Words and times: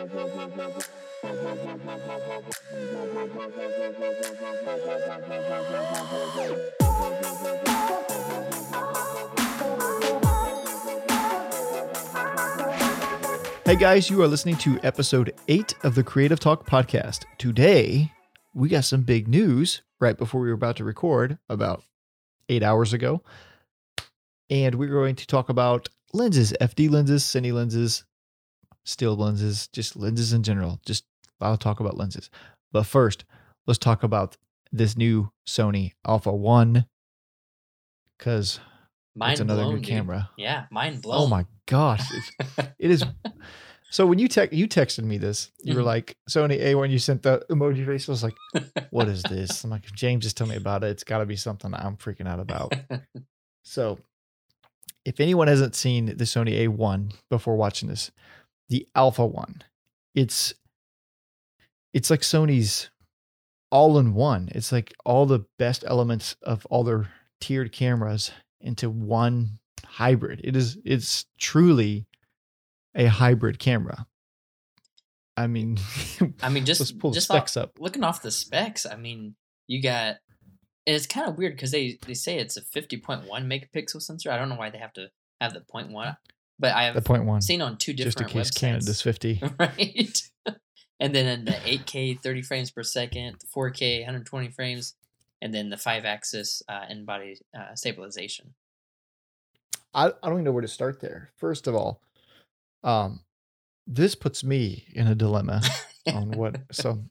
Hey 0.00 0.06
guys, 13.76 14.08
you 14.08 14.22
are 14.22 14.26
listening 14.26 14.56
to 14.56 14.80
episode 14.82 15.34
8 15.48 15.74
of 15.82 15.94
the 15.94 16.02
Creative 16.02 16.40
Talk 16.40 16.66
podcast. 16.66 17.26
Today, 17.36 18.10
we 18.54 18.70
got 18.70 18.84
some 18.84 19.02
big 19.02 19.28
news 19.28 19.82
right 20.00 20.16
before 20.16 20.40
we 20.40 20.48
were 20.48 20.54
about 20.54 20.76
to 20.76 20.84
record 20.84 21.36
about 21.50 21.82
8 22.48 22.62
hours 22.62 22.94
ago. 22.94 23.22
And 24.48 24.76
we're 24.76 24.88
going 24.88 25.16
to 25.16 25.26
talk 25.26 25.50
about 25.50 25.90
lenses, 26.14 26.54
FD 26.58 26.90
lenses, 26.90 27.22
cine 27.22 27.52
lenses, 27.52 28.04
still 28.84 29.16
lenses, 29.16 29.68
just 29.68 29.96
lenses 29.96 30.32
in 30.32 30.42
general. 30.42 30.80
Just 30.84 31.04
I'll 31.40 31.56
talk 31.56 31.80
about 31.80 31.96
lenses. 31.96 32.30
But 32.72 32.84
first, 32.84 33.24
let's 33.66 33.78
talk 33.78 34.02
about 34.02 34.36
this 34.72 34.96
new 34.96 35.30
Sony 35.46 35.92
Alpha 36.06 36.32
1 36.32 36.86
cuz 38.18 38.60
Mind 39.16 39.32
it's 39.32 39.40
another 39.40 39.62
blown, 39.64 39.74
new 39.74 39.80
dude. 39.80 39.88
camera. 39.88 40.30
Yeah, 40.36 40.66
mind 40.70 41.02
blown. 41.02 41.22
Oh 41.22 41.26
my 41.26 41.44
gosh. 41.66 42.00
It's, 42.14 42.76
it 42.78 42.90
is 42.90 43.04
so 43.90 44.06
when 44.06 44.18
you 44.18 44.28
text 44.28 44.52
you 44.54 44.68
texted 44.68 45.02
me 45.04 45.18
this, 45.18 45.50
you 45.62 45.74
were 45.74 45.80
Mhm. 45.82 45.86
like 45.86 46.16
Sony 46.28 46.60
A1, 46.60 46.90
you 46.90 46.98
sent 46.98 47.22
the 47.22 47.44
emoji 47.50 47.84
face. 47.84 48.08
I 48.08 48.12
was 48.12 48.22
like, 48.22 48.36
what 48.90 49.08
is 49.08 49.22
this? 49.28 49.64
I'm 49.64 49.70
like, 49.70 49.84
James 49.94 50.22
just 50.24 50.36
tell 50.36 50.46
me 50.46 50.56
about 50.56 50.84
it, 50.84 50.88
it's 50.90 51.04
gotta 51.04 51.26
be 51.26 51.36
something 51.36 51.74
I'm 51.74 51.96
freaking 51.96 52.28
out 52.28 52.40
about. 52.40 52.74
So 53.62 53.98
if 55.04 55.20
anyone 55.20 55.48
hasn't 55.48 55.74
seen 55.74 56.06
the 56.06 56.24
Sony 56.24 56.66
A1 56.66 57.12
before 57.28 57.56
watching 57.56 57.88
this, 57.88 58.10
the 58.70 58.88
Alpha 58.94 59.26
one, 59.26 59.62
it's 60.14 60.54
it's 61.92 62.08
like 62.08 62.20
Sony's 62.20 62.88
all 63.70 63.98
in 63.98 64.14
one. 64.14 64.48
It's 64.52 64.72
like 64.72 64.94
all 65.04 65.26
the 65.26 65.44
best 65.58 65.84
elements 65.86 66.36
of 66.42 66.66
all 66.66 66.84
their 66.84 67.08
tiered 67.40 67.72
cameras 67.72 68.32
into 68.60 68.88
one 68.88 69.58
hybrid. 69.84 70.40
It 70.44 70.56
is 70.56 70.78
it's 70.84 71.26
truly 71.38 72.06
a 72.94 73.06
hybrid 73.06 73.58
camera. 73.58 74.06
I 75.36 75.46
mean, 75.46 75.78
I 76.42 76.48
mean, 76.48 76.64
let's 76.66 76.78
just 76.78 76.98
just 77.12 77.28
specs 77.28 77.56
off, 77.56 77.64
up. 77.64 77.70
looking 77.78 78.04
off 78.04 78.22
the 78.22 78.30
specs. 78.30 78.86
I 78.86 78.96
mean, 78.96 79.34
you 79.66 79.82
got. 79.82 80.16
And 80.86 80.96
it's 80.96 81.06
kind 81.06 81.28
of 81.28 81.36
weird 81.36 81.54
because 81.54 81.70
they 81.70 81.98
they 82.06 82.14
say 82.14 82.38
it's 82.38 82.56
a 82.56 82.62
fifty 82.62 82.96
point 82.96 83.26
one 83.26 83.48
megapixel 83.48 84.02
sensor. 84.02 84.30
I 84.30 84.38
don't 84.38 84.48
know 84.48 84.56
why 84.56 84.70
they 84.70 84.78
have 84.78 84.92
to 84.94 85.08
have 85.40 85.52
the 85.54 85.60
point 85.60 85.90
one, 85.90 86.16
but 86.60 86.74
I 86.74 86.84
have 86.84 86.94
The 86.94 86.98
have 86.98 87.04
point 87.04 87.24
one, 87.24 87.40
seen 87.40 87.62
on 87.62 87.78
two 87.78 87.92
different 87.92 88.16
just 88.18 88.20
in 88.20 88.26
case 88.28 88.50
websites. 88.50 88.60
Canada's 88.60 89.02
50. 89.02 89.42
right? 89.58 90.22
and 91.00 91.14
then 91.14 91.26
in 91.26 91.44
the 91.46 91.52
8K 91.52 92.22
30 92.22 92.42
frames 92.42 92.70
per 92.70 92.82
second, 92.82 93.36
the 93.40 93.46
4K 93.46 94.00
120 94.00 94.50
frames, 94.50 94.94
and 95.40 95.54
then 95.54 95.70
the 95.70 95.78
five 95.78 96.04
axis 96.04 96.62
uh, 96.68 96.84
in 96.88 97.04
body 97.06 97.38
uh, 97.58 97.74
stabilization. 97.74 98.54
I, 99.94 100.08
I 100.08 100.10
don't 100.24 100.34
even 100.34 100.44
know 100.44 100.52
where 100.52 100.62
to 100.62 100.68
start 100.68 101.00
there. 101.00 101.30
First 101.36 101.66
of 101.66 101.74
all, 101.74 102.02
um, 102.84 103.20
this 103.86 104.14
puts 104.14 104.44
me 104.44 104.84
in 104.92 105.06
a 105.08 105.14
dilemma 105.14 105.62
on 106.12 106.30
what. 106.32 106.60
So 106.70 107.02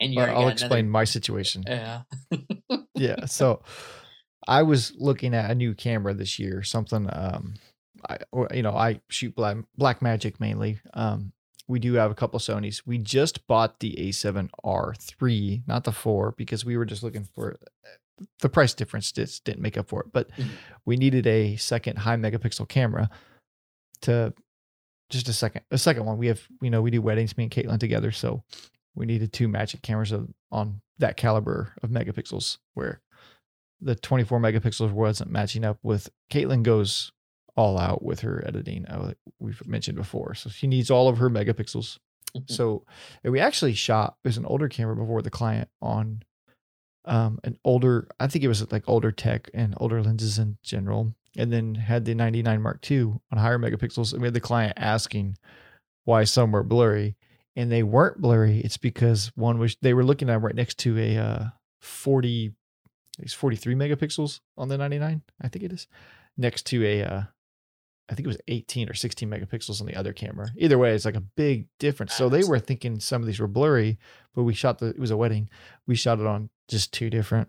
And 0.00 0.12
you 0.12 0.20
I'll 0.20 0.26
already 0.26 0.44
got 0.44 0.52
explain 0.52 0.90
my 0.90 1.04
situation. 1.04 1.64
Yeah. 1.66 2.02
yeah. 2.94 3.24
So 3.26 3.62
I 4.46 4.62
was 4.62 4.92
looking 4.96 5.34
at 5.34 5.50
a 5.50 5.54
new 5.54 5.74
camera 5.74 6.12
this 6.12 6.38
year, 6.38 6.62
something 6.62 7.08
um 7.12 7.54
I 8.08 8.18
or, 8.32 8.48
you 8.52 8.62
know, 8.62 8.72
I 8.74 9.00
shoot 9.08 9.34
black 9.34 9.56
black 9.76 10.02
magic 10.02 10.40
mainly. 10.40 10.80
Um 10.94 11.32
we 11.66 11.78
do 11.78 11.92
have 11.94 12.10
a 12.10 12.14
couple 12.14 12.40
Sonys. 12.40 12.82
We 12.86 12.96
just 12.96 13.46
bought 13.46 13.80
the 13.80 13.94
A7R3, 13.98 15.62
not 15.66 15.84
the 15.84 15.92
4 15.92 16.32
because 16.36 16.64
we 16.64 16.76
were 16.76 16.86
just 16.86 17.02
looking 17.02 17.24
for 17.34 17.56
the 18.40 18.48
price 18.48 18.74
difference 18.74 19.12
just 19.12 19.44
didn't 19.44 19.60
make 19.62 19.76
up 19.76 19.88
for 19.88 20.00
it, 20.00 20.06
but 20.12 20.30
Mhm. 20.32 20.48
we 20.84 20.96
needed 20.96 21.26
a 21.26 21.56
second 21.56 21.98
high 21.98 22.16
megapixel 22.16 22.68
camera 22.68 23.10
to 24.02 24.34
just 25.10 25.28
a 25.28 25.32
second 25.32 25.62
a 25.70 25.78
second 25.78 26.04
one. 26.04 26.18
We 26.18 26.26
have 26.28 26.40
you 26.60 26.70
know, 26.70 26.82
we 26.82 26.90
do 26.90 27.00
weddings 27.02 27.36
me 27.36 27.44
and 27.44 27.52
Caitlin 27.52 27.78
together, 27.78 28.10
so 28.12 28.42
we 28.94 29.06
needed 29.06 29.32
two 29.32 29.46
magic 29.46 29.82
cameras 29.82 30.10
of, 30.12 30.28
on 30.50 30.80
that 30.98 31.16
caliber 31.16 31.74
of 31.82 31.90
megapixels 31.90 32.58
where 32.74 33.00
the 33.80 33.94
24 33.94 34.40
megapixels 34.40 34.90
wasn't 34.90 35.30
matching 35.30 35.64
up 35.64 35.78
with 35.84 36.10
Caitlin 36.32 36.64
goes 36.64 37.12
all 37.58 37.76
out 37.78 38.02
with 38.02 38.20
her 38.20 38.42
editing 38.46 38.86
uh, 38.86 39.12
we've 39.40 39.66
mentioned 39.66 39.96
before. 39.98 40.34
So 40.34 40.48
she 40.48 40.66
needs 40.66 40.90
all 40.90 41.08
of 41.08 41.18
her 41.18 41.28
megapixels. 41.28 41.98
Mhm. 42.36 42.50
so 42.50 42.84
and 43.24 43.32
we 43.32 43.40
actually 43.40 43.72
shot 43.72 44.16
there's 44.22 44.36
an 44.36 44.44
older 44.44 44.68
camera 44.68 44.94
before 44.94 45.22
the 45.22 45.30
client 45.30 45.68
on 45.80 46.22
um 47.06 47.38
an 47.42 47.56
older 47.64 48.06
i 48.20 48.26
think 48.26 48.44
it 48.44 48.48
was 48.48 48.70
like 48.70 48.84
older 48.86 49.10
tech 49.10 49.48
and 49.54 49.72
older 49.78 50.02
lenses 50.02 50.38
in 50.38 50.58
general 50.62 51.14
and 51.38 51.50
then 51.50 51.74
had 51.76 52.04
the 52.04 52.14
99 52.14 52.60
mark 52.60 52.90
ii 52.90 53.00
on 53.32 53.38
higher 53.38 53.58
megapixels 53.58 54.12
and 54.12 54.20
we 54.20 54.26
had 54.26 54.34
the 54.34 54.40
client 54.50 54.74
asking 54.76 55.38
why 56.04 56.22
some 56.24 56.52
were 56.52 56.62
blurry 56.62 57.16
and 57.56 57.72
they 57.72 57.82
weren't 57.82 58.20
blurry. 58.20 58.60
It's 58.60 58.76
because 58.76 59.32
one 59.34 59.58
was 59.58 59.76
they 59.80 59.94
were 59.94 60.04
looking 60.04 60.28
at 60.28 60.42
right 60.42 60.54
next 60.54 60.76
to 60.80 60.98
a 60.98 61.16
uh 61.16 61.44
40 61.80 62.52
it's 63.20 63.32
43 63.32 63.74
megapixels 63.74 64.40
on 64.58 64.68
the 64.68 64.76
99 64.76 65.22
i 65.40 65.48
think 65.48 65.64
it 65.64 65.72
is 65.72 65.86
next 66.36 66.66
to 66.66 66.84
a 66.84 67.02
uh 67.04 67.22
i 68.10 68.14
think 68.14 68.24
it 68.24 68.28
was 68.28 68.38
18 68.48 68.88
or 68.88 68.94
16 68.94 69.28
megapixels 69.28 69.80
on 69.80 69.86
the 69.86 69.96
other 69.96 70.12
camera. 70.12 70.48
Either 70.56 70.78
way 70.78 70.94
it's 70.94 71.04
like 71.04 71.16
a 71.16 71.20
big 71.20 71.66
difference. 71.78 72.14
So 72.14 72.28
they 72.28 72.42
were 72.44 72.58
thinking 72.58 73.00
some 73.00 73.22
of 73.22 73.26
these 73.26 73.40
were 73.40 73.46
blurry 73.48 73.98
but 74.34 74.44
we 74.44 74.54
shot 74.54 74.78
the 74.78 74.86
it 74.88 74.98
was 74.98 75.10
a 75.10 75.16
wedding. 75.16 75.48
We 75.86 75.94
shot 75.96 76.20
it 76.20 76.26
on 76.26 76.50
just 76.68 76.92
two 76.92 77.10
different 77.10 77.48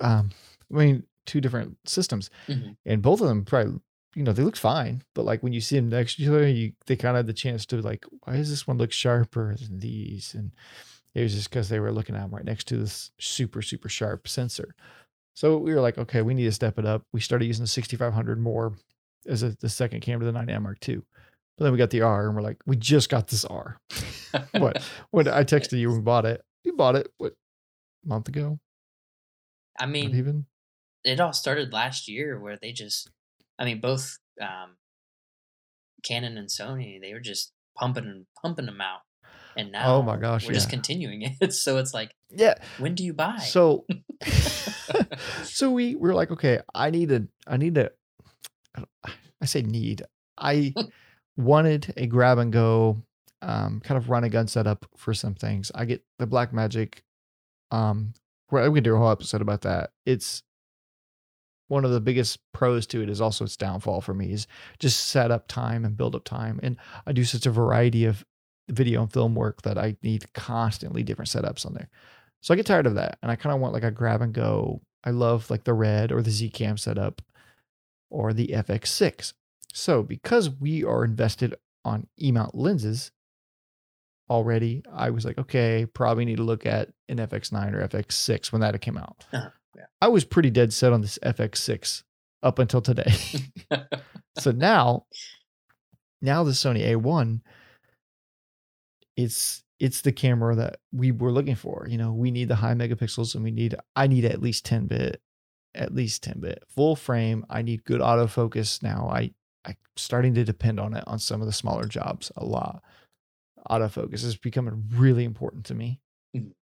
um 0.00 0.30
i 0.72 0.76
mean 0.76 1.04
two 1.26 1.40
different 1.40 1.76
systems. 1.86 2.30
Mhm. 2.48 2.76
and 2.86 3.02
both 3.02 3.20
of 3.20 3.28
them 3.28 3.44
probably 3.44 3.80
you 4.16 4.22
know 4.24 4.32
they 4.32 4.42
look 4.42 4.56
fine 4.56 5.02
but 5.14 5.24
like 5.24 5.42
when 5.42 5.52
you 5.52 5.60
see 5.60 5.76
them 5.76 5.88
next 5.90 6.16
to 6.16 6.22
each 6.22 6.28
other 6.28 6.48
you 6.48 6.72
they 6.86 6.96
kind 6.96 7.16
of 7.16 7.20
had 7.20 7.26
the 7.26 7.32
chance 7.32 7.64
to 7.66 7.80
like 7.80 8.04
why 8.24 8.36
does 8.36 8.50
this 8.50 8.66
one 8.66 8.78
look 8.78 8.92
sharper 8.92 9.54
than 9.56 9.78
these? 9.78 10.34
And 10.34 10.52
it 11.14 11.22
was 11.22 11.34
just 11.34 11.50
because 11.50 11.68
they 11.68 11.80
were 11.80 11.92
looking 11.92 12.14
at 12.14 12.22
them 12.22 12.30
right 12.30 12.44
next 12.44 12.66
to 12.68 12.76
this 12.76 13.10
super 13.18 13.62
super 13.62 13.88
sharp 13.88 14.26
sensor. 14.28 14.74
So 15.34 15.58
we 15.58 15.72
were 15.74 15.80
like 15.80 15.98
okay 15.98 16.22
we 16.22 16.34
need 16.34 16.44
to 16.44 16.52
step 16.52 16.78
it 16.78 16.86
up. 16.86 17.02
We 17.12 17.20
started 17.20 17.44
using 17.46 17.64
the 17.64 17.68
6500 17.68 18.38
more 18.40 18.74
as 19.30 19.42
a, 19.42 19.56
the 19.60 19.68
second 19.68 20.00
camera 20.00 20.26
to 20.26 20.32
the 20.32 20.44
9 20.44 20.62
mark 20.62 20.86
ii 20.88 21.00
but 21.60 21.64
then 21.64 21.72
we 21.72 21.78
got 21.78 21.90
the 21.90 22.00
r 22.00 22.26
and 22.26 22.34
we're 22.34 22.40
like 22.40 22.56
we 22.64 22.74
just 22.74 23.10
got 23.10 23.28
this 23.28 23.44
r. 23.44 23.78
What 24.52 24.82
when 25.10 25.28
i 25.28 25.44
texted 25.44 25.78
you 25.78 25.88
when 25.88 25.98
we 25.98 26.02
bought 26.02 26.24
it. 26.24 26.42
You 26.64 26.72
bought 26.72 26.96
it 26.96 27.12
what 27.18 27.34
a 28.04 28.08
month 28.08 28.28
ago? 28.28 28.58
I 29.78 29.84
not 29.84 29.92
mean, 29.92 30.16
even? 30.16 30.46
it 31.04 31.20
all 31.20 31.34
started 31.34 31.72
last 31.72 32.08
year 32.08 32.38
where 32.38 32.56
they 32.60 32.72
just, 32.72 33.10
I 33.58 33.66
mean, 33.66 33.80
both 33.80 34.18
um, 34.40 34.76
Canon 36.02 36.38
and 36.38 36.48
Sony, 36.48 37.00
they 37.00 37.12
were 37.12 37.20
just 37.20 37.52
pumping 37.76 38.04
and 38.04 38.26
pumping 38.40 38.66
them 38.66 38.80
out. 38.80 39.00
And 39.56 39.72
now 39.72 39.96
Oh 39.96 40.02
my 40.02 40.16
gosh, 40.16 40.46
we're 40.46 40.54
just 40.54 40.70
continuing 40.70 41.22
it. 41.22 41.52
So 41.52 41.76
it's 41.76 41.92
like, 41.92 42.14
yeah. 42.30 42.54
when 42.78 42.94
do 42.94 43.04
you 43.04 43.12
buy? 43.12 43.38
So, 43.38 43.84
so 45.42 45.70
we 45.70 45.94
were 45.94 46.14
like, 46.14 46.30
okay, 46.30 46.60
I 46.74 46.90
need 46.90 47.10
a, 47.12 47.26
I 47.46 47.56
need 47.58 47.76
a, 47.76 47.90
I 49.40 49.46
say 49.46 49.62
need. 49.62 50.02
I 50.38 50.74
wanted 51.36 51.92
a 51.96 52.06
grab 52.06 52.38
and 52.38 52.52
go, 52.52 53.02
um, 53.42 53.80
kind 53.80 53.98
of 53.98 54.10
run 54.10 54.24
and 54.24 54.32
gun 54.32 54.48
setup 54.48 54.86
for 54.96 55.14
some 55.14 55.34
things. 55.34 55.70
I 55.74 55.84
get 55.84 56.04
the 56.18 56.26
Black 56.26 56.52
Magic, 56.52 57.02
um, 57.70 58.12
where 58.48 58.70
we 58.70 58.78
can 58.78 58.84
do 58.84 58.94
a 58.94 58.98
whole 58.98 59.10
episode 59.10 59.42
about 59.42 59.62
that. 59.62 59.90
It's 60.04 60.42
one 61.68 61.84
of 61.84 61.92
the 61.92 62.00
biggest 62.00 62.40
pros 62.52 62.84
to 62.88 63.00
it 63.00 63.08
is 63.08 63.20
also 63.20 63.44
its 63.44 63.56
downfall 63.56 64.00
for 64.00 64.12
me 64.12 64.32
is 64.32 64.48
just 64.80 65.06
setup 65.06 65.46
time 65.46 65.84
and 65.84 65.96
build 65.96 66.16
up 66.16 66.24
time. 66.24 66.58
And 66.64 66.76
I 67.06 67.12
do 67.12 67.22
such 67.24 67.46
a 67.46 67.50
variety 67.50 68.06
of 68.06 68.24
video 68.68 69.02
and 69.02 69.12
film 69.12 69.36
work 69.36 69.62
that 69.62 69.78
I 69.78 69.96
need 70.02 70.32
constantly 70.32 71.04
different 71.04 71.28
setups 71.28 71.64
on 71.64 71.74
there. 71.74 71.88
So 72.40 72.52
I 72.52 72.56
get 72.56 72.66
tired 72.66 72.86
of 72.86 72.94
that, 72.94 73.18
and 73.22 73.30
I 73.30 73.36
kind 73.36 73.54
of 73.54 73.60
want 73.60 73.74
like 73.74 73.84
a 73.84 73.90
grab 73.90 74.22
and 74.22 74.32
go. 74.32 74.80
I 75.04 75.10
love 75.10 75.48
like 75.48 75.64
the 75.64 75.74
red 75.74 76.12
or 76.12 76.22
the 76.22 76.30
Z 76.30 76.50
Cam 76.50 76.76
setup, 76.76 77.22
or 78.10 78.32
the 78.32 78.48
FX6. 78.48 79.32
So 79.72 80.02
because 80.02 80.50
we 80.50 80.84
are 80.84 81.04
invested 81.04 81.54
on 81.84 82.08
E 82.20 82.32
mount 82.32 82.54
lenses 82.54 83.12
already, 84.28 84.82
I 84.92 85.10
was 85.10 85.24
like, 85.24 85.38
okay, 85.38 85.86
probably 85.86 86.24
need 86.24 86.36
to 86.36 86.42
look 86.42 86.66
at 86.66 86.90
an 87.08 87.18
FX9 87.18 87.74
or 87.74 87.88
FX6 87.88 88.52
when 88.52 88.60
that 88.60 88.80
came 88.80 88.98
out. 88.98 89.24
Uh-huh, 89.32 89.50
yeah. 89.76 89.84
I 90.00 90.08
was 90.08 90.24
pretty 90.24 90.50
dead 90.50 90.72
set 90.72 90.92
on 90.92 91.00
this 91.00 91.18
FX6 91.22 92.02
up 92.42 92.58
until 92.58 92.80
today. 92.80 93.12
so 94.38 94.50
now, 94.50 95.06
now 96.20 96.44
the 96.44 96.52
Sony 96.52 96.86
A1, 96.86 97.40
it's 99.16 99.62
it's 99.78 100.02
the 100.02 100.12
camera 100.12 100.54
that 100.54 100.76
we 100.92 101.10
were 101.10 101.32
looking 101.32 101.54
for. 101.54 101.86
You 101.88 101.96
know, 101.96 102.12
we 102.12 102.30
need 102.30 102.48
the 102.48 102.56
high 102.56 102.74
megapixels 102.74 103.34
and 103.34 103.42
we 103.42 103.50
need 103.50 103.74
I 103.96 104.06
need 104.06 104.24
at 104.24 104.42
least 104.42 104.64
10 104.66 104.86
bit, 104.86 105.20
at 105.74 105.94
least 105.94 106.22
10 106.22 106.40
bit 106.40 106.62
full 106.68 106.96
frame. 106.96 107.44
I 107.50 107.62
need 107.62 107.84
good 107.84 108.00
autofocus 108.00 108.82
now. 108.82 109.08
I 109.12 109.32
I'm 109.64 109.76
starting 109.96 110.34
to 110.34 110.44
depend 110.44 110.80
on 110.80 110.94
it 110.94 111.04
on 111.06 111.18
some 111.18 111.40
of 111.42 111.46
the 111.46 111.52
smaller 111.52 111.84
jobs 111.84 112.32
a 112.36 112.44
lot. 112.44 112.82
autofocus 113.68 114.24
is 114.24 114.36
becoming 114.36 114.84
really 114.94 115.22
important 115.24 115.66
to 115.66 115.74
me. 115.74 116.00
Mhm. 116.34 116.52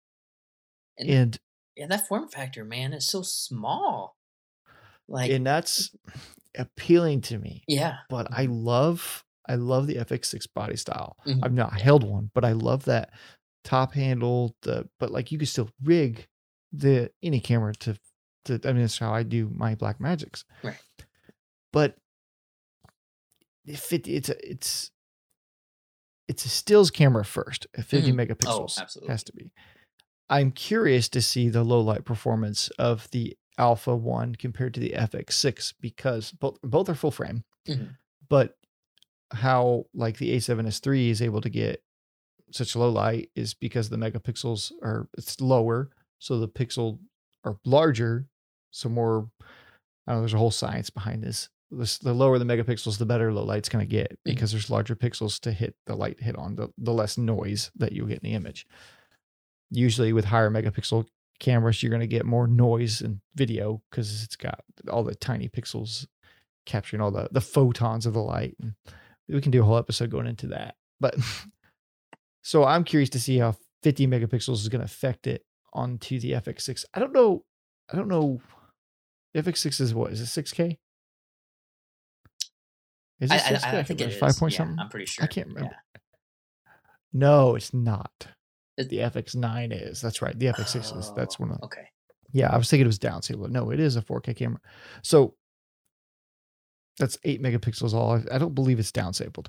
And- 0.98 1.08
And 1.10 1.38
Yeah, 1.76 1.86
that 1.86 2.08
form 2.08 2.28
factor, 2.28 2.64
man, 2.64 2.92
is 2.92 3.06
so 3.06 3.22
small. 3.22 4.16
Like, 5.06 5.30
and 5.30 5.46
that's 5.46 5.94
appealing 6.56 7.20
to 7.22 7.38
me. 7.38 7.62
yeah, 7.68 7.98
But 8.08 8.26
I 8.32 8.46
love 8.46 9.24
I 9.50 9.54
love 9.54 9.86
the 9.86 9.96
FX6 9.96 10.46
body 10.46 10.76
style. 10.76 11.16
Mhm. 11.24 11.40
I've 11.42 11.54
not 11.54 11.80
held 11.80 12.02
one, 12.04 12.30
but 12.34 12.44
I 12.44 12.52
love 12.52 12.84
that 12.84 13.10
top 13.64 13.92
handle. 13.94 14.54
The 14.62 14.90
but 14.98 15.10
like 15.12 15.30
you 15.32 15.38
can 15.38 15.46
still 15.46 15.70
rig 15.82 16.26
the 16.72 17.10
any 17.22 17.40
camera 17.40 17.72
to 17.76 17.96
to. 18.48 18.60
I 18.68 18.72
mean, 18.72 18.82
that's 18.82 18.98
how 18.98 19.12
I 19.14 19.22
do 19.22 19.50
my 19.54 19.74
Black 19.74 20.00
Magics. 20.00 20.44
Right. 20.62 20.76
But 21.72 21.96
if 23.64 23.92
it 23.92 24.08
it's 24.08 24.28
a 24.28 24.50
it's 24.50 24.90
it's 26.28 26.44
a 26.44 26.48
stills 26.48 26.90
camera 26.90 27.24
first 27.24 27.66
at 27.76 27.84
50 27.86 28.12
Mhm. 28.12 28.16
megapixels 28.28 28.78
absolutely. 28.78 29.12
has 29.12 29.24
to 29.24 29.32
be. 29.32 29.50
I'm 30.28 30.50
curious 30.50 31.08
to 31.10 31.22
see 31.22 31.48
the 31.48 31.64
low 31.64 31.80
light 31.80 32.04
performance 32.04 32.68
of 32.78 33.10
the 33.12 33.36
Alpha 33.56 33.96
One 33.96 34.34
compared 34.34 34.74
to 34.74 34.80
the 34.80 34.92
FX6 34.94 35.72
because 35.80 36.32
both 36.32 36.58
both 36.62 36.88
are 36.88 36.94
full 36.94 37.10
frame, 37.10 37.44
Mhm. 37.66 37.96
but 38.28 38.56
how 39.32 39.86
like 39.94 40.18
the 40.18 40.32
A7S3 40.32 41.10
is 41.10 41.20
able 41.22 41.40
to 41.40 41.50
get 41.50 41.82
such 42.50 42.74
low 42.76 42.90
light 42.90 43.30
is 43.34 43.52
because 43.54 43.88
the 43.90 43.96
megapixels 43.96 44.72
are 44.82 45.08
it's 45.18 45.40
lower, 45.40 45.90
so 46.18 46.38
the 46.38 46.48
pixel 46.48 46.98
are 47.44 47.58
larger, 47.64 48.26
so 48.70 48.88
more. 48.88 49.28
I 50.06 50.12
don't 50.12 50.18
know. 50.18 50.20
There's 50.22 50.34
a 50.34 50.38
whole 50.38 50.50
science 50.50 50.90
behind 50.90 51.22
this. 51.22 51.48
This 51.70 51.98
the 51.98 52.14
lower 52.14 52.38
the 52.38 52.44
megapixels, 52.44 52.98
the 52.98 53.06
better 53.06 53.32
low 53.32 53.44
light's 53.44 53.68
going 53.68 53.86
to 53.86 53.90
get 53.90 54.12
mm. 54.12 54.16
because 54.24 54.52
there's 54.52 54.70
larger 54.70 54.96
pixels 54.96 55.38
to 55.40 55.52
hit 55.52 55.74
the 55.86 55.94
light 55.94 56.20
hit 56.20 56.36
on, 56.36 56.56
the, 56.56 56.68
the 56.78 56.92
less 56.92 57.18
noise 57.18 57.70
that 57.76 57.92
you'll 57.92 58.06
get 58.06 58.20
in 58.22 58.30
the 58.30 58.36
image. 58.36 58.66
Usually 59.70 60.12
with 60.14 60.26
higher 60.26 60.50
megapixel 60.50 61.06
cameras, 61.40 61.82
you're 61.82 61.90
going 61.90 62.00
to 62.00 62.06
get 62.06 62.24
more 62.24 62.46
noise 62.46 63.02
in 63.02 63.20
video 63.34 63.82
because 63.90 64.22
it's 64.24 64.36
got 64.36 64.60
all 64.90 65.04
the 65.04 65.14
tiny 65.14 65.48
pixels 65.48 66.06
capturing 66.64 67.02
all 67.02 67.10
the, 67.10 67.28
the 67.32 67.40
photons 67.40 68.06
of 68.06 68.14
the 68.14 68.22
light. 68.22 68.56
And 68.60 68.74
we 69.28 69.40
can 69.40 69.50
do 69.50 69.62
a 69.62 69.64
whole 69.64 69.76
episode 69.78 70.10
going 70.10 70.26
into 70.26 70.48
that. 70.48 70.76
But 71.00 71.16
so 72.42 72.64
I'm 72.64 72.84
curious 72.84 73.10
to 73.10 73.20
see 73.20 73.38
how 73.38 73.56
50 73.82 74.06
megapixels 74.06 74.54
is 74.54 74.68
going 74.68 74.80
to 74.80 74.86
affect 74.86 75.26
it 75.26 75.44
onto 75.72 76.18
the 76.18 76.32
FX6. 76.32 76.84
I 76.94 77.00
don't 77.00 77.12
know. 77.12 77.44
I 77.92 77.96
don't 77.96 78.08
know. 78.08 78.40
The 79.38 79.52
FX6 79.52 79.80
is 79.80 79.94
what? 79.94 80.12
Is 80.12 80.20
it 80.20 80.44
6K? 80.44 80.76
Is 83.20 83.30
it 83.30 83.34
I, 83.34 83.38
6K? 83.38 83.74
I 83.74 83.82
think 83.84 84.00
it's 84.00 84.14
is. 84.14 84.20
Five 84.20 84.36
point 84.36 84.52
yeah, 84.52 84.56
something. 84.58 84.78
I'm 84.78 84.88
pretty 84.88 85.06
sure. 85.06 85.24
I 85.24 85.28
can't 85.28 85.48
Yeah. 85.48 85.54
remember. 85.54 85.76
No, 87.12 87.54
it's 87.54 87.72
not. 87.72 88.28
It- 88.76 88.88
the 88.88 88.98
FX9 88.98 89.72
is. 89.72 90.00
That's 90.00 90.22
right. 90.22 90.38
The 90.38 90.46
FX6 90.46 90.96
is. 90.98 91.12
That's 91.14 91.36
Oh, 91.38 91.44
one 91.44 91.52
of. 91.52 91.62
Okay. 91.64 91.88
Yeah, 92.32 92.48
I 92.52 92.56
was 92.58 92.68
thinking 92.68 92.84
it 92.84 92.88
was 92.88 92.98
downscaled. 92.98 93.50
No, 93.50 93.70
it 93.70 93.80
is 93.80 93.96
a 93.96 94.02
4K 94.02 94.34
camera. 94.36 94.60
So 95.02 95.34
that's 96.98 97.16
eight 97.24 97.40
megapixels 97.42 97.94
all. 97.94 98.12
I- 98.16 98.34
I 98.34 98.38
don't 98.38 98.54
believe 98.54 98.78
it's 98.78 98.92
downsampled. 98.92 99.46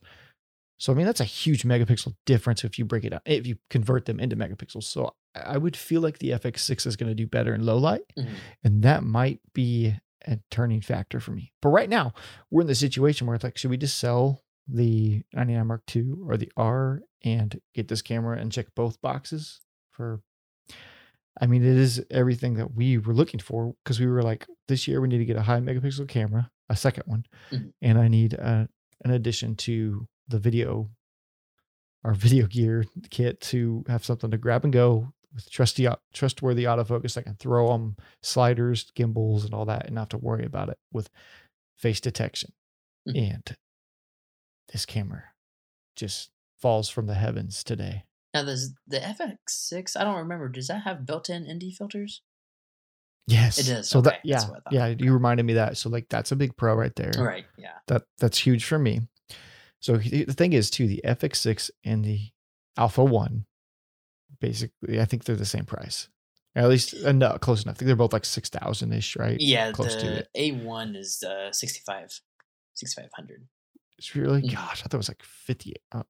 So 0.79 0.91
I 0.91 0.95
mean 0.95 1.05
that's 1.05 1.19
a 1.21 1.25
huge 1.25 1.63
megapixel 1.63 2.15
difference 2.25 2.63
if 2.63 2.79
you 2.79 2.85
break 2.85 3.03
it 3.03 3.13
out, 3.13 3.21
if 3.25 3.45
you 3.45 3.57
convert 3.69 4.05
them 4.05 4.19
into 4.19 4.35
megapixels. 4.35 4.83
So 4.85 5.13
I 5.35 5.57
would 5.57 5.75
feel 5.77 6.01
like 6.01 6.17
the 6.19 6.31
FX6 6.31 6.87
is 6.87 6.95
going 6.95 7.09
to 7.09 7.15
do 7.15 7.27
better 7.27 7.53
in 7.53 7.65
low 7.65 7.77
light, 7.77 8.01
Mhm. 8.17 8.29
and 8.63 8.83
that 8.83 9.03
might 9.03 9.39
be 9.53 9.95
a 10.25 10.39
turning 10.49 10.81
factor 10.81 11.19
for 11.19 11.31
me. 11.31 11.51
But 11.61 11.69
right 11.69 11.89
now 11.89 12.13
we're 12.49 12.61
in 12.61 12.67
the 12.67 12.75
situation 12.75 13.27
where 13.27 13.35
it's 13.35 13.43
like, 13.43 13.57
should 13.57 13.69
we 13.71 13.77
just 13.77 13.99
sell 13.99 14.41
the 14.67 15.23
99 15.33 15.67
Mark 15.67 15.83
II 15.95 16.13
or 16.25 16.37
the 16.37 16.51
R 16.57 17.01
and 17.23 17.59
get 17.73 17.87
this 17.89 18.01
camera 18.01 18.37
and 18.39 18.51
check 18.51 18.67
both 18.75 19.01
boxes 19.01 19.59
for 19.91 20.21
I 21.41 21.45
mean, 21.47 21.63
it 21.63 21.77
is 21.77 22.03
everything 22.11 22.55
that 22.55 22.73
we 22.73 22.97
were 22.97 23.13
looking 23.13 23.39
for 23.39 23.73
because 23.83 23.99
we 23.99 24.07
were 24.07 24.21
like, 24.23 24.45
this 24.67 24.87
year 24.87 24.99
we 24.99 25.07
need 25.07 25.19
to 25.19 25.25
get 25.25 25.37
a 25.37 25.41
high 25.41 25.59
megapixel 25.59 26.07
camera, 26.09 26.49
a 26.69 26.75
second 26.75 27.03
one, 27.05 27.25
Mhm. 27.51 27.73
and 27.81 27.97
I 27.97 28.07
need 28.09 28.33
a, 28.33 28.67
an 29.05 29.11
addition 29.11 29.55
to 29.57 30.07
the 30.29 30.39
video, 30.39 30.89
our 32.03 32.13
video 32.15 32.47
gear 32.47 32.85
kit 33.09 33.41
to 33.41 33.83
have 33.87 34.05
something 34.05 34.31
to 34.31 34.37
grab 34.37 34.63
and 34.63 34.73
go 34.73 35.13
with 35.33 35.49
trusty, 35.49 35.87
trustworthy 36.13 36.63
autofocus. 36.63 37.17
I 37.17 37.21
can 37.21 37.35
throw 37.35 37.67
them 37.67 37.97
sliders, 38.23 38.91
gimbals, 38.95 39.45
and 39.45 39.53
all 39.53 39.65
that, 39.65 39.85
and 39.85 39.95
not 39.95 40.01
have 40.01 40.09
to 40.09 40.17
worry 40.17 40.45
about 40.45 40.69
it 40.69 40.77
with 40.91 41.09
face 41.77 41.99
detection. 41.99 42.53
Mhm. 43.07 43.33
And 43.33 43.57
this 44.71 44.85
camera 44.85 45.23
just 45.95 46.31
falls 46.59 46.89
from 46.89 47.07
the 47.07 47.13
heavens 47.15 47.63
today. 47.63 48.05
Now, 48.33 48.43
does 48.43 48.73
the 48.87 48.99
FX6, 48.99 49.95
I 49.95 50.03
don't 50.03 50.17
remember, 50.17 50.49
does 50.49 50.67
that 50.67 50.83
have 50.83 51.05
built 51.05 51.29
in 51.29 51.47
ND 51.47 51.71
filters? 51.71 52.21
Yes, 53.27 53.59
it 53.59 53.71
does, 53.71 53.89
So 53.89 53.99
okay, 53.99 54.09
that 54.09 54.19
yeah, 54.23 54.35
that's 54.37 54.49
what 54.49 54.57
I 54.57 54.61
thought, 54.61 54.73
yeah, 54.73 54.87
you 54.87 55.13
reminded 55.13 55.45
me 55.45 55.53
that. 55.53 55.77
So 55.77 55.89
like 55.89 56.09
that's 56.09 56.31
a 56.31 56.35
big 56.35 56.57
pro 56.57 56.73
right 56.73 56.95
there. 56.95 57.11
Right. 57.17 57.45
Yeah. 57.57 57.77
That 57.87 58.03
that's 58.17 58.39
huge 58.39 58.65
for 58.65 58.79
me. 58.79 59.01
So 59.79 59.97
he- 59.97 60.23
the 60.23 60.33
thing 60.33 60.53
is 60.53 60.69
too, 60.69 60.87
the 60.87 61.01
FX6 61.05 61.71
and 61.83 62.03
the 62.03 62.29
Alpha 62.77 63.03
One, 63.03 63.45
basically, 64.41 64.99
I 64.99 65.05
think 65.05 65.23
they're 65.23 65.35
the 65.35 65.45
same 65.45 65.65
price. 65.65 66.09
At 66.55 66.67
least 66.67 66.95
uh, 67.05 67.11
no, 67.11 67.37
close 67.37 67.63
enough. 67.63 67.75
I 67.75 67.77
think 67.79 67.87
they're 67.87 67.95
both 67.95 68.11
like 68.13 68.25
six 68.25 68.49
thousand 68.49 68.91
ish, 68.91 69.15
right? 69.15 69.37
Yeah. 69.39 69.71
close 69.71 69.95
to 69.95 70.05
the 70.05 70.17
it. 70.19 70.29
A1 70.35 70.95
is 70.95 71.23
uh, 71.23 71.51
65, 71.51 72.21
6500. 72.73 73.47
It's 73.97 74.15
really 74.15 74.41
Mhm. 74.41 74.53
gosh, 74.53 74.79
I 74.81 74.83
thought 74.83 74.95
it 74.95 74.97
was 74.97 75.09
like 75.09 75.23
fifty. 75.23 75.73
Uh, 75.91 76.03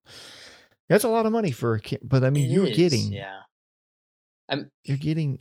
that's 0.88 1.04
a 1.04 1.08
lot 1.08 1.26
of 1.26 1.32
money 1.32 1.50
for 1.50 1.74
a 1.74 1.80
kid, 1.80 2.00
but 2.02 2.24
I 2.24 2.30
mean, 2.30 2.50
It 2.50 2.54
you're 2.54 2.66
is, 2.68 2.76
getting 2.76 3.12
Yeah. 3.12 3.40
you're 4.84 4.96
getting 4.96 5.40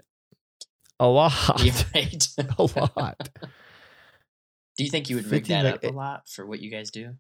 a 0.99 1.07
lot, 1.07 1.33
You're 1.63 1.73
right. 1.95 2.27
a 2.57 2.63
lot. 2.99 3.29
do 4.77 4.83
you 4.83 4.89
think 4.89 5.09
you 5.09 5.15
would 5.15 5.25
rig 5.27 5.45
that 5.45 5.63
meg- 5.63 5.73
up 5.75 5.83
a 5.83 5.89
lot 5.95 6.27
for 6.29 6.45
what 6.45 6.59
you 6.59 6.69
guys 6.69 6.91
do? 6.91 7.15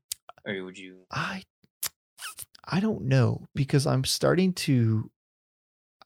Or 0.45 0.63
would 0.63 0.77
you? 0.77 1.05
I 1.11 1.43
I 2.71 2.79
don't 2.79 3.03
know 3.03 3.45
because 3.55 3.85
I'm 3.87 4.03
starting 4.03 4.53
to 4.53 5.09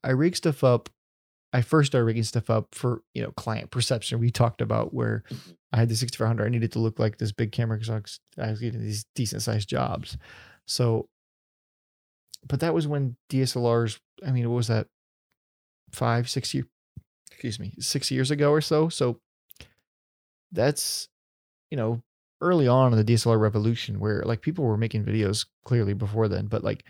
I 0.03 0.11
rig 0.11 0.35
stuff 0.35 0.63
up. 0.63 0.89
I 1.55 1.61
first 1.61 1.91
started 1.91 2.05
rigging 2.05 2.23
stuff 2.23 2.49
up 2.49 2.73
for 2.73 3.01
you 3.13 3.21
know 3.21 3.31
client 3.31 3.71
perception. 3.71 4.19
We 4.19 4.31
talked 4.31 4.61
about 4.61 4.93
where 4.93 5.23
Mhm. 5.29 5.55
I 5.71 5.77
had 5.77 5.89
the 5.89 5.95
6400. 5.95 6.45
I 6.45 6.49
needed 6.49 6.71
to 6.73 6.79
look 6.79 6.99
like 6.99 7.17
this 7.17 7.31
big 7.31 7.51
camera 7.51 7.77
because 7.77 7.89
I 7.89 7.95
was, 7.99 8.19
I 8.37 8.49
was 8.51 8.59
getting 8.59 8.81
these 8.81 9.05
decent 9.15 9.41
sized 9.41 9.67
jobs. 9.69 10.17
So, 10.67 11.09
but 12.47 12.59
that 12.59 12.73
was 12.73 12.87
when 12.87 13.15
DSLRs. 13.29 13.99
I 14.25 14.31
mean, 14.31 14.49
what 14.49 14.55
was 14.55 14.67
that? 14.67 14.87
Five, 15.91 16.29
six 16.29 16.53
years. 16.53 16.67
Excuse 17.31 17.59
me, 17.59 17.73
six 17.79 18.09
years 18.11 18.31
ago 18.31 18.51
or 18.51 18.61
so. 18.61 18.87
So 18.89 19.19
that's 20.51 21.09
you 21.71 21.77
know 21.77 22.01
early 22.43 22.67
on 22.67 22.91
in 22.91 22.97
the 22.97 23.03
DSLR 23.03 23.39
revolution 23.39 23.99
where 23.99 24.23
like 24.23 24.41
people 24.41 24.65
were 24.65 24.77
making 24.77 25.05
videos 25.05 25.45
clearly 25.65 25.93
before 25.93 26.27
then, 26.27 26.47
but 26.47 26.63
like 26.63 26.85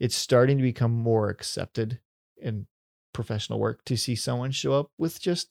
it's 0.00 0.16
starting 0.16 0.58
to 0.58 0.62
become 0.62 0.92
more 0.92 1.30
accepted 1.30 2.00
in 2.36 2.66
professional 3.14 3.58
work 3.58 3.84
to 3.86 3.96
see 3.96 4.14
someone 4.14 4.50
show 4.50 4.72
up 4.74 4.90
with 4.98 5.20
just, 5.20 5.50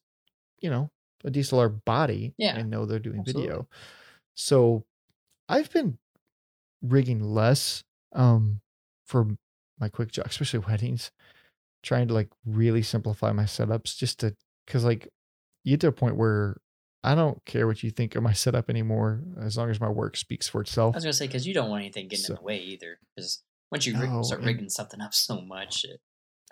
you 0.59 0.69
know, 0.69 0.91
a 1.23 1.31
DSLR 1.31 1.69
body 1.69 2.35
Yeah, 2.37 2.57
and 2.57 2.69
know 2.69 2.85
they're 2.85 2.99
doing 2.99 3.21
absolutely. 3.21 3.51
video. 3.51 3.67
So 4.35 4.85
I've 5.49 5.71
been 5.71 5.97
rigging 6.81 7.21
less 7.21 7.83
um 8.13 8.61
for 9.05 9.27
my 9.79 9.89
quick 9.89 10.11
job, 10.11 10.25
especially 10.27 10.59
weddings, 10.67 11.11
trying 11.83 12.07
to 12.09 12.13
like 12.13 12.29
really 12.45 12.81
simplify 12.83 13.31
my 13.31 13.43
setups 13.43 13.97
just 13.97 14.19
to 14.21 14.35
cause 14.67 14.83
like 14.85 15.09
you 15.63 15.73
get 15.73 15.81
to 15.81 15.87
a 15.87 15.91
point 15.91 16.17
where 16.17 16.57
I 17.05 17.15
don't 17.15 17.43
care 17.45 17.67
what 17.67 17.83
you 17.83 17.91
think 17.91 18.15
of 18.15 18.23
my 18.23 18.33
setup 18.33 18.69
anymore, 18.69 19.21
as 19.41 19.57
long 19.57 19.69
as 19.69 19.79
my 19.79 19.89
work 19.89 20.17
speaks 20.17 20.47
for 20.47 20.61
itself. 20.61 20.95
I 20.95 20.97
was 20.97 21.03
gonna 21.03 21.13
say 21.13 21.27
because 21.27 21.45
you 21.47 21.53
don't 21.53 21.69
want 21.69 21.81
anything 21.83 22.07
getting 22.07 22.25
So- 22.25 22.33
in 22.33 22.37
the 22.37 22.43
way 22.43 22.57
either. 22.59 22.99
Because 23.15 23.43
once 23.71 23.85
you 23.85 23.99
rig, 23.99 24.09
No, 24.09 24.21
start 24.23 24.41
and- 24.41 24.47
rigging 24.47 24.69
something 24.69 25.01
up 25.01 25.13
so 25.13 25.41
much, 25.41 25.85
it, 25.85 25.99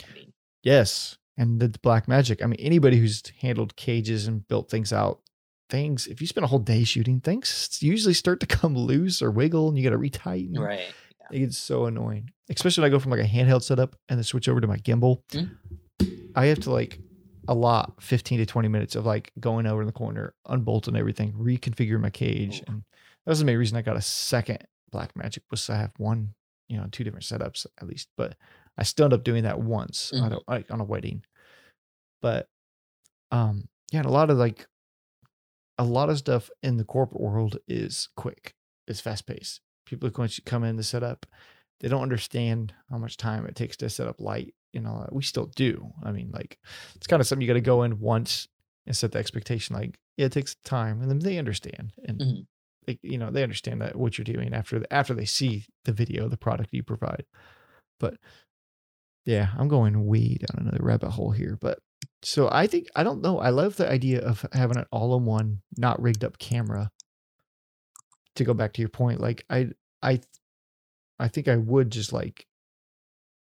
I 0.10 0.14
mean, 0.14 0.34
Yes. 0.64 1.18
And 1.36 1.60
the 1.60 1.70
black 1.82 2.08
magic. 2.08 2.42
I 2.44 2.46
mean, 2.46 2.60
anybody 2.60 2.98
who's 2.98 3.22
handled 3.42 3.76
cages 3.76 4.28
and 4.28 4.48
built 4.48 4.70
things 4.70 4.94
out, 4.94 5.20
things, 5.70 6.06
if 6.08 6.22
you 6.22 6.28
spend 6.28 6.44
a 6.46 6.48
whole 6.48 6.60
day 6.60 6.84
shooting, 6.84 7.20
things 7.20 7.80
usually 7.82 8.14
start 8.14 8.40
to 8.42 8.46
come 8.46 8.76
loose 8.78 9.22
or 9.22 9.32
wiggle 9.32 9.68
and 9.68 9.78
you 9.78 9.84
got 9.84 9.90
to 9.90 9.98
retighten. 9.98 10.58
right? 10.60 10.94
It 11.32 11.40
gets 11.40 11.58
so 11.58 11.86
annoying, 11.86 12.30
especially 12.50 12.82
when 12.84 12.92
I 12.92 12.96
go 12.96 13.00
from 13.00 13.12
like 13.12 13.22
a 13.22 13.28
handheld 13.28 13.64
setup 13.64 13.96
and 14.10 14.20
then 14.20 14.24
switch 14.24 14.48
over 14.48 14.62
to 14.62 14.68
my 14.68 14.78
gimbal. 14.78 15.24
Mm. 15.32 15.58
I 16.36 16.46
have 16.48 16.60
to 16.62 16.72
like 16.72 17.00
allot 17.48 18.02
15 18.02 18.40
to 18.40 18.46
20 18.46 18.68
minutes 18.68 18.96
of 18.96 19.06
like 19.06 19.32
going 19.40 19.66
over 19.66 19.82
in 19.82 19.88
the 19.88 19.92
corner, 19.92 20.34
unbolting 20.48 20.96
everything, 20.96 21.34
reconfiguring 21.34 22.02
my 22.02 22.10
cage. 22.10 22.64
And 22.68 22.84
that 23.26 23.32
was 23.32 23.40
the 23.40 23.46
main 23.46 23.58
reason 23.58 23.78
I 23.78 23.82
got 23.82 23.98
a 23.98 24.02
second 24.02 24.60
black 24.92 25.16
magic 25.16 25.44
was 25.52 25.70
I 25.70 25.78
have 25.78 25.92
one, 25.98 26.34
you 26.68 26.78
know, 26.78 26.88
two 26.92 27.04
different 27.04 27.26
setups 27.26 27.66
at 27.82 27.88
least. 27.88 28.10
But 28.18 28.36
I 28.78 28.84
still 28.84 29.06
end 29.06 29.14
up 29.14 29.24
doing 29.24 29.44
that 29.44 29.60
once 29.60 30.12
on, 30.14 30.34
a, 30.34 30.40
like 30.48 30.72
on 30.72 30.80
a 30.80 30.86
wedding. 30.86 31.24
But 32.22 32.48
um, 33.32 33.68
yeah, 33.92 34.00
and 34.00 34.08
a 34.08 34.12
lot 34.12 34.30
of 34.30 34.38
like 34.38 34.68
a 35.78 35.84
lot 35.84 36.10
of 36.10 36.18
stuff 36.18 36.50
in 36.62 36.78
the 36.78 36.84
corporate 36.84 37.22
world 37.22 37.58
is 37.68 38.10
quick, 38.16 38.54
it's 38.88 39.02
fast 39.02 39.26
paced. 39.28 39.62
People 39.86 40.08
are 40.08 40.12
going 40.12 40.30
to 40.30 40.42
come 40.42 40.64
in 40.64 40.78
to 40.78 40.84
set 40.84 41.04
up. 41.04 41.26
they 41.82 41.90
don't 41.90 42.02
understand 42.02 42.74
how 42.90 42.98
much 42.98 43.18
time 43.18 43.46
it 43.46 43.56
takes 43.56 43.76
to 43.78 43.90
set 43.90 44.08
up 44.08 44.22
light 44.22 44.54
all 44.88 45.00
that. 45.02 45.14
We 45.14 45.24
still 45.24 45.46
do. 45.56 45.92
I 46.04 46.12
mean, 46.12 46.32
like 46.32 46.58
it's 46.96 47.08
kind 47.08 47.20
of 47.22 47.28
something 47.28 47.42
you 47.42 47.48
got 47.48 47.54
to 47.54 47.62
go 47.62 47.84
in 47.84 48.00
once 48.00 48.48
and 48.86 48.96
set 48.96 49.12
the 49.12 49.20
expectation. 49.20 49.76
Like, 49.76 49.98
yeah, 50.18 50.26
it 50.26 50.32
takes 50.32 50.56
time, 50.66 51.02
and 51.02 51.10
then 51.10 51.20
they 51.20 51.38
understand, 51.38 51.94
and 52.06 52.20
Mhm. 52.20 52.46
they, 52.86 53.00
you 53.02 53.18
know, 53.18 53.32
they 53.32 53.44
understand 53.44 53.82
that 53.82 53.96
what 53.96 54.18
you're 54.18 54.26
doing 54.26 54.54
after 54.54 54.80
the, 54.80 54.92
after 54.94 55.14
they 55.14 55.26
see 55.26 55.66
the 55.86 55.94
video, 55.94 56.28
the 56.28 56.38
product 56.38 56.70
you 56.74 56.84
provide. 56.84 57.26
But 58.00 58.16
yeah, 59.26 59.50
I'm 59.58 59.68
going 59.70 60.06
way 60.06 60.36
down 60.36 60.64
another 60.68 60.84
rabbit 60.84 61.12
hole 61.12 61.32
here. 61.32 61.58
But 61.62 61.80
so 62.24 62.50
I 62.52 62.68
think 62.68 62.88
I 62.96 63.04
don't 63.04 63.22
know. 63.22 63.40
I 63.40 63.50
love 63.52 63.78
the 63.78 63.90
idea 63.90 64.20
of 64.22 64.46
having 64.52 64.78
an 64.78 64.86
all-in-one, 64.92 65.62
not 65.78 66.02
rigged 66.02 66.24
up 66.26 66.38
camera. 66.40 66.92
To 68.38 68.44
go 68.44 68.56
back 68.56 68.74
to 68.74 68.82
your 68.82 68.90
point, 68.90 69.22
like 69.22 69.46
I, 69.48 69.70
I, 70.02 70.20
I 71.20 71.28
think 71.28 71.48
I 71.48 71.56
would 71.56 71.92
just 71.92 72.12
like 72.12 72.48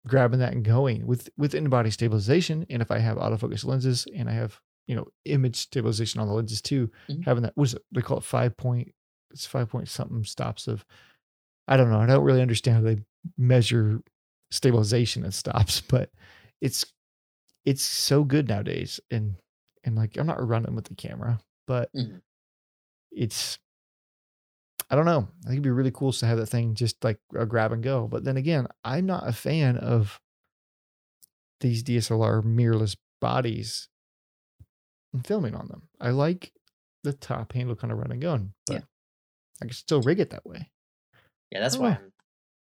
grabbing 0.07 0.39
that 0.39 0.53
and 0.53 0.63
going 0.65 1.05
with 1.05 1.29
with 1.37 1.53
in-body 1.55 1.91
stabilization. 1.91 2.65
And 2.69 2.81
if 2.81 2.91
I 2.91 2.99
have 2.99 3.17
autofocus 3.17 3.65
lenses 3.65 4.07
and 4.15 4.29
I 4.29 4.33
have 4.33 4.59
you 4.87 4.95
know 4.95 5.07
image 5.25 5.55
stabilization 5.57 6.19
on 6.21 6.27
the 6.27 6.33
lenses 6.33 6.61
too, 6.61 6.89
Mhm. 7.09 7.23
having 7.25 7.43
that 7.43 7.55
was 7.57 7.75
they 7.91 8.01
call 8.01 8.17
it 8.17 8.23
five 8.23 8.55
point. 8.57 8.93
It's 9.31 9.45
five 9.45 9.69
point 9.69 9.87
something 9.89 10.23
stops 10.23 10.67
of. 10.67 10.85
I 11.67 11.77
don't 11.77 11.89
know. 11.91 11.99
I 12.01 12.05
don't 12.07 12.23
really 12.25 12.41
understand 12.41 12.77
how 12.77 12.83
they 12.83 13.03
measure 13.37 14.01
stabilization 14.49 15.23
and 15.23 15.33
stops, 15.33 15.81
but 15.87 16.09
it's 16.61 16.85
it's 17.65 17.83
so 17.83 18.23
good 18.23 18.49
nowadays. 18.49 18.99
And 19.11 19.35
and 19.83 19.95
like 19.95 20.17
I'm 20.17 20.27
not 20.27 20.45
running 20.45 20.75
with 20.75 20.85
the 20.85 20.95
camera, 20.95 21.39
but 21.67 21.91
Mhm. 21.93 22.21
it's 23.11 23.59
I 24.91 24.95
don't 24.95 25.05
know. 25.05 25.27
I 25.45 25.47
think 25.47 25.53
it'd 25.53 25.63
be 25.63 25.69
really 25.71 25.91
cool 25.91 26.11
to 26.11 26.25
have 26.25 26.37
that 26.37 26.47
thing 26.47 26.75
just 26.75 27.01
like 27.03 27.17
a 27.33 27.45
grab 27.45 27.71
and 27.71 27.81
go. 27.81 28.07
But 28.07 28.23
then 28.25 28.35
again, 28.37 28.67
I'm 28.83 29.05
not 29.05 29.27
a 29.27 29.31
fan 29.31 29.77
of 29.77 30.19
these 31.61 31.81
DSLR 31.83 32.43
mirrorless 32.43 32.97
bodies 33.21 33.87
and 35.13 35.25
filming 35.25 35.55
on 35.55 35.67
them. 35.69 35.83
I 35.99 36.09
like 36.09 36.51
the 37.03 37.13
top 37.13 37.53
handle 37.53 37.75
kind 37.75 37.93
of 37.93 37.99
run 37.99 38.11
and 38.11 38.21
gun, 38.21 38.53
but 38.67 38.73
Yeah. 38.73 38.81
I 39.61 39.65
can 39.65 39.73
still 39.73 40.01
rig 40.01 40.19
it 40.19 40.31
that 40.31 40.45
way. 40.45 40.69
Yeah, 41.51 41.61
that's 41.61 41.77
why 41.77 41.91
I'm 41.91 42.11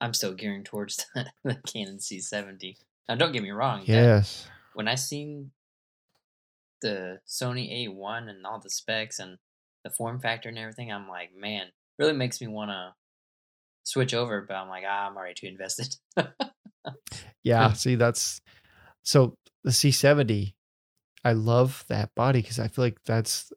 I'm 0.00 0.14
still 0.14 0.32
gearing 0.34 0.64
towards 0.64 1.04
the, 1.14 1.26
the 1.44 1.56
Canon 1.66 1.99
C70. 1.99 2.76
Now, 3.08 3.16
don't 3.16 3.32
get 3.32 3.42
me 3.42 3.50
wrong. 3.50 3.82
Yes. 3.84 4.46
when 4.75 4.87
I 4.88 4.94
seen 4.94 5.50
the 6.80 7.18
Sony 7.28 7.88
A1 7.88 8.28
and 8.30 8.46
all 8.46 8.60
the 8.60 8.70
specs 8.70 9.18
and 9.18 9.37
the 9.84 9.90
form 9.90 10.20
factor 10.20 10.49
and 10.49 10.58
everything, 10.58 10.92
I'm 10.92 11.08
like, 11.08 11.30
man, 11.37 11.66
really 12.00 12.14
makes 12.14 12.40
me 12.40 12.49
want 12.49 12.71
to 12.71 12.95
switch 13.85 14.14
over. 14.14 14.45
But 14.49 14.54
I'm 14.54 14.69
like, 14.69 14.85
ah, 14.88 15.07
I'm 15.09 15.16
already 15.16 15.35
too 15.35 15.47
invested. 15.47 15.95
Yeah. 17.45 17.73
see, 17.75 17.95
that's 17.95 18.40
so 19.02 19.35
the 19.64 19.71
C70. 19.71 20.54
I 21.25 21.33
love 21.35 21.85
that 21.88 22.11
body 22.16 22.40
because 22.40 22.59
I 22.59 22.69
feel 22.69 22.85
like 22.85 22.99
that's 23.04 23.52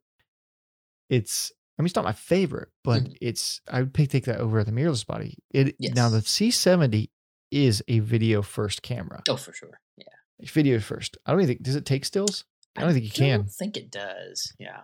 it's. 1.09 1.51
I 1.77 1.81
mean, 1.81 1.87
it's 1.87 1.95
not 1.95 2.05
my 2.05 2.13
favorite, 2.13 2.69
but 2.83 3.03
Mhm. 3.03 3.17
it's. 3.21 3.61
I 3.67 3.79
would 3.79 3.93
pick 3.93 4.09
take 4.09 4.25
that 4.25 4.39
over 4.39 4.63
the 4.63 4.71
mirrorless 4.71 5.05
body. 5.07 5.37
It 5.51 5.75
now 5.79 6.09
the 6.09 6.19
C70 6.21 7.09
is 7.51 7.83
a 7.87 7.99
video 7.99 8.41
first 8.41 8.81
camera. 8.81 9.21
oh, 9.29 9.37
for 9.37 9.53
sure. 9.53 9.79
Yeah. 9.97 10.05
Video 10.41 10.79
first. 10.79 11.17
I 11.25 11.31
don't 11.31 11.41
even 11.41 11.55
think 11.55 11.63
does 11.63 11.75
it 11.75 11.85
take 11.85 12.05
stills. 12.05 12.45
I 12.75 12.81
don't 12.81 12.93
think 12.93 13.05
you 13.05 13.11
can. 13.11 13.33
I 13.33 13.37
don't 13.37 13.49
think 13.51 13.77
it 13.77 13.91
does. 13.91 14.53
Yeah. 14.59 14.81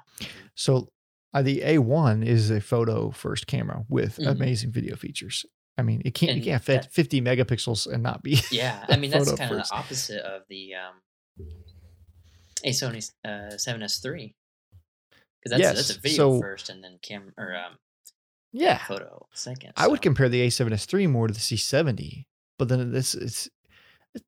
So 0.55 0.89
uh, 1.33 1.41
the 1.41 1.61
A1 1.61 2.25
is 2.25 2.49
a 2.49 2.59
photo 2.61 3.11
first 3.11 3.47
camera 3.47 3.85
with 3.87 4.17
Mhm. 4.17 4.31
amazing 4.31 4.71
video 4.71 4.95
features. 4.95 5.45
I 5.77 5.81
mean, 5.81 6.01
it 6.03 6.13
can't 6.13 6.35
you 6.37 6.43
can't 6.43 6.63
fit 6.63 6.81
that- 6.83 6.91
50 6.93 7.21
megapixels 7.21 7.87
and 7.91 8.03
not 8.03 8.21
be 8.23 8.41
Yeah. 8.51 8.85
I 8.89 8.97
mean, 8.97 9.11
that's 9.11 9.31
kind 9.33 9.51
of 9.51 9.57
the 9.67 9.73
opposite 9.73 10.21
of 10.23 10.41
the 10.49 10.73
um, 10.75 11.45
a 12.63 12.71
Sony 12.71 13.09
uh, 13.25 13.55
7S3. 13.55 14.33
Because 15.41 15.57
that's, 15.61 15.75
that's 15.87 15.97
a 15.97 16.01
video 16.01 16.15
so- 16.35 16.41
first 16.41 16.69
and 16.69 16.83
then 16.83 16.97
cam 17.01 17.31
or 17.37 17.55
um, 17.55 17.77
yeah. 18.51 18.79
photo 18.85 19.25
second. 19.33 19.71
I 19.77 19.87
would 19.87 20.01
compare 20.01 20.27
the 20.27 20.45
A7S3 20.47 21.09
more 21.09 21.27
to 21.27 21.33
the 21.33 21.39
C70, 21.39 22.25
but 22.57 22.67
then 22.67 22.91
this 22.91 23.15
it's 23.15 23.47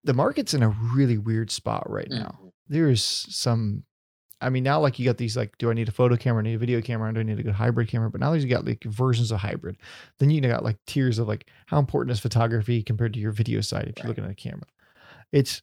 the 0.03 0.13
market's 0.13 0.53
in 0.53 0.63
a 0.63 0.70
really 0.70 1.17
weird 1.17 1.51
spot 1.51 1.89
right 1.89 2.08
now. 2.10 2.39
Mhm. 2.41 2.51
There's 2.70 3.03
some 3.03 3.84
I 4.42 4.50
mean 4.50 4.64
now 4.64 4.80
like 4.80 4.98
you 5.00 5.06
got 5.06 5.18
these 5.18 5.38
like 5.38 5.58
do 5.58 5.70
I 5.70 5.74
need 5.74 5.88
a 5.88 5.92
photo 5.92 6.16
camera, 6.18 6.42
I 6.42 6.44
need 6.44 6.56
a 6.56 6.60
video 6.60 6.82
camera, 6.82 7.14
do 7.14 7.20
I 7.20 7.24
need 7.24 7.40
a 7.40 7.44
good 7.44 7.54
hybrid 7.54 7.88
camera? 7.88 8.10
But 8.10 8.22
now 8.22 8.34
you 8.34 8.48
got 8.48 8.66
like 8.66 8.84
versions 8.84 9.32
of 9.32 9.40
hybrid. 9.40 9.78
Then 10.20 10.30
you 10.30 10.42
got 10.42 10.64
like 10.64 10.78
tiers 10.88 11.20
of 11.20 11.28
like 11.28 11.48
how 11.68 11.80
important 11.80 12.12
is 12.12 12.20
photography 12.20 12.82
compared 12.84 13.14
to 13.14 13.20
your 13.20 13.32
video 13.32 13.62
side 13.62 13.88
if 13.88 13.98
you're 13.98 14.08
looking 14.08 14.26
at 14.26 14.32
a 14.32 14.36
camera. 14.36 14.66
It's 15.32 15.62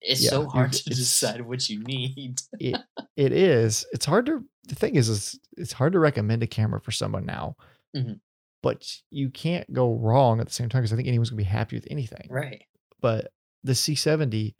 It's 0.00 0.22
Yeah, 0.22 0.30
so 0.30 0.48
hard 0.48 0.72
to 0.72 0.84
decide 0.90 1.40
what 1.42 1.68
you 1.68 1.82
need. 1.82 2.40
it 2.60 3.32
is 3.32 3.84
it's 3.92 4.06
hard 4.06 4.26
to 4.26 4.44
the 4.68 4.74
thing 4.74 4.94
is, 4.96 5.08
is 5.08 5.38
it's 5.56 5.72
hard 5.72 5.92
to 5.92 5.98
recommend 5.98 6.42
a 6.42 6.46
camera 6.46 6.80
for 6.80 6.92
someone 6.92 7.26
now 7.26 7.56
Mhm. 7.96 8.20
but 8.62 8.86
you 9.10 9.30
can't 9.30 9.70
go 9.72 9.94
wrong 9.94 10.38
at 10.40 10.46
the 10.46 10.52
same 10.52 10.68
time 10.68 10.80
because 10.82 10.92
i 10.92 10.96
think 10.96 11.08
anyone's 11.08 11.30
gonna 11.30 11.38
be 11.38 11.44
happy 11.44 11.74
with 11.76 11.88
anything 11.90 12.28
Right. 12.30 12.62
but 13.00 13.32
the 13.64 13.72
c70 13.72 14.54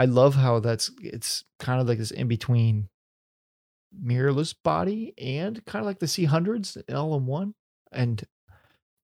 i 0.00 0.04
love 0.06 0.34
how 0.34 0.58
that's 0.60 0.90
it's 1.02 1.44
kind 1.58 1.80
of 1.80 1.86
like 1.88 1.98
this 1.98 2.10
in 2.10 2.26
between 2.28 2.88
mirrorless 4.04 4.54
body 4.64 5.12
and 5.18 5.64
kind 5.66 5.82
of 5.82 5.86
like 5.86 5.98
the 5.98 6.06
c100s 6.06 6.76
all 6.94 7.16
in 7.16 7.26
one 7.26 7.54
and 7.92 8.24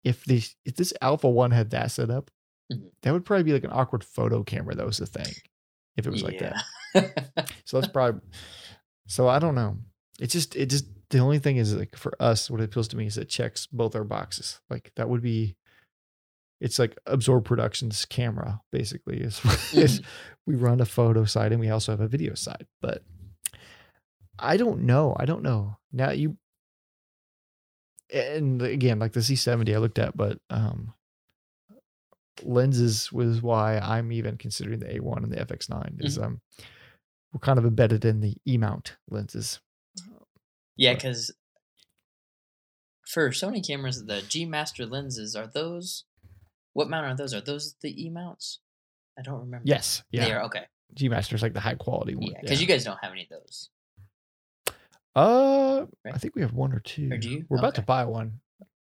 if 0.03 0.23
this 0.25 0.55
if 0.65 0.75
this 0.75 0.93
alpha 1.01 1.29
one 1.29 1.51
had 1.51 1.69
that 1.71 1.91
set 1.91 2.09
up 2.09 2.31
Mhm. 2.71 2.89
that 3.03 3.11
would 3.11 3.25
probably 3.25 3.43
be 3.43 3.51
like 3.53 3.65
an 3.65 3.71
awkward 3.73 4.01
photo 4.03 4.43
camera 4.43 4.73
that 4.75 4.85
was 4.85 4.97
the 4.97 5.05
thing 5.05 5.33
if 5.97 6.07
it 6.07 6.09
was 6.09 6.23
like 6.23 6.39
that 6.93 7.51
so 7.65 7.79
that's 7.79 7.91
probably 7.91 8.21
so 9.07 9.27
I 9.27 9.39
don't 9.39 9.55
know. 9.55 9.77
It 10.21 10.27
just 10.27 10.55
it 10.55 10.67
just 10.69 10.85
the 11.09 11.19
only 11.19 11.39
thing 11.39 11.57
is 11.57 11.75
like 11.75 11.97
for 11.97 12.13
us, 12.21 12.49
what 12.49 12.61
appeals 12.61 12.87
to 12.89 12.95
me 12.97 13.07
is 13.07 13.17
it 13.17 13.27
checks 13.27 13.67
both 13.67 13.93
our 13.93 14.05
boxes. 14.05 14.61
Like 14.69 14.93
that 14.95 15.09
would 15.09 15.21
be 15.21 15.57
it's 16.61 16.79
like 16.79 16.97
Absorb 17.05 17.43
Productions 17.43 18.05
camera, 18.05 18.61
basically. 18.71 19.19
Is, 19.19 19.39
Mhm. 19.43 20.03
we 20.45 20.55
run 20.55 20.79
a 20.79 20.85
photo 20.85 21.25
side 21.25 21.51
and 21.51 21.59
we 21.59 21.69
also 21.69 21.91
have 21.91 21.99
a 22.01 22.07
video 22.07 22.35
side. 22.35 22.67
But 22.81 23.03
I 24.39 24.55
don't 24.57 24.83
know. 24.83 25.15
I 25.19 25.25
don't 25.25 25.43
know. 25.43 25.77
Now 25.91 26.11
you 26.11 26.37
and 28.13 28.61
again, 28.61 28.99
like 28.99 29.13
the 29.13 29.21
C70 29.21 29.73
I 29.73 29.77
looked 29.77 29.99
at, 29.99 30.15
but 30.15 30.37
um 30.49 30.93
lenses 32.43 33.11
was 33.11 33.41
why 33.41 33.77
I'm 33.77 34.11
even 34.11 34.37
considering 34.37 34.79
the 34.79 34.87
A1 34.87 35.23
and 35.23 35.31
the 35.31 35.37
FX9 35.45 36.03
is 36.03 36.17
um 36.17 36.41
we're 37.33 37.39
kind 37.39 37.59
of 37.59 37.65
embedded 37.65 38.03
in 38.03 38.19
the 38.21 38.35
E 38.47 38.57
mount 38.57 38.97
lenses. 39.09 39.59
yeah, 40.75 40.93
because 40.93 41.31
for 43.07 43.29
Sony 43.29 43.65
cameras, 43.65 44.05
the 44.05 44.21
G 44.21 44.45
Master 44.45 44.85
lenses 44.85 45.35
are 45.35 45.47
those. 45.47 46.05
What 46.73 46.89
mount 46.89 47.05
are 47.05 47.15
those? 47.15 47.33
Are 47.33 47.41
those 47.41 47.75
the 47.81 48.05
E 48.05 48.09
mounts? 48.09 48.59
I 49.17 49.21
don't 49.21 49.39
remember. 49.39 49.63
Yes, 49.65 50.03
They 50.11 50.31
are 50.31 50.43
okay. 50.43 50.65
G 50.93 51.07
Master 51.09 51.35
is 51.35 51.41
like 51.41 51.53
the 51.53 51.59
high 51.59 51.75
quality 51.75 52.15
one. 52.15 52.27
Yeah, 52.31 52.39
because 52.41 52.61
you 52.61 52.67
guys 52.67 52.83
don't 52.83 52.99
have 53.01 53.11
any 53.11 53.23
of 53.23 53.29
those. 53.29 53.69
uh, 55.15 55.85
I 56.11 56.17
think 56.17 56.35
we 56.35 56.41
have 56.41 56.53
one 56.53 56.73
or 56.73 56.79
two. 56.79 57.09
Or 57.11 57.17
do 57.17 57.29
you? 57.29 57.45
We're 57.49 57.59
about 57.59 57.75
to 57.75 57.81
buy 57.81 58.05
one. 58.05 58.39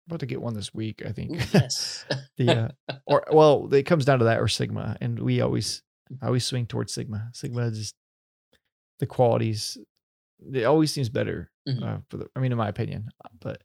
About 0.08 0.20
to 0.20 0.26
get 0.28 0.42
one 0.42 0.54
this 0.54 0.74
week, 0.74 1.02
I 1.06 1.12
think. 1.12 1.32
Ooh, 1.32 1.46
yes. 1.54 2.06
the 2.38 2.50
uh, 2.90 2.94
or 3.08 3.26
well, 3.32 3.72
it 3.74 3.84
comes 3.84 4.06
down 4.06 4.20
to 4.20 4.26
that 4.26 4.40
or 4.40 4.48
Sigma, 4.48 4.98
and 5.02 5.20
we 5.20 5.42
always 5.42 5.82
I 6.22 6.28
always 6.28 6.46
swing 6.46 6.66
towards 6.68 6.94
Sigma. 6.94 7.30
Sigma 7.34 7.72
just 7.72 7.96
the 9.00 9.08
qualities. 9.08 9.78
It 10.54 10.64
always 10.66 10.92
seems 10.94 11.10
better. 11.10 11.50
Mhm. 11.68 11.82
Uh, 11.84 11.98
for 12.10 12.18
the, 12.18 12.28
I 12.36 12.40
mean, 12.40 12.52
in 12.52 12.58
my 12.58 12.68
opinion, 12.70 13.10
but 13.40 13.62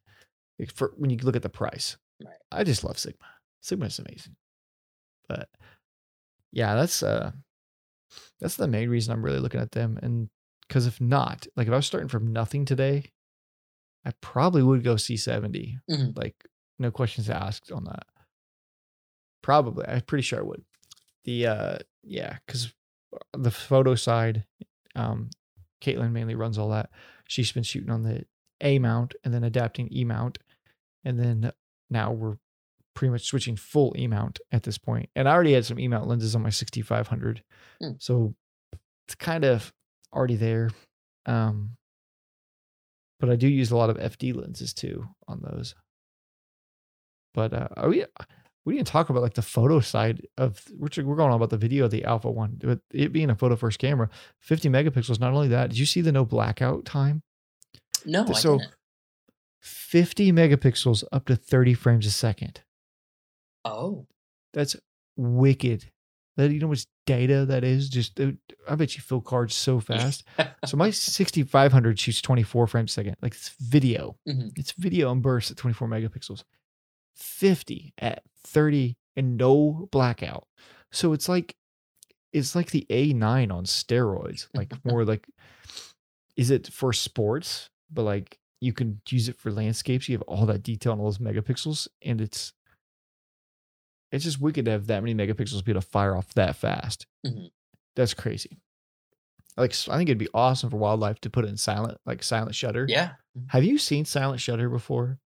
for 0.75 0.93
when 0.97 1.11
you 1.11 1.19
look 1.19 1.37
at 1.37 1.43
the 1.43 1.49
price, 1.51 1.97
Right. 2.25 2.35
I 2.53 2.65
just 2.65 2.85
love 2.85 2.99
Sigma. 2.99 3.27
Sigma 3.61 3.87
is 3.87 3.99
amazing. 3.99 4.37
But 5.29 5.49
yeah, 6.53 6.75
that's 6.75 7.03
uh 7.03 7.33
that's 8.41 8.57
the 8.57 8.67
main 8.69 8.89
reason 8.91 9.13
I'm 9.13 9.25
really 9.25 9.39
looking 9.39 9.61
at 9.61 9.73
them. 9.73 9.99
And 10.03 10.29
because 10.67 10.87
if 10.87 11.01
not, 11.01 11.47
like 11.57 11.67
if 11.67 11.73
I 11.73 11.77
was 11.77 11.87
starting 11.87 12.09
from 12.09 12.33
nothing 12.33 12.65
today, 12.65 13.05
I 14.05 14.13
probably 14.21 14.63
would 14.63 14.83
go 14.85 14.95
C70 14.95 15.79
Mhm. 15.91 16.17
like 16.17 16.35
no 16.79 16.91
questions 16.91 17.29
asked 17.29 17.71
on 17.71 17.85
that 17.85 18.07
probably 19.43 19.85
i'm 19.87 20.01
pretty 20.03 20.23
sure 20.23 20.39
i 20.39 20.43
would 20.43 20.63
the 21.25 21.47
uh 21.47 21.79
yeah 22.03 22.37
because 22.47 22.73
the 23.33 23.51
photo 23.51 23.95
side 23.95 24.45
um 24.95 25.31
caitlin 25.83 26.13
mainly 26.13 26.35
runs 26.35 26.59
all 26.59 26.69
that 26.71 26.91
she's 27.27 27.53
been 27.53 27.63
shooting 27.63 27.91
on 27.91 28.03
the 28.03 28.25
a 28.61 28.79
mount 28.79 29.15
and 29.25 29.33
then 29.33 29.45
adapting 29.45 29.89
e 29.93 30.05
mount 30.05 30.39
and 31.05 31.19
then 31.19 31.51
now 31.89 32.13
we're 32.13 32.37
pretty 32.95 33.11
much 33.13 33.25
switching 33.27 33.57
full 33.57 33.95
e 33.99 34.07
mount 34.07 34.41
at 34.53 34.63
this 34.65 34.77
point 34.79 35.09
and 35.15 35.29
i 35.29 35.33
already 35.33 35.53
had 35.53 35.65
some 35.65 35.79
e 35.79 35.89
mount 35.89 36.07
lenses 36.07 36.35
on 36.35 36.43
my 36.43 36.51
6500 36.51 37.43
Hmm. 37.81 37.93
so 37.99 38.35
it's 39.07 39.15
kind 39.15 39.45
of 39.45 39.73
already 40.13 40.37
there 40.37 40.71
um 41.27 41.77
but 43.21 43.31
i 43.31 43.37
do 43.37 43.49
use 43.49 43.71
a 43.71 43.77
lot 43.77 43.91
of 43.91 43.97
fd 43.97 44.35
lenses 44.35 44.75
too 44.75 45.07
on 45.29 45.41
those 45.43 45.75
but 47.33 47.53
uh, 47.55 47.69
are 47.77 47.89
we? 47.89 48.05
we 48.65 48.75
didn't 48.75 48.89
talk 48.89 49.09
about 49.09 49.23
like 49.23 49.35
the 49.35 49.41
photo 49.43 49.79
side 49.81 50.27
of 50.37 50.63
which 50.77 50.99
we're 50.99 51.15
going 51.15 51.31
on 51.31 51.37
about 51.37 51.51
the 51.51 51.57
video 51.57 51.85
of 51.85 51.93
the 51.93 52.05
Alpha 52.05 52.29
One, 52.31 52.59
but 52.61 52.81
it 52.93 53.13
being 53.13 53.31
a 53.31 53.37
photo 53.37 53.55
first 53.55 53.79
camera, 53.79 54.11
50 54.41 54.69
megapixels. 54.69 55.21
Not 55.21 55.33
only 55.33 55.47
that, 55.49 55.71
did 55.71 55.79
you 55.79 55.87
see 55.87 56.01
the 56.01 56.11
no 56.13 56.25
blackout 56.25 56.85
time? 56.85 57.23
No, 58.05 58.27
So- 58.33 58.59
didn't. 58.59 58.75
50 59.61 60.33
megapixels 60.33 61.05
up 61.13 61.27
to 61.27 61.37
30 61.37 61.73
frames 61.75 62.05
a 62.07 62.11
second. 62.11 62.63
Oh, 63.65 64.07
That's 64.53 64.77
wicked. 65.17 65.91
That 66.37 66.51
you 66.53 66.61
know 66.61 66.69
much 66.69 66.87
data 67.07 67.45
that 67.47 67.65
is. 67.65 67.89
Just 67.89 68.19
uh, 68.21 68.33
I 68.69 68.75
bet 68.77 68.95
you 68.97 69.03
fill 69.03 69.21
cards 69.21 69.55
so 69.55 69.81
fast. 69.91 70.25
so 70.65 70.77
my 70.77 70.91
6500 70.91 71.99
shoots 71.99 72.23
24 72.23 72.67
frames 72.69 72.93
a 72.93 72.95
second. 72.95 73.17
Like 73.21 73.35
it's 73.35 73.51
video. 73.61 74.17
Mhm. 74.29 74.57
It's 74.57 74.73
video 74.73 75.11
and 75.13 75.23
bursts 75.23 75.51
at 75.51 75.57
24 75.57 75.89
megapixels. 75.89 76.45
50 77.17 77.93
at 77.99 78.23
30 78.47 78.97
and 79.17 79.37
no 79.37 79.89
blackout. 79.93 80.45
So 80.93 81.13
it's 81.13 81.29
like 81.29 81.55
it's 82.33 82.55
like 82.55 82.71
the 82.71 82.87
A9 82.91 83.53
on 83.53 83.65
steroids. 83.65 84.47
Like 84.55 84.73
more 84.85 85.05
like 85.05 85.27
is 86.37 86.51
it 86.51 86.69
for 86.73 86.93
sports, 86.93 87.69
but 87.93 88.03
like 88.03 88.39
you 88.61 88.73
can 88.73 89.01
use 89.11 89.29
it 89.29 89.39
for 89.39 89.51
landscapes. 89.51 90.09
You 90.09 90.17
have 90.17 90.23
all 90.23 90.47
that 90.47 90.63
detail 90.63 90.93
and 90.93 91.01
all 91.01 91.09
those 91.11 91.19
megapixels 91.19 91.89
and 92.03 92.21
it's 92.21 92.53
it's 94.13 94.25
just 94.25 94.41
wicked 94.41 94.65
to 94.67 94.71
have 94.73 94.87
that 94.89 95.03
many 95.03 95.15
megapixels 95.15 95.59
to 95.59 95.65
be 95.65 95.73
able 95.73 95.81
to 95.83 95.87
fire 95.89 96.17
off 96.17 96.33
that 96.35 96.57
fast. 96.57 97.07
Mhm. 97.27 97.51
That's 97.97 98.15
crazy. 98.15 98.59
Like 99.57 99.73
I 99.89 99.97
think 99.97 100.09
it'd 100.09 100.19
be 100.19 100.29
awesome 100.33 100.71
for 100.71 100.77
wildlife 100.77 101.21
to 101.23 101.31
put 101.31 101.45
in 101.45 101.57
silent, 101.57 101.99
like 102.07 102.23
silent 102.23 102.55
shutter. 102.55 102.87
yeah. 102.89 103.15
Mhm. 103.39 103.47
Have 103.51 103.65
you 103.65 103.79
seen 103.79 104.05
silent 104.05 104.41
shutter 104.41 104.69
before? 104.69 105.19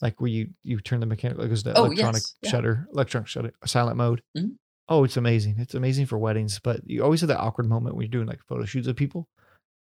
Like 0.00 0.20
where 0.20 0.30
you 0.30 0.50
you 0.64 0.80
turn 0.80 1.00
the 1.00 1.06
mechanic 1.06 1.38
like 1.38 1.50
it's 1.50 1.62
the 1.62 1.76
Oh, 1.76 1.84
electronic 1.84 2.22
yes, 2.22 2.34
yeah. 2.42 2.50
shutter, 2.50 2.88
electronic 2.92 3.28
shutter, 3.28 3.52
silent 3.64 3.96
mode. 3.96 4.22
Mhm. 4.36 4.56
Oh, 4.88 5.04
it's 5.04 5.16
amazing. 5.16 5.56
It's 5.58 5.74
amazing 5.74 6.06
for 6.06 6.18
weddings, 6.18 6.58
but 6.58 6.80
you 6.88 7.02
always 7.04 7.20
have 7.20 7.28
that 7.28 7.38
awkward 7.40 7.68
moment 7.68 7.94
when 7.94 8.02
you're 8.04 8.10
doing 8.10 8.26
like 8.26 8.42
photo 8.42 8.64
shoots 8.64 8.88
of 8.88 8.96
people 8.96 9.28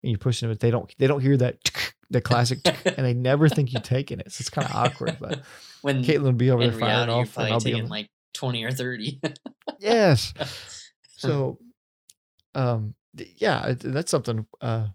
and 0.03 0.11
you're 0.11 0.17
pushing 0.17 0.47
them, 0.47 0.55
but 0.55 0.59
they 0.61 0.71
don't 0.71 0.93
they 0.97 1.07
don't 1.07 1.21
hear 1.21 1.37
that 1.37 1.57
the 2.09 2.21
classic 2.21 2.59
and 2.85 3.05
they 3.05 3.13
never 3.13 3.49
think 3.49 3.71
you're 3.71 3.81
taking 3.81 4.19
it. 4.19 4.31
So 4.31 4.41
it's 4.41 4.49
kind 4.49 4.67
of 4.67 4.75
awkward. 4.75 5.17
But 5.19 5.41
When 5.81 6.03
Caitlin 6.03 6.23
would 6.23 6.37
be 6.37 6.51
over 6.51 6.61
in 6.63 6.71
there 6.71 6.79
firing 6.79 7.09
off, 7.09 7.37
and 7.37 7.53
I'll 7.53 7.59
be 7.59 7.73
on, 7.73 7.87
like 7.87 8.09
20 8.33 8.63
or 8.63 8.71
30. 8.71 9.21
yes. 9.79 10.33
So, 11.19 11.59
um, 12.55 12.95
yeah, 13.13 13.73
that's 13.77 14.09
something. 14.09 14.45
Uh, 14.61 14.87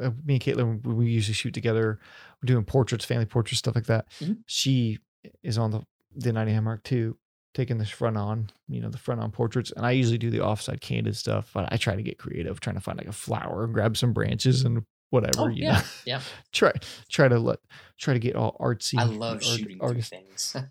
uh, 0.00 0.10
me 0.24 0.34
and 0.34 0.40
Caitlin, 0.40 0.84
we, 0.86 1.06
usually 1.08 1.34
shoot 1.34 1.52
together. 1.52 1.98
We're 2.40 2.46
doing 2.46 2.64
portraits, 2.64 3.04
family 3.04 3.26
portraits, 3.26 3.58
stuff 3.58 3.74
like 3.74 3.86
that. 3.86 4.08
Mhm. 4.20 4.38
She 4.46 5.00
is 5.42 5.58
on 5.58 5.72
the 5.72 5.82
the 6.14 6.32
90 6.32 6.60
Mark 6.60 6.92
II, 6.92 7.14
taking 7.54 7.78
this 7.78 7.90
front 7.90 8.16
on, 8.16 8.50
you 8.68 8.80
know, 8.80 8.88
the 8.88 8.98
front 8.98 9.20
on 9.20 9.32
portraits, 9.32 9.72
and 9.76 9.84
I 9.84 9.90
usually 9.90 10.18
do 10.18 10.30
the 10.30 10.44
offside 10.44 10.80
candid 10.80 11.16
stuff. 11.16 11.50
But 11.52 11.72
I 11.72 11.76
try 11.76 11.96
to 11.96 12.02
get 12.02 12.18
creative, 12.18 12.60
trying 12.60 12.76
to 12.76 12.80
find 12.80 12.96
like 12.96 13.08
a 13.08 13.12
flower 13.12 13.64
and 13.64 13.74
grab 13.74 13.96
some 13.96 14.12
branches 14.12 14.62
and 14.62 14.84
whatever. 15.16 15.42
oh, 15.42 15.46
you 15.48 15.64
yeah. 15.64 15.72
know, 15.72 15.82
Yeah. 16.04 16.20
try 16.52 16.72
try 17.10 17.28
to 17.28 17.38
let 17.38 17.58
try 17.98 18.14
to 18.14 18.20
get 18.20 18.36
all 18.36 18.56
artsy. 18.60 18.98
I 18.98 19.04
love 19.04 19.34
art- 19.34 19.42
shooting 19.42 19.80
things. 20.02 20.56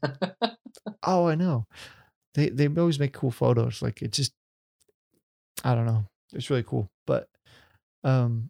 Oh, 1.03 1.27
I 1.27 1.35
know. 1.35 1.65
They 2.33 2.49
they 2.49 2.67
always 2.67 2.99
make 2.99 3.13
cool 3.13 3.31
photos. 3.31 3.81
Like 3.81 4.01
it 4.01 4.11
just 4.11 4.33
I 5.63 5.73
don't 5.75 5.85
know. 5.85 6.05
It's 6.33 6.49
really 6.49 6.63
cool. 6.63 6.89
But 7.05 7.27
um 8.03 8.49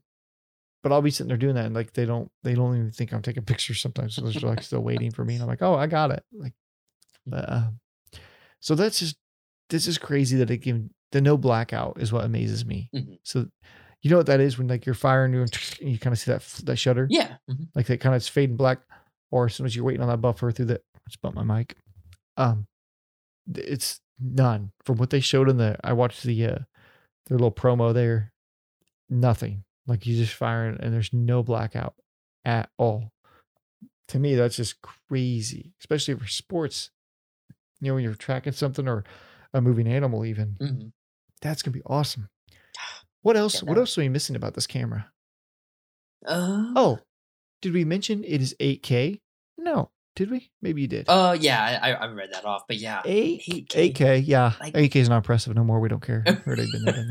but 0.84 0.92
I'll 0.92 1.02
be 1.02 1.12
sitting 1.12 1.28
there 1.30 1.38
doing 1.38 1.56
that 1.56 1.66
and 1.66 1.76
like 1.76 1.94
they 1.94 2.06
don't 2.06 2.30
they 2.44 2.54
don't 2.56 2.76
even 2.76 2.92
think 2.92 3.12
I'm 3.14 3.22
taking 3.22 3.44
pictures 3.46 3.82
sometimes. 3.82 4.16
So 4.16 4.22
they're 4.22 4.50
like 4.50 4.64
still 4.64 4.82
waiting 4.82 5.12
for 5.12 5.24
me. 5.26 5.36
And 5.36 5.44
I'm 5.44 5.50
like, 5.50 5.62
oh 5.62 5.76
I 5.76 5.88
got 5.88 6.12
it. 6.12 6.24
Like 6.34 6.54
but 7.26 7.50
um 7.52 7.80
so 8.60 8.76
that's 8.76 9.00
just 9.00 9.18
this 9.70 9.88
is 9.88 9.98
crazy 9.98 10.38
that 10.38 10.50
it 10.52 10.62
can 10.62 10.92
the 11.12 11.22
no 11.22 11.38
blackout 11.38 11.98
is 12.00 12.12
what 12.12 12.26
amazes 12.26 12.66
me. 12.66 12.90
Mhm. 12.94 13.20
So 13.24 13.48
you 14.08 14.12
know 14.12 14.18
what 14.18 14.28
that 14.28 14.40
is 14.40 14.58
when 14.58 14.68
like 14.68 14.86
you're 14.86 14.96
firing 14.96 15.34
you 15.34 15.42
and 15.82 15.90
you 15.90 15.98
kind 16.00 16.14
of 16.14 16.20
see 16.20 16.32
that 16.32 16.42
that 16.66 16.78
shutter? 16.78 17.08
yeah. 17.10 17.38
mhm. 17.50 17.68
like 17.76 17.88
that 17.88 18.00
kind 18.00 18.16
of 18.16 18.24
fading 18.24 18.56
black, 18.56 18.80
or 19.32 19.46
as 19.46 19.56
soon 19.56 19.66
as 19.66 19.76
you're 19.76 19.86
waiting 19.86 20.02
on 20.02 20.08
that 20.10 20.22
buffer 20.22 20.52
through 20.52 20.66
the 20.66 20.82
just 21.08 21.22
bump 21.22 21.36
my 21.36 21.44
mic. 21.44 21.76
Um, 22.38 22.68
it's 23.54 24.00
none 24.20 24.72
from 24.84 24.98
what 24.98 25.10
they 25.10 25.20
showed 25.20 25.50
in 25.50 25.58
the. 25.58 25.78
I 25.84 25.94
watched 25.94 26.24
the 26.24 26.46
uh 26.46 26.60
their 27.28 27.38
little 27.38 27.52
promo 27.52 27.94
there. 27.94 28.32
Nothing 29.10 29.64
like 29.88 30.06
you 30.08 30.16
just 30.18 30.34
firing 30.34 30.78
and 30.80 30.94
there's 30.94 31.14
no 31.14 31.44
blackout 31.44 31.94
at 32.44 32.70
all. 32.78 33.12
To 34.10 34.20
me, 34.20 34.36
that's 34.36 34.56
just 34.56 34.82
crazy, 34.82 35.74
especially 35.80 36.16
for 36.16 36.28
sports. 36.28 36.92
You 37.82 37.90
know, 37.90 37.96
when 37.96 38.04
you're 38.04 38.14
tracking 38.16 38.54
something 38.54 38.88
or 38.88 39.04
a 39.54 39.62
moving 39.62 39.88
animal, 39.88 40.26
even 40.26 40.58
Mhm. 40.62 40.92
that's 41.42 41.62
gonna 41.62 41.74
be 41.74 41.82
awesome. 41.86 42.30
What 43.26 43.36
else? 43.36 43.64
What 43.64 43.80
else 43.80 43.98
are 43.98 44.02
we 44.02 44.10
missing 44.10 44.36
about 44.36 44.54
this 44.54 44.68
camera? 44.68 45.08
Uh, 46.28 46.74
Oh, 46.76 47.00
did 47.64 47.74
we 47.74 47.84
mention 47.84 48.24
it 48.24 48.40
is 48.40 48.56
8K? 48.60 49.20
No, 49.58 49.90
did 50.16 50.30
we? 50.30 50.52
Maybe 50.62 50.84
you 50.84 50.88
did. 50.88 51.06
Oh, 51.08 51.32
yeah. 51.32 51.80
I, 51.82 51.94
I- 51.94 52.06
read 52.12 52.30
that 52.34 52.46
off, 52.46 52.66
but 52.68 52.78
yeah. 52.78 53.02
8 53.04 53.42
8K. 53.68 53.94
8K, 53.96 54.24
yeah. 54.28 54.54
Like- 54.60 54.76
8K 54.76 54.96
is 54.98 55.10
not 55.10 55.18
impressive 55.18 55.56
no 55.56 55.64
more. 55.64 55.80
We 55.80 55.90
don't 55.90 56.04
care. 56.06 56.22
They've 56.24 56.46
been 56.46 56.86
there, 56.86 57.08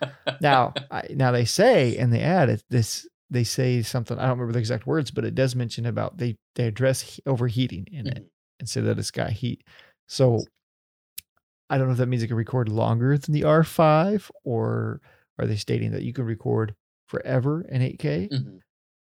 that. 0.00 0.38
now, 0.42 0.74
I, 0.90 1.04
now 1.14 1.30
they 1.32 1.46
say 1.46 1.96
and 1.96 2.12
they 2.12 2.20
add 2.20 2.50
it, 2.50 2.62
this 2.68 3.08
they 3.30 3.44
say 3.44 3.80
something. 3.80 4.18
I 4.18 4.22
don't 4.26 4.32
remember 4.32 4.52
the 4.52 4.58
exact 4.58 4.86
words, 4.86 5.10
but 5.10 5.24
it 5.24 5.34
does 5.34 5.56
mention 5.56 5.86
about 5.86 6.18
they 6.18 6.36
they 6.56 6.66
address 6.66 7.18
overheating 7.24 7.86
in 7.90 8.06
it 8.08 8.18
Mhm. 8.24 8.28
and 8.60 8.68
say 8.68 8.82
that 8.82 8.98
it's 8.98 9.10
got 9.10 9.30
heat. 9.30 9.62
So 10.06 10.40
I 11.70 11.78
don't 11.78 11.86
know 11.86 11.92
if 11.92 11.98
that 11.98 12.08
means 12.08 12.22
it 12.22 12.26
can 12.28 12.36
record 12.36 12.68
longer 12.68 13.16
than 13.16 13.32
the 13.32 13.40
R5, 13.44 14.30
or 14.44 15.00
are 15.38 15.46
they 15.46 15.56
stating 15.56 15.92
that 15.92 16.02
you 16.02 16.12
can 16.12 16.24
record 16.24 16.74
forever 17.06 17.62
in 17.68 17.82
8K? 17.82 18.28
Mhm. 18.32 18.60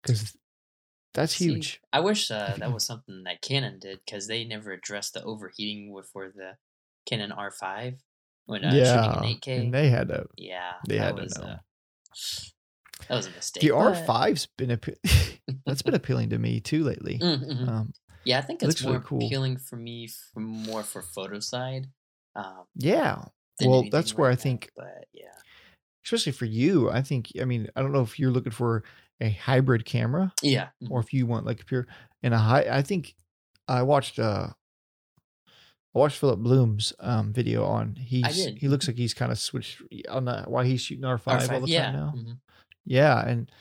Because 0.01 0.35
that's 1.13 1.35
See, 1.35 1.45
huge. 1.49 1.81
I 1.91 1.99
wish 1.99 2.31
uh, 2.31 2.55
that 2.57 2.71
was 2.71 2.85
something 2.85 3.23
that 3.25 3.41
Canon 3.41 3.79
did 3.79 3.99
because 4.05 4.27
they 4.27 4.43
never 4.45 4.71
addressed 4.71 5.13
the 5.13 5.23
overheating 5.23 5.91
with 5.91 6.07
for 6.07 6.29
the 6.29 6.53
Canon 7.05 7.31
R5 7.31 7.97
when 8.45 8.63
uh, 8.65 8.73
yeah, 8.73 9.03
shooting 9.13 9.29
in 9.29 9.37
8K. 9.37 9.59
and 9.61 9.73
they 9.73 9.89
had 9.89 10.07
to. 10.07 10.25
yeah, 10.37 10.73
they 10.87 10.97
that 10.97 11.03
had 11.03 11.15
to 11.17 11.21
was, 11.23 11.37
know. 11.37 11.43
Uh, 11.45 11.57
that 13.07 13.15
was 13.15 13.27
a 13.27 13.31
mistake. 13.31 13.61
The 13.63 13.69
but- 13.69 13.95
R5's 14.07 14.47
been 14.57 14.69
appe- 14.69 15.39
that's 15.65 15.81
been 15.81 15.95
appealing 15.95 16.29
to 16.29 16.37
me 16.39 16.59
too 16.59 16.83
lately. 16.83 17.19
Mm, 17.19 17.45
mhm. 17.45 17.67
Um, 17.67 17.93
Yeah, 18.25 18.37
I 18.37 18.41
think 18.41 18.61
it 18.61 18.65
it's 18.65 18.75
looks 18.75 18.81
really 18.83 18.93
more 18.93 19.01
cool. 19.03 19.25
appealing 19.25 19.57
for 19.57 19.75
me, 19.75 20.07
for 20.33 20.39
more 20.39 20.83
for 20.83 21.01
photo 21.01 21.39
side. 21.39 21.87
Um, 22.35 22.63
yeah, 22.75 23.25
Well, 23.63 23.85
that's 23.91 24.15
where 24.15 24.29
like 24.29 24.33
I 24.33 24.35
that, 24.35 24.41
think- 24.41 24.71
But 24.75 25.05
yeah, 25.13 25.25
especially 26.05 26.31
for 26.33 26.45
you. 26.45 26.89
I 26.89 27.01
think. 27.01 27.31
I 27.41 27.45
mean, 27.45 27.69
I 27.75 27.81
don't 27.81 27.91
know 27.93 28.01
if 28.01 28.19
you're 28.19 28.31
looking 28.31 28.51
for 28.51 28.83
a 29.21 29.29
hybrid 29.29 29.85
camera 29.85 30.33
yeah, 30.41 30.69
mhm. 30.81 30.91
or 30.91 30.99
if 30.99 31.13
you 31.13 31.25
want 31.27 31.45
like 31.45 31.61
a 31.61 31.65
pure 31.65 31.87
and 32.23 32.33
a 32.33 32.37
high. 32.39 32.65
I 32.69 32.81
think 32.81 33.15
I 33.67 33.83
watched. 33.83 34.19
uh 34.19 34.49
I 35.93 35.99
watched 35.99 36.19
Philip 36.19 36.39
Bloom's 36.39 36.93
um, 36.99 37.33
video 37.33 37.65
on 37.65 37.95
he's 37.95 38.49
he 38.55 38.69
looks 38.69 38.87
like 38.87 38.97
he's 38.97 39.13
kind 39.13 39.31
of 39.31 39.37
switched 39.37 39.81
on 40.09 40.25
that 40.25 40.49
why 40.49 40.65
he's 40.65 40.81
shooting 40.81 41.03
R5, 41.03 41.51
all 41.51 41.59
R5, 41.59 41.61
the 41.61 41.67
yeah, 41.67 41.85
time 41.85 41.91
now. 41.91 42.15
mhm. 42.15 42.39
Yeah, 42.85 43.25
and 43.27 43.51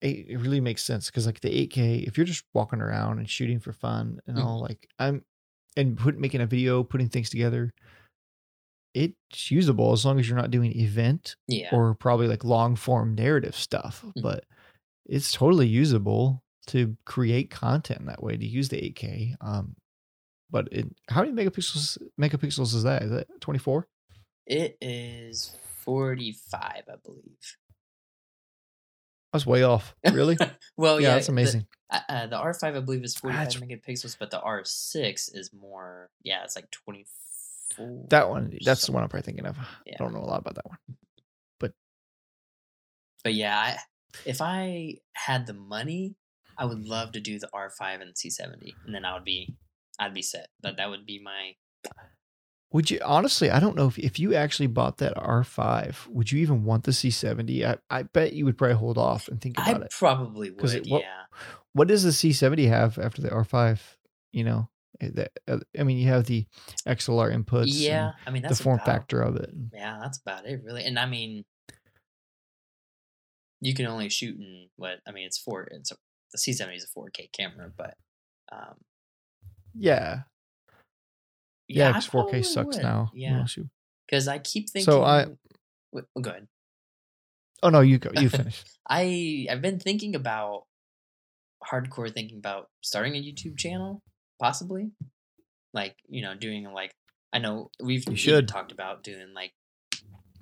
it, 0.00 0.26
it 0.28 0.36
really 0.38 0.60
makes 0.60 0.82
sense 0.84 1.06
because 1.06 1.26
like 1.26 1.40
the 1.40 1.54
8K, 1.56 1.98
if 1.98 2.16
you're 2.16 2.26
just 2.26 2.44
walking 2.52 2.80
around 2.80 3.18
and 3.18 3.28
shooting 3.28 3.58
for 3.60 3.72
fun 3.72 4.20
and 4.26 4.38
Mhm. 4.38 4.42
all, 4.44 4.60
like 4.60 4.88
I'm 4.98 5.24
and 5.76 5.96
put 5.98 6.18
making 6.18 6.40
a 6.40 6.46
video, 6.46 6.84
putting 6.84 7.08
things 7.08 7.30
together, 7.30 7.72
it's 8.94 9.50
usable 9.50 9.92
as 9.92 10.04
long 10.04 10.18
as 10.20 10.28
you're 10.28 10.38
not 10.38 10.50
doing 10.52 10.78
event 10.78 11.36
yeah. 11.48 11.68
or 11.72 11.94
probably 11.94 12.28
like 12.28 12.44
long 12.44 12.76
form 12.76 13.14
narrative 13.14 13.56
stuff. 13.56 14.02
Mhm. 14.04 14.22
But 14.22 14.44
it's 15.04 15.32
totally 15.32 15.66
usable 15.66 16.42
to 16.68 16.96
create 17.04 17.50
content 17.50 18.06
that 18.06 18.22
way 18.22 18.36
to 18.36 18.46
use 18.46 18.68
the 18.68 18.78
8K. 18.78 19.34
Um, 19.40 19.76
but 20.50 20.68
it, 20.72 20.86
how 21.08 21.22
many 21.22 21.32
megapixels 21.32 21.98
megapixels 22.20 22.74
is 22.74 22.84
that? 22.84 23.02
Is 23.02 23.10
that 23.10 23.26
24? 23.40 23.88
It 24.46 24.76
is 24.80 25.56
forty-five, 25.84 26.82
I 26.88 26.96
believe. 27.04 27.56
I 29.32 29.36
was 29.36 29.46
way 29.46 29.64
off. 29.64 29.96
Really? 30.12 30.36
well, 30.76 31.00
yeah, 31.00 31.08
yeah, 31.08 31.14
that's 31.14 31.28
amazing. 31.28 31.66
Uh, 31.90 32.00
uh, 32.08 32.26
the 32.28 32.36
R5, 32.36 32.76
I 32.76 32.80
believe, 32.80 33.02
is 33.02 33.16
45 33.16 33.54
That's- 33.54 33.60
megapixels, 33.60 34.16
but 34.16 34.30
the 34.30 34.38
R6 34.38 35.34
is 35.34 35.50
more, 35.52 36.10
yeah, 36.22 36.44
it's 36.44 36.54
like 36.54 36.70
24. 36.70 37.06
That 38.10 38.28
one, 38.28 38.56
that's 38.64 38.86
the 38.86 38.92
one 38.92 39.02
I'm 39.02 39.08
probably 39.08 39.24
thinking 39.24 39.46
of. 39.46 39.56
Yeah. 39.86 39.94
I 40.00 40.02
don't 40.04 40.14
know 40.14 40.20
a 40.20 40.26
lot 40.26 40.40
about 40.40 40.54
that 40.56 40.66
one. 40.66 40.78
But 41.60 41.72
but 43.22 43.34
yeah, 43.34 43.58
I, 43.58 43.78
if 44.24 44.40
I 44.40 44.94
had 45.14 45.46
the 45.46 45.54
money, 45.54 46.16
I 46.58 46.64
would 46.66 46.86
love 46.86 47.12
to 47.12 47.20
do 47.20 47.38
the 47.38 47.48
R5 47.54 48.00
and 48.02 48.14
C70, 48.14 48.72
and 48.86 48.94
then 48.94 49.04
I 49.04 49.14
would 49.14 49.24
be, 49.24 49.54
I'd 49.98 50.14
be 50.14 50.22
set. 50.22 50.48
But 50.62 50.76
that 50.76 50.88
would 50.90 51.04
be 51.06 51.20
my. 51.22 51.54
Would 52.72 52.90
you 52.90 52.98
honestly? 53.04 53.50
I 53.50 53.60
don't 53.60 53.76
know 53.76 53.86
if 53.86 53.98
if 53.98 54.18
you 54.18 54.34
actually 54.34 54.66
bought 54.66 54.98
that 54.98 55.16
R5, 55.16 56.08
would 56.08 56.32
you 56.32 56.40
even 56.40 56.64
want 56.64 56.84
the 56.84 56.90
C70? 56.90 57.64
I, 57.64 57.76
I 57.88 58.02
bet 58.02 58.32
you 58.32 58.44
would 58.46 58.58
probably 58.58 58.76
hold 58.76 58.98
off 58.98 59.28
and 59.28 59.40
think 59.40 59.60
I 59.60 59.70
about 59.70 59.82
it. 59.82 59.90
probably 59.96 60.50
would. 60.50 60.74
it- 60.74 60.86
what- 60.88 61.02
yeah. 61.02 61.22
What 61.72 61.88
does 61.88 62.04
the 62.04 62.10
C70 62.10 62.68
have 62.68 62.98
after 62.98 63.20
the 63.20 63.30
R5? 63.30 63.80
You 64.32 64.44
know, 64.44 64.68
I 65.02 65.82
mean, 65.82 65.98
you 65.98 66.08
have 66.08 66.24
the 66.26 66.46
XLR 66.86 67.32
inputs. 67.34 67.66
yeah, 67.68 68.12
I 68.26 68.30
mean 68.30 68.42
that's 68.42 68.58
the 68.58 68.62
form 68.64 68.76
about- 68.76 68.86
factor 68.86 69.20
of 69.22 69.36
it. 69.36 69.50
Yeah, 69.72 69.98
that's 70.00 70.18
about 70.18 70.46
it, 70.46 70.62
really. 70.64 70.84
And 70.84 70.98
I 70.98 71.06
mean, 71.06 71.44
you 73.60 73.74
can 73.74 73.86
only 73.86 74.08
shoot 74.08 74.36
in 74.38 74.68
what 74.76 75.00
I 75.06 75.12
mean. 75.12 75.26
It's 75.26 75.38
four. 75.38 75.64
It's 75.70 75.90
a, 75.92 75.96
the 76.32 76.38
C 76.38 76.52
seventy 76.52 76.76
is 76.76 76.84
a 76.84 76.88
four 76.88 77.08
K 77.10 77.28
camera, 77.32 77.70
but 77.76 77.94
um, 78.52 78.74
Yeah, 79.74 80.22
yeah, 81.68 81.88
because 81.88 82.08
4K 82.08 82.44
sucks 82.44 82.76
would. 82.76 82.82
now. 82.84 83.10
Yeah, 83.14 83.44
because 84.08 84.28
I 84.28 84.38
keep 84.38 84.68
thinking. 84.70 84.84
So 84.92 85.02
I- 85.02 85.26
go 86.20 86.30
ahead. 86.30 86.46
Oh 87.62 87.70
no, 87.70 87.80
you 87.80 87.98
go. 87.98 88.10
You 88.20 88.28
finish. 88.40 88.62
I 88.88 89.46
I've 89.50 89.62
been 89.62 89.78
thinking 89.80 90.14
about 90.14 90.64
hardcore 91.64 92.12
thinking 92.12 92.36
about 92.38 92.68
starting 92.82 93.14
a 93.16 93.22
YouTube 93.22 93.56
channel, 93.58 94.02
possibly. 94.40 94.90
Like, 95.72 95.96
you 96.08 96.22
know, 96.22 96.34
doing 96.34 96.64
like 96.72 96.94
I 97.32 97.38
know 97.38 97.70
we've 97.82 98.08
You 98.08 98.16
should. 98.16 98.48
talked 98.48 98.72
about 98.72 99.02
doing 99.02 99.34
like 99.34 99.52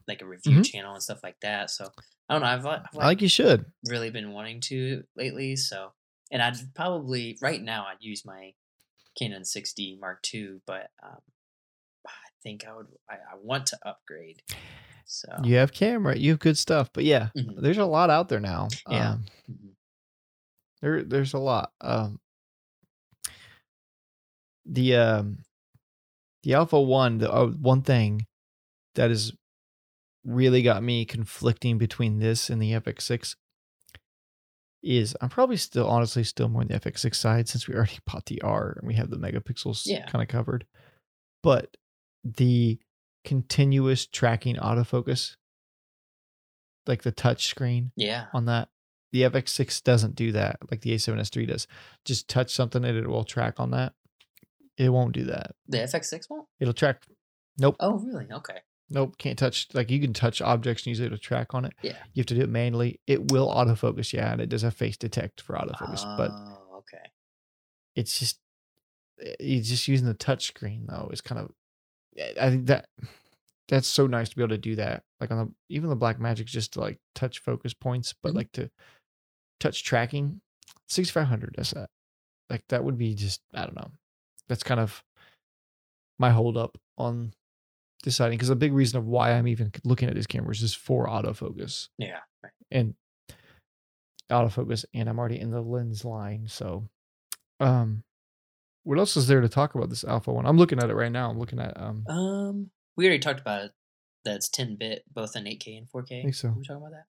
like 0.09 0.21
a 0.23 0.27
review 0.27 0.59
Mhm. 0.59 0.65
channel 0.65 0.95
and 0.95 1.03
stuff 1.03 1.21
like 1.23 1.39
that. 1.41 1.71
So 1.71 1.89
I 2.29 2.35
don't 2.35 2.43
know. 2.43 2.49
I've, 2.49 2.67
I've 2.67 2.81
I 2.93 2.97
like, 2.97 3.05
like 3.07 3.23
you 3.23 3.29
should. 3.29 3.67
really 3.87 4.11
been 4.11 4.33
wanting 4.33 4.61
to 4.63 5.05
lately. 5.17 5.57
So 5.57 5.93
and 6.31 6.43
I'd 6.43 6.57
probably 6.75 7.39
right 7.41 7.61
now 7.63 7.87
I'd 7.87 7.99
use 8.03 8.25
my 8.25 8.53
Canon 9.19 9.43
6D 9.43 9.99
Mark 10.01 10.25
II, 10.35 10.61
but 10.67 10.91
um, 11.03 11.19
I 12.07 12.11
think 12.43 12.67
I 12.67 12.75
would 12.75 12.89
I, 13.09 13.15
I 13.15 13.37
want 13.41 13.67
to 13.69 13.79
upgrade. 13.87 14.43
So 15.05 15.29
You 15.45 15.57
have 15.57 15.73
camera. 15.73 16.17
You 16.17 16.31
have 16.31 16.41
good 16.41 16.57
stuff. 16.59 16.91
But 16.93 17.05
yeah, 17.05 17.29
Mhm. 17.37 17.61
there's 17.61 17.79
a 17.79 17.85
lot 17.85 18.09
out 18.11 18.29
there 18.29 18.41
now. 18.41 18.69
Yeah. 18.89 19.13
Um, 19.13 19.25
Mhm. 19.51 19.75
there, 20.81 21.03
there's 21.05 21.35
a 21.35 21.39
lot. 21.39 21.73
Um, 21.81 22.19
the 24.65 24.97
um, 24.97 25.39
the 26.43 26.55
Alpha 26.55 26.81
One, 26.81 27.19
the 27.19 27.33
uh, 27.33 27.47
one 27.49 27.83
thing 27.83 28.27
that 28.95 29.11
has 29.11 29.33
really 30.25 30.63
got 30.63 30.83
me 30.83 31.05
conflicting 31.05 31.79
between 31.79 32.19
this 32.19 32.49
and 32.51 32.61
the 32.63 32.73
FX6 32.73 33.35
is 34.83 35.17
I'm 35.21 35.29
probably 35.29 35.57
still 35.57 35.87
honestly 35.89 36.25
still 36.25 36.49
more 36.49 36.63
on 36.63 36.69
the 36.69 36.79
FX6 36.79 37.15
side 37.15 37.49
since 37.49 37.67
we 37.69 37.75
already 37.75 37.99
bought 38.07 38.27
the 38.27 38.41
R 38.43 38.77
and 38.79 38.87
we 38.89 38.95
have 38.95 39.11
the 39.11 39.17
megapixels 39.17 39.83
Yeah. 39.87 40.07
kind 40.07 40.23
of 40.23 40.29
covered. 40.29 40.67
But 41.43 41.77
the 42.25 42.79
continuous 43.25 44.07
tracking 44.07 44.57
autofocus, 44.57 45.37
like 46.87 47.03
the 47.03 47.13
touch 47.13 47.47
screen 47.47 47.93
yeah. 47.97 48.27
on 48.33 48.47
that, 48.47 48.69
the 49.13 49.23
FX6 49.23 49.83
doesn't 49.83 50.15
do 50.15 50.33
that 50.33 50.57
like 50.71 50.81
the 50.83 50.95
A7S3 50.95 51.47
does. 51.49 51.67
Just 52.05 52.29
touch 52.29 52.53
something 52.53 52.85
and 52.85 52.97
it 52.97 53.09
will 53.09 53.25
track 53.25 53.59
on 53.61 53.71
that. 53.73 53.93
It 54.79 54.89
won't 54.89 55.13
do 55.13 55.25
that. 55.25 55.53
The 55.69 55.79
FX6 55.79 56.29
won't? 56.31 56.47
It'll 56.61 56.73
track. 56.75 57.03
Nope. 57.59 57.77
Oh, 57.81 57.99
really? 57.99 58.27
Okay. 58.33 58.59
Nope, 58.91 59.17
can't 59.19 59.39
touch. 59.39 59.69
Like 59.73 59.91
you 59.91 60.01
can 60.01 60.13
touch 60.13 60.41
objects 60.43 60.83
and 60.83 60.89
use 60.89 61.01
it 61.01 61.09
to 61.11 61.19
track 61.19 61.55
on 61.55 61.65
it. 61.65 61.73
Yeah. 61.83 61.93
You 62.13 62.21
have 62.21 62.27
to 62.27 62.35
do 62.35 62.41
it 62.43 62.49
manually. 62.51 63.01
It 63.07 63.31
will 63.33 63.49
autofocus, 63.49 64.13
yeah, 64.13 64.33
and 64.33 64.41
it 64.41 64.49
does 64.49 64.63
have 64.63 64.75
face 64.75 64.97
detect 64.97 65.41
for 65.41 65.55
autofocus, 65.57 66.05
but 66.17 66.31
Oh, 66.31 66.77
okay. 66.79 67.11
it's 67.97 68.19
just 68.19 68.39
eh, 69.21 69.35
it's 69.41 69.69
just 69.69 69.89
using 69.89 70.07
the 70.07 70.15
touch 70.15 70.47
screen 70.47 70.87
though. 70.89 71.09
It's 71.11 71.21
kind 71.23 71.41
of 71.41 71.53
eh, 72.19 72.33
I 72.41 72.51
think 72.51 72.67
that 72.67 72.87
that's 73.69 73.89
so 73.89 74.07
nice 74.07 74.29
to 74.31 74.37
be 74.37 74.43
able 74.43 74.51
to 74.51 74.59
do 74.59 74.77
that. 74.77 75.05
Like 75.21 75.31
on 75.31 75.39
the 75.39 75.53
even 75.75 75.89
the 75.89 75.97
Black 75.97 76.19
Magic, 76.21 76.47
just 76.47 76.75
to 76.75 76.81
like 76.81 76.99
touch 77.15 77.39
focus 77.39 77.73
points, 77.73 78.15
but 78.23 78.33
Mhm. 78.33 78.37
like 78.37 78.53
to 78.53 78.71
touch 79.59 79.85
tracking, 79.85 80.41
sixty 80.89 81.13
five 81.13 81.29
hundred 81.29 81.55
does 81.55 81.71
that. 81.71 81.85
Uh, 81.85 81.87
like 82.51 82.65
that 82.69 82.85
would 82.85 82.99
be 82.99 83.15
just 83.15 83.41
I 83.55 83.63
don't 83.65 83.77
know. 83.77 83.91
That's 84.53 84.63
kind 84.63 84.81
of 84.81 85.03
my 86.19 86.29
hold 86.31 86.59
up 86.59 86.77
on 86.99 87.33
deciding 88.03 88.37
because 88.37 88.51
a 88.51 88.55
big 88.55 88.75
reason 88.75 88.99
of 88.99 89.07
why 89.07 89.33
I'm 89.33 89.49
even 89.49 89.73
looking 89.83 90.11
at 90.11 90.15
these 90.15 90.27
cameras 90.27 90.61
is 90.63 90.75
for 90.75 91.07
autofocus 91.07 91.89
Yeah. 91.97 92.19
Right. 92.45 92.53
and 92.71 92.95
autofocus 94.31 94.85
and 94.93 95.09
I'm 95.09 95.19
already 95.19 95.41
in 95.41 95.51
the 95.51 95.63
lens 95.63 96.05
line. 96.05 96.49
So 96.49 96.85
um 97.61 98.03
what 98.85 98.99
else 98.99 99.17
is 99.17 99.27
there 99.27 99.41
to 99.41 99.49
talk 99.49 99.75
about 99.75 99.89
this 99.89 100.05
alpha 100.05 100.31
one? 100.31 100.45
I'm 100.45 100.59
looking 100.59 100.79
at 100.81 100.91
it 100.91 100.95
right 100.95 101.11
now. 101.11 101.31
I'm 101.31 101.39
looking 101.39 101.59
at 101.59 101.81
um 101.81 102.05
Um, 102.09 102.71
we 102.95 103.07
already 103.07 103.21
talked 103.21 103.41
about 103.41 103.65
it. 103.65 103.73
That's 104.27 104.51
10 104.51 104.77
bit, 104.77 105.03
both 105.11 105.35
in 105.35 105.45
8K 105.45 105.79
and 105.79 105.87
4K. 105.89 106.19
I 106.19 106.23
think 106.25 106.35
so. 106.35 106.49
Were 106.49 106.55
we 106.59 106.63
talking 106.65 106.77
about 106.83 106.91
that? 106.93 107.05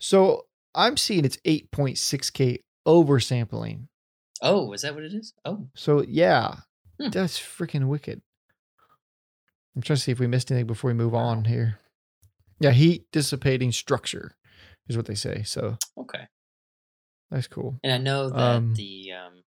so 0.00 0.46
I'm 0.74 0.96
seeing 0.96 1.24
it's 1.24 1.38
8.6k 1.46 2.58
oversampling. 2.84 3.86
Oh, 4.44 4.72
is 4.72 4.82
that 4.82 4.94
what 4.94 5.02
it 5.04 5.14
is? 5.14 5.32
Oh, 5.44 5.66
So 5.74 6.02
yeah, 6.02 6.56
Hmm. 7.00 7.08
that's 7.08 7.40
freaking 7.40 7.88
wicked. 7.88 8.20
I'm 9.74 9.82
trying 9.82 9.96
to 9.96 10.02
see 10.02 10.12
if 10.12 10.20
we 10.20 10.26
missed 10.28 10.50
anything 10.52 10.66
before 10.68 10.88
we 10.90 10.94
move 10.94 11.14
on 11.14 11.46
here. 11.46 11.80
Yeah, 12.60 12.70
heat 12.70 13.10
dissipating 13.10 13.72
structure 13.72 14.36
is 14.86 14.96
what 14.96 15.06
they 15.06 15.16
say. 15.16 15.42
So 15.42 15.78
okay. 15.98 16.28
that's 17.30 17.48
cool. 17.48 17.80
And 17.82 17.92
I 17.92 17.98
know 17.98 18.30
that 18.30 18.38
Um, 18.56 18.74
the 18.74 19.12
um, 19.12 19.42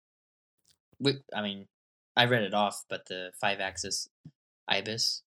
we, 1.00 1.18
I 1.36 1.42
mean, 1.44 1.68
I 2.16 2.26
read 2.26 2.44
it 2.44 2.54
off, 2.54 2.84
but 2.90 3.06
the 3.06 3.32
five 3.40 3.60
axis 3.60 4.10
ibis, 4.68 5.22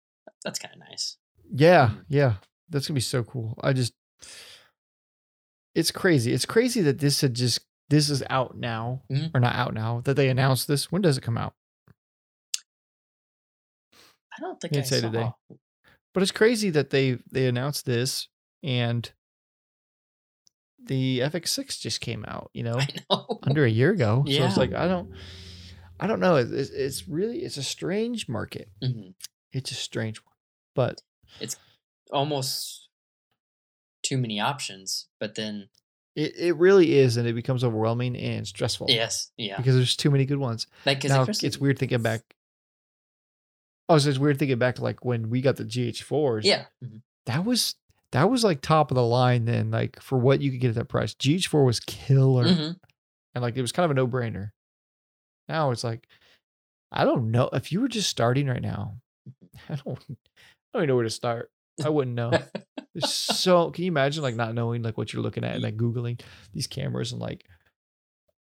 that's 0.43 0.58
kind 0.60 0.73
of 0.73 0.80
nice. 0.80 1.17
Yeah, 1.53 1.89
Mhm. 1.89 2.06
yeah. 2.08 2.34
That's 2.69 2.88
gonna 2.88 2.95
be 2.95 3.01
so 3.01 3.23
cool. 3.23 3.53
I 3.62 3.73
just 3.73 3.93
it's 5.75 5.91
crazy. 5.91 6.34
It's 6.34 6.45
crazy 6.45 6.82
that 6.82 6.99
this 6.99 7.21
had 7.21 7.34
just 7.36 7.60
this 7.89 8.10
is 8.10 8.23
out 8.30 8.58
now. 8.58 9.04
Mhm. 9.12 9.32
Or 9.34 9.39
not 9.39 9.56
out 9.56 9.73
now. 9.73 10.02
That 10.02 10.15
they 10.15 10.30
announced 10.30 10.67
this. 10.67 10.91
When 10.91 11.02
does 11.02 11.17
it 11.17 11.21
come 11.21 11.38
out? 11.38 11.54
I 14.36 14.39
don't 14.41 14.60
think 14.60 14.73
Can't 14.73 14.86
I 14.86 14.89
say 14.89 15.02
today. 15.02 15.32
But 16.13 16.23
it's 16.23 16.32
crazy 16.32 16.69
that 16.71 16.89
they 16.89 17.17
they 17.32 17.47
announced 17.47 17.86
this 17.86 18.28
and 18.63 19.10
the 20.84 21.19
FX6 21.19 21.80
just 21.80 22.02
came 22.02 22.23
out, 22.28 22.50
you 22.54 22.63
know, 22.63 22.80
know. 23.10 23.39
under 23.43 23.65
a 23.65 23.69
year 23.69 23.91
ago. 23.91 24.23
Yeah. 24.26 24.39
So 24.41 24.45
it's 24.45 24.58
like 24.58 24.73
I 24.73 24.88
don't 24.88 25.12
I 26.00 26.08
don't 26.08 26.19
know. 26.19 26.36
It's, 26.36 26.52
it's- 26.52 26.69
it's 26.69 27.08
really 27.08 27.39
it's 27.39 27.58
a 27.58 27.63
strange 27.63 28.28
market. 28.30 28.69
Mhm. 28.84 29.13
It's 29.54 29.71
a 29.71 29.76
strange 29.76 30.17
one. 30.23 30.36
But 30.76 31.02
it's 31.39 31.58
Almost 32.10 32.88
too 34.02 34.17
many 34.17 34.39
options, 34.39 35.08
but 35.19 35.36
then 35.36 35.67
it, 36.17 36.36
it 36.38 36.56
really 36.58 36.97
is 36.97 37.15
and 37.15 37.25
it 37.27 37.34
becomes 37.34 37.63
overwhelming 37.63 38.17
and 38.17 38.45
stressful. 38.45 38.88
yes, 38.89 39.32
yeah. 39.38 39.56
Because 39.56 39.75
there's 39.75 39.95
too 39.95 40.10
many 40.12 40.25
good 40.25 40.39
ones. 40.39 40.67
Like, 40.86 41.03
now 41.06 41.25
it's 41.27 41.58
weird 41.60 41.77
thinking 41.80 42.01
back. 42.01 42.21
Oh, 43.88 43.97
so 43.99 44.10
it's 44.10 44.19
weird 44.19 44.38
thinking 44.39 44.58
back 44.58 44.75
to 44.75 44.84
like 44.84 45.06
when 45.06 45.30
we 45.30 45.39
got 45.41 45.56
the 45.56 45.63
GH4s. 45.63 46.41
Yeah. 46.43 46.65
mhm. 46.84 47.01
That 47.27 47.45
was 47.45 47.75
that 48.12 48.30
was 48.30 48.43
like 48.43 48.62
top 48.62 48.89
of 48.91 48.95
the 48.95 49.03
line 49.03 49.45
then, 49.45 49.69
like 49.71 50.01
for 50.01 50.17
what 50.17 50.41
you 50.41 50.51
could 50.51 50.60
get 50.60 50.69
at 50.69 50.75
that 50.75 50.89
price. 50.89 51.13
GH4 51.13 51.65
was 51.65 51.80
killer. 51.80 52.45
Mhm. 52.45 52.80
And 53.36 53.41
like 53.41 53.56
it 53.56 53.62
was 53.62 53.71
kind 53.71 53.86
of 53.86 53.91
a 53.91 53.93
no-brainer. 53.93 54.51
Now 55.47 55.71
it's 55.71 55.84
like, 55.84 56.08
I 56.91 57.06
don't 57.06 57.32
know. 57.32 57.49
If 57.53 57.71
you 57.71 57.80
were 57.82 57.88
just 57.88 58.10
starting 58.10 58.47
right 58.47 58.62
now, 58.62 58.97
I 59.69 59.75
don't 59.75 59.99
I 60.10 60.15
don't 60.73 60.84
even 60.84 60.88
know 60.88 60.95
where 60.95 61.03
to 61.03 61.10
start. 61.10 61.51
I 61.84 61.90
wouldn't 61.90 62.16
know. 62.16 62.32
There's 62.94 63.13
so 63.13 63.70
can 63.72 63.84
you 63.84 63.92
imagine 63.92 64.24
like 64.24 64.36
not 64.36 64.56
knowing 64.56 64.82
like 64.82 64.98
what 64.98 65.13
you're 65.13 65.22
looking 65.22 65.44
at 65.44 65.54
and 65.56 65.63
like 65.63 65.78
Googling 65.78 66.20
these 66.54 66.68
cameras 66.68 67.12
and 67.12 67.22
like 67.22 67.46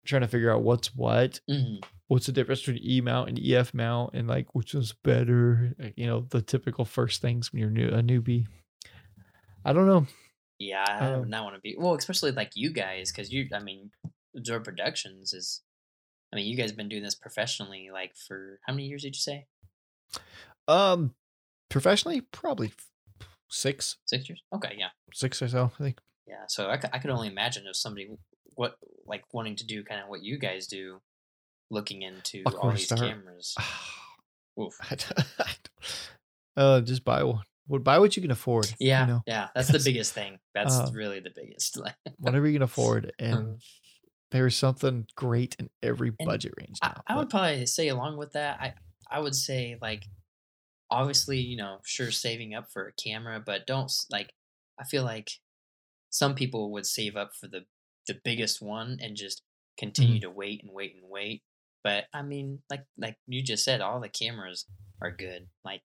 trying 0.06 0.22
to 0.22 0.28
figure 0.28 0.52
out 0.54 0.62
what's 0.64 0.94
what 0.96 1.40
Mhm. 1.50 1.84
what's 2.08 2.26
the 2.28 2.32
difference 2.32 2.60
between 2.62 2.84
E 2.84 3.02
mount 3.02 3.30
and 3.30 3.40
EF 3.40 3.74
mount 3.74 4.14
and 4.14 4.28
like 4.28 4.54
which 4.54 4.74
one's 4.76 4.94
better? 4.94 5.74
Like, 5.80 5.94
You 5.98 6.06
know, 6.08 6.28
the 6.30 6.42
typical 6.42 6.86
first 6.86 7.22
things 7.22 7.52
when 7.52 7.62
you're 7.62 7.70
new 7.72 7.88
a 7.88 8.02
newbie. 8.04 8.46
I 9.66 9.74
don't 9.74 9.88
know. 9.88 10.06
Yeah, 10.60 10.86
I 10.88 11.14
Um, 11.14 11.22
would 11.22 11.30
not 11.30 11.44
want 11.46 11.56
to 11.56 11.62
be 11.62 11.76
well, 11.78 11.96
especially 11.96 12.32
like 12.32 12.52
you 12.56 12.72
guys, 12.72 13.12
because 13.12 13.32
you. 13.34 13.48
I 13.54 13.60
mean, 13.60 13.92
Absorb 14.38 14.64
Productions 14.66 15.34
is. 15.34 15.62
I 16.32 16.36
mean, 16.36 16.46
you 16.48 16.58
guys 16.58 16.70
have 16.72 16.78
been 16.78 16.90
doing 16.90 17.04
this 17.04 17.16
professionally, 17.16 17.90
like 17.92 18.16
for 18.16 18.60
how 18.66 18.74
many 18.74 18.88
years 18.88 19.02
did 19.04 19.16
you 19.16 19.20
say? 19.22 19.48
Um 20.68 21.16
professionally, 21.70 22.22
probably 22.22 22.72
six, 23.54 23.98
Six 24.06 24.28
years? 24.30 24.42
Okay, 24.56 24.76
yeah, 24.78 24.90
six 25.14 25.42
or 25.42 25.48
so, 25.48 25.72
I 25.80 25.84
think. 25.84 26.00
yeah. 26.28 26.44
So 26.48 26.68
I, 26.70 26.74
I 26.92 27.00
could 27.00 27.10
only 27.12 27.28
imagine 27.28 27.64
if 27.68 27.76
somebody 27.76 28.10
what 28.56 28.76
like 29.06 29.24
wanting 29.34 29.56
to 29.58 29.66
do 29.66 29.84
kind 29.84 30.02
of 30.02 30.08
what 30.10 30.24
you 30.24 30.38
guys 30.40 30.68
do, 30.68 31.00
looking 31.70 32.02
into 32.02 32.44
all 32.60 32.72
these 32.72 32.92
cameras. 32.92 33.56
Oof. 34.60 34.74
I 34.82 34.98
I 35.40 36.62
uh 36.62 36.82
just 36.82 37.04
buy 37.04 37.24
one. 37.24 37.44
Would 37.70 37.84
buy 37.84 37.98
what 38.00 38.16
you 38.18 38.22
can 38.22 38.32
afford. 38.32 38.68
you 38.80 38.88
Yeah, 38.88 39.06
know, 39.06 39.22
yeah. 39.26 39.48
That's 39.56 39.70
the 39.72 39.80
biggest 39.84 40.14
thing. 40.14 40.40
That's 40.54 40.76
uh, 40.76 40.92
really 40.94 41.20
the 41.22 41.32
biggest. 41.34 41.80
Whatever 42.20 42.48
you 42.48 42.54
can 42.54 42.62
afford. 42.64 43.14
And 43.20 43.38
Mhm. 43.38 43.64
there's 44.32 44.56
something 44.56 45.08
great 45.16 45.56
in 45.60 45.70
every 45.82 46.12
And 46.20 46.28
budget 46.28 46.54
range 46.60 46.80
I, 46.82 46.88
now. 46.90 47.04
I 47.08 47.16
would 47.18 47.30
probably 47.30 47.66
say 47.68 47.88
along 47.88 48.18
with 48.18 48.34
that, 48.34 48.60
I 48.60 48.74
I 49.10 49.20
would 49.20 49.36
say 49.36 49.78
like 49.82 50.04
obviously 50.94 51.40
you 51.40 51.58
know 51.58 51.80
sure 51.86 52.12
saving 52.12 52.54
up 52.56 52.72
for 52.72 52.88
a 52.88 52.94
camera, 52.94 53.42
but 53.46 53.66
don't 53.68 53.92
like 54.12 54.34
I 54.80 54.84
feel 54.86 55.04
like 55.04 55.32
some 56.10 56.36
people 56.36 56.72
would 56.74 56.86
save 56.86 57.16
up 57.16 57.32
for 57.36 57.48
the 57.48 57.66
the 58.08 58.20
biggest 58.24 58.62
one 58.62 58.98
and 59.02 59.16
just 59.16 59.42
continue 59.78 60.16
Mm-hmm. 60.20 60.22
to 60.22 60.30
wait 60.32 60.64
and 60.64 60.72
wait 60.72 60.94
and 60.96 61.10
wait. 61.10 61.42
but 61.84 62.06
I 62.14 62.22
mean, 62.22 62.60
like 62.70 62.86
like 62.98 63.18
you 63.28 63.42
just 63.42 63.64
said, 63.64 63.82
all 63.82 64.00
the 64.00 64.10
cameras 64.10 64.66
are 65.02 65.12
good. 65.12 65.48
Like 65.66 65.82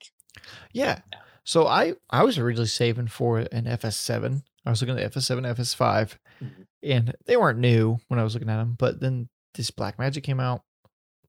Yeah. 0.72 1.00
Yeah. 1.12 1.20
So 1.44 1.66
I 1.66 1.94
I 2.10 2.22
was 2.24 2.38
originally 2.38 2.68
saving 2.68 3.08
for 3.08 3.38
an 3.38 3.64
FS7. 3.64 4.42
I 4.66 4.70
was 4.70 4.82
looking 4.82 4.98
at 4.98 5.12
FS7, 5.12 5.46
FS5, 5.56 6.18
Mhm. 6.42 6.66
and 6.82 7.14
they 7.24 7.36
weren't 7.38 7.58
new 7.58 7.98
when 8.08 8.20
I 8.20 8.24
was 8.24 8.34
looking 8.34 8.50
at 8.50 8.58
them. 8.58 8.76
But 8.78 9.00
then 9.00 9.28
this 9.54 9.70
Black 9.70 9.98
Magic 9.98 10.22
came 10.24 10.40
out. 10.40 10.62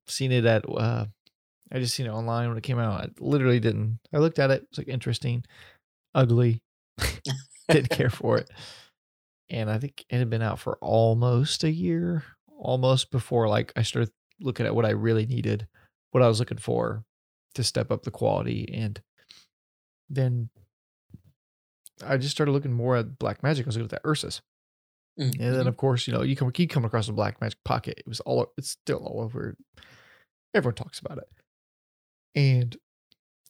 Seen 0.08 0.32
it 0.32 0.44
at 0.46 0.66
uh, 0.68 1.06
I 1.72 1.80
just 1.80 1.96
seen 1.96 2.08
it 2.08 2.12
online 2.12 2.50
when 2.50 2.58
it 2.58 2.64
came 2.64 2.80
out. 2.80 3.02
I 3.02 3.10
literally 3.20 3.60
didn't. 3.60 4.00
I 4.14 4.18
looked 4.18 4.40
at 4.40 4.52
it. 4.52 4.64
It's 4.70 4.78
like 4.78 4.88
interesting, 4.88 5.44
ugly. 6.16 6.62
didn't 7.70 7.90
care 7.90 8.10
for 8.10 8.38
it. 8.38 8.50
And 9.50 9.70
I 9.70 9.78
think 9.78 10.06
it 10.10 10.18
had 10.18 10.30
been 10.30 10.42
out 10.42 10.60
for 10.60 10.78
almost 10.82 11.64
a 11.64 11.72
year, 11.72 12.24
almost 12.58 13.12
before 13.12 13.48
like 13.48 13.72
I 13.76 13.84
started 13.84 14.12
looking 14.40 14.66
at 14.66 14.76
what 14.76 14.86
I 14.86 14.92
really 14.92 15.26
needed, 15.26 15.68
what 16.12 16.24
I 16.24 16.28
was 16.28 16.40
looking 16.40 16.58
for 16.58 17.04
to 17.56 17.64
step 17.64 17.92
up 17.92 18.04
the 18.04 18.12
quality. 18.12 18.72
And 18.74 19.00
then 20.10 20.50
I 22.06 22.18
just 22.18 22.32
started 22.32 22.52
looking 22.52 22.74
more 22.74 22.96
at 22.98 23.20
Black 23.20 23.44
Magic. 23.44 23.66
I 23.66 23.68
was 23.68 23.76
looking 23.78 23.86
at 23.94 24.02
that 24.02 24.08
Ursa. 24.08 24.42
Mm, 25.20 25.40
And 25.40 25.56
then 25.56 25.66
mhm. 25.66 25.68
of 25.68 25.78
course, 25.78 26.08
you 26.08 26.14
know, 26.14 26.22
you 26.22 26.36
come 26.36 26.52
keep 26.52 26.70
coming 26.70 26.88
across 26.88 27.08
the 27.08 27.14
Black 27.14 27.42
Magic 27.42 27.60
pocket. 27.66 27.96
It 27.98 28.08
was 28.08 28.20
all 28.22 28.48
it's 28.58 28.70
still 28.70 29.00
all 29.06 29.22
over. 29.22 29.56
Everyone 30.54 30.76
talks 30.76 31.00
about 31.00 31.18
it. 31.18 31.28
And 32.36 32.76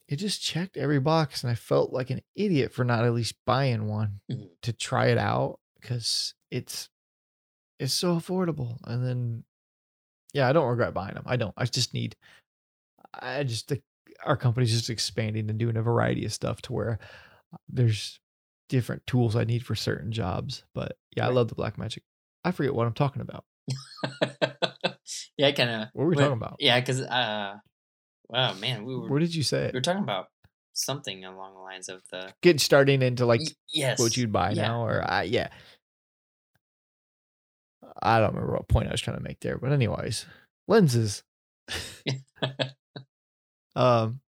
it 0.08 0.16
just 0.16 0.42
checked 0.42 0.76
every 0.76 0.98
box 1.00 1.42
and 1.44 1.50
I 1.50 1.54
felt 1.54 1.92
like 1.92 2.10
an 2.10 2.20
idiot 2.34 2.72
for 2.72 2.84
not 2.84 3.04
at 3.04 3.12
least 3.14 3.34
buying 3.46 3.86
one 3.86 4.20
Mhm. 4.30 4.48
to 4.62 4.72
try 4.72 5.06
it 5.08 5.18
out 5.18 5.60
because 5.80 6.34
it's 6.50 6.88
it's 7.78 7.94
so 7.94 8.16
affordable. 8.16 8.78
And 8.84 9.06
then 9.06 9.44
yeah, 10.32 10.48
I 10.48 10.52
don't 10.52 10.68
regret 10.68 10.94
buying 10.94 11.14
them. 11.14 11.24
I 11.26 11.36
don't. 11.36 11.54
I 11.56 11.64
just 11.64 11.94
need 11.94 12.16
I 13.14 13.42
just 13.44 13.68
think 13.68 13.82
our 14.24 14.36
company's 14.36 14.72
just 14.72 14.90
expanding 14.90 15.48
and 15.50 15.58
doing 15.58 15.76
a 15.76 15.82
variety 15.82 16.24
of 16.24 16.32
stuff 16.32 16.60
to 16.62 16.72
where 16.72 16.98
there's 17.68 18.20
different 18.68 19.06
tools 19.06 19.34
I 19.34 19.44
need 19.44 19.64
for 19.64 19.74
certain 19.74 20.12
jobs. 20.12 20.64
But 20.74 20.96
yeah, 21.16 21.26
I 21.26 21.30
love 21.30 21.48
the 21.48 21.54
Black 21.54 21.78
Magic. 21.78 22.02
I 22.44 22.50
forget 22.52 22.74
what 22.74 22.86
I'm 22.86 22.92
talking 22.94 23.22
about. 23.22 23.44
yeah, 25.36 25.50
kind 25.52 25.70
of. 25.70 25.88
What 25.92 26.04
were 26.04 26.08
we 26.10 26.16
talking 26.16 26.32
about? 26.32 26.56
Yeah, 26.58 26.78
because 26.80 27.00
uh, 27.00 27.54
wow, 28.30 28.54
man, 28.54 28.84
we 28.84 28.96
were 28.96 29.08
What 29.08 29.20
did 29.20 29.34
you 29.34 29.42
say? 29.42 29.70
we 29.72 29.76
were 29.76 29.82
talking 29.82 30.02
about 30.02 30.28
something 30.72 31.24
along 31.24 31.54
the 31.54 31.60
lines 31.60 31.88
of 31.88 32.02
the 32.10 32.32
Getting 32.42 32.58
starting 32.58 33.02
into 33.02 33.26
like 33.26 33.40
Y- 33.40 33.46
yes, 33.72 33.98
what 33.98 34.16
you'd 34.16 34.32
buy 34.32 34.50
yeah. 34.52 34.62
now, 34.68 34.84
or 34.84 35.02
I 35.06 35.24
yeah. 35.24 35.48
I 38.02 38.18
don't 38.20 38.34
remember 38.34 38.52
what 38.54 38.68
point 38.68 38.88
I 38.88 38.92
was 38.92 39.00
trying 39.00 39.16
to 39.16 39.22
make 39.22 39.40
there, 39.40 39.58
but 39.58 39.72
anyways, 39.72 40.26
lenses. 40.68 41.22
um, 43.76 44.20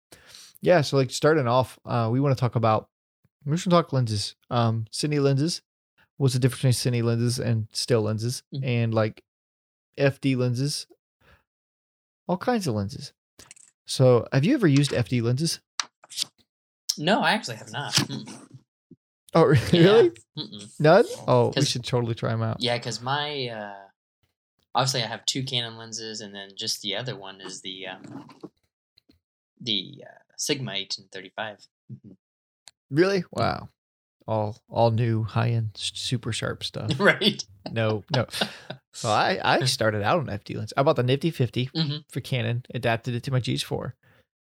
yeah. 0.62 0.82
So 0.82 0.98
like 0.98 1.12
starting 1.12 1.48
off, 1.48 1.80
uh, 1.86 2.10
we 2.12 2.20
want 2.20 2.36
to 2.36 2.40
talk 2.40 2.56
about 2.56 2.90
we're 3.46 3.56
just 3.56 3.68
gonna 3.70 3.82
talk 3.82 3.94
lenses. 3.94 4.36
Um, 4.50 4.86
cine 4.92 5.22
lenses. 5.22 5.62
What's 6.18 6.34
the 6.34 6.40
difference 6.40 6.84
between 6.84 7.02
cine 7.02 7.04
lenses 7.06 7.40
and 7.40 7.68
still 7.74 8.02
lenses, 8.02 8.44
Mhm. 8.54 8.66
and 8.66 8.94
like 8.94 9.24
FD 9.98 10.36
lenses? 10.38 10.88
All 12.28 12.38
kinds 12.38 12.68
of 12.68 12.76
lenses. 12.76 13.14
So, 13.92 14.26
have 14.32 14.46
you 14.46 14.54
ever 14.54 14.68
used 14.68 14.92
FD 14.92 15.22
lenses? 15.22 15.60
No, 16.98 17.20
I 17.20 17.32
actually 17.32 17.58
have 17.58 17.74
not. 17.74 17.94
Mm. 17.94 18.48
Oh, 19.34 19.44
really? 19.74 20.12
Mm-mm. 20.40 20.80
None? 20.80 21.04
Oh, 21.28 21.52
we 21.54 21.66
should 21.66 21.84
totally 21.84 22.16
try 22.16 22.30
them 22.30 22.42
out. 22.42 22.62
Yeah, 22.62 22.78
because 22.78 23.02
my 23.02 23.50
uh, 23.50 23.90
obviously 24.74 25.04
I 25.04 25.08
have 25.08 25.26
two 25.26 25.44
Canon 25.44 25.76
lenses, 25.76 26.22
and 26.22 26.34
then 26.34 26.52
just 26.56 26.82
the 26.82 26.96
other 26.96 27.18
one 27.18 27.42
is 27.42 27.60
the 27.64 27.88
um, 27.88 28.30
the 29.60 30.06
uh, 30.08 30.24
Sigma 30.38 30.72
eighteen 30.72 31.08
thirty 31.12 31.34
five. 31.36 31.58
Really? 32.90 33.26
Wow. 33.30 33.68
All 34.32 34.58
all 34.70 34.92
new 34.92 35.24
high 35.24 35.50
end 35.50 35.72
super 35.76 36.32
sharp 36.32 36.64
stuff. 36.64 36.92
right. 37.00 37.44
No, 37.70 38.04
no. 38.16 38.26
So 38.94 39.10
I 39.10 39.40
I 39.44 39.66
started 39.78 40.04
out 40.04 40.20
on 40.20 40.28
FD 40.28 40.56
lens. 40.56 40.72
I 40.78 40.84
bought 40.84 40.96
the 40.96 41.04
Nifty 41.04 41.32
50 41.32 41.70
Mhm. 41.76 42.04
for 42.10 42.22
Canon, 42.22 42.64
adapted 42.74 43.14
it 43.14 43.24
to 43.24 43.32
my 43.32 43.42
GH4, 43.42 43.92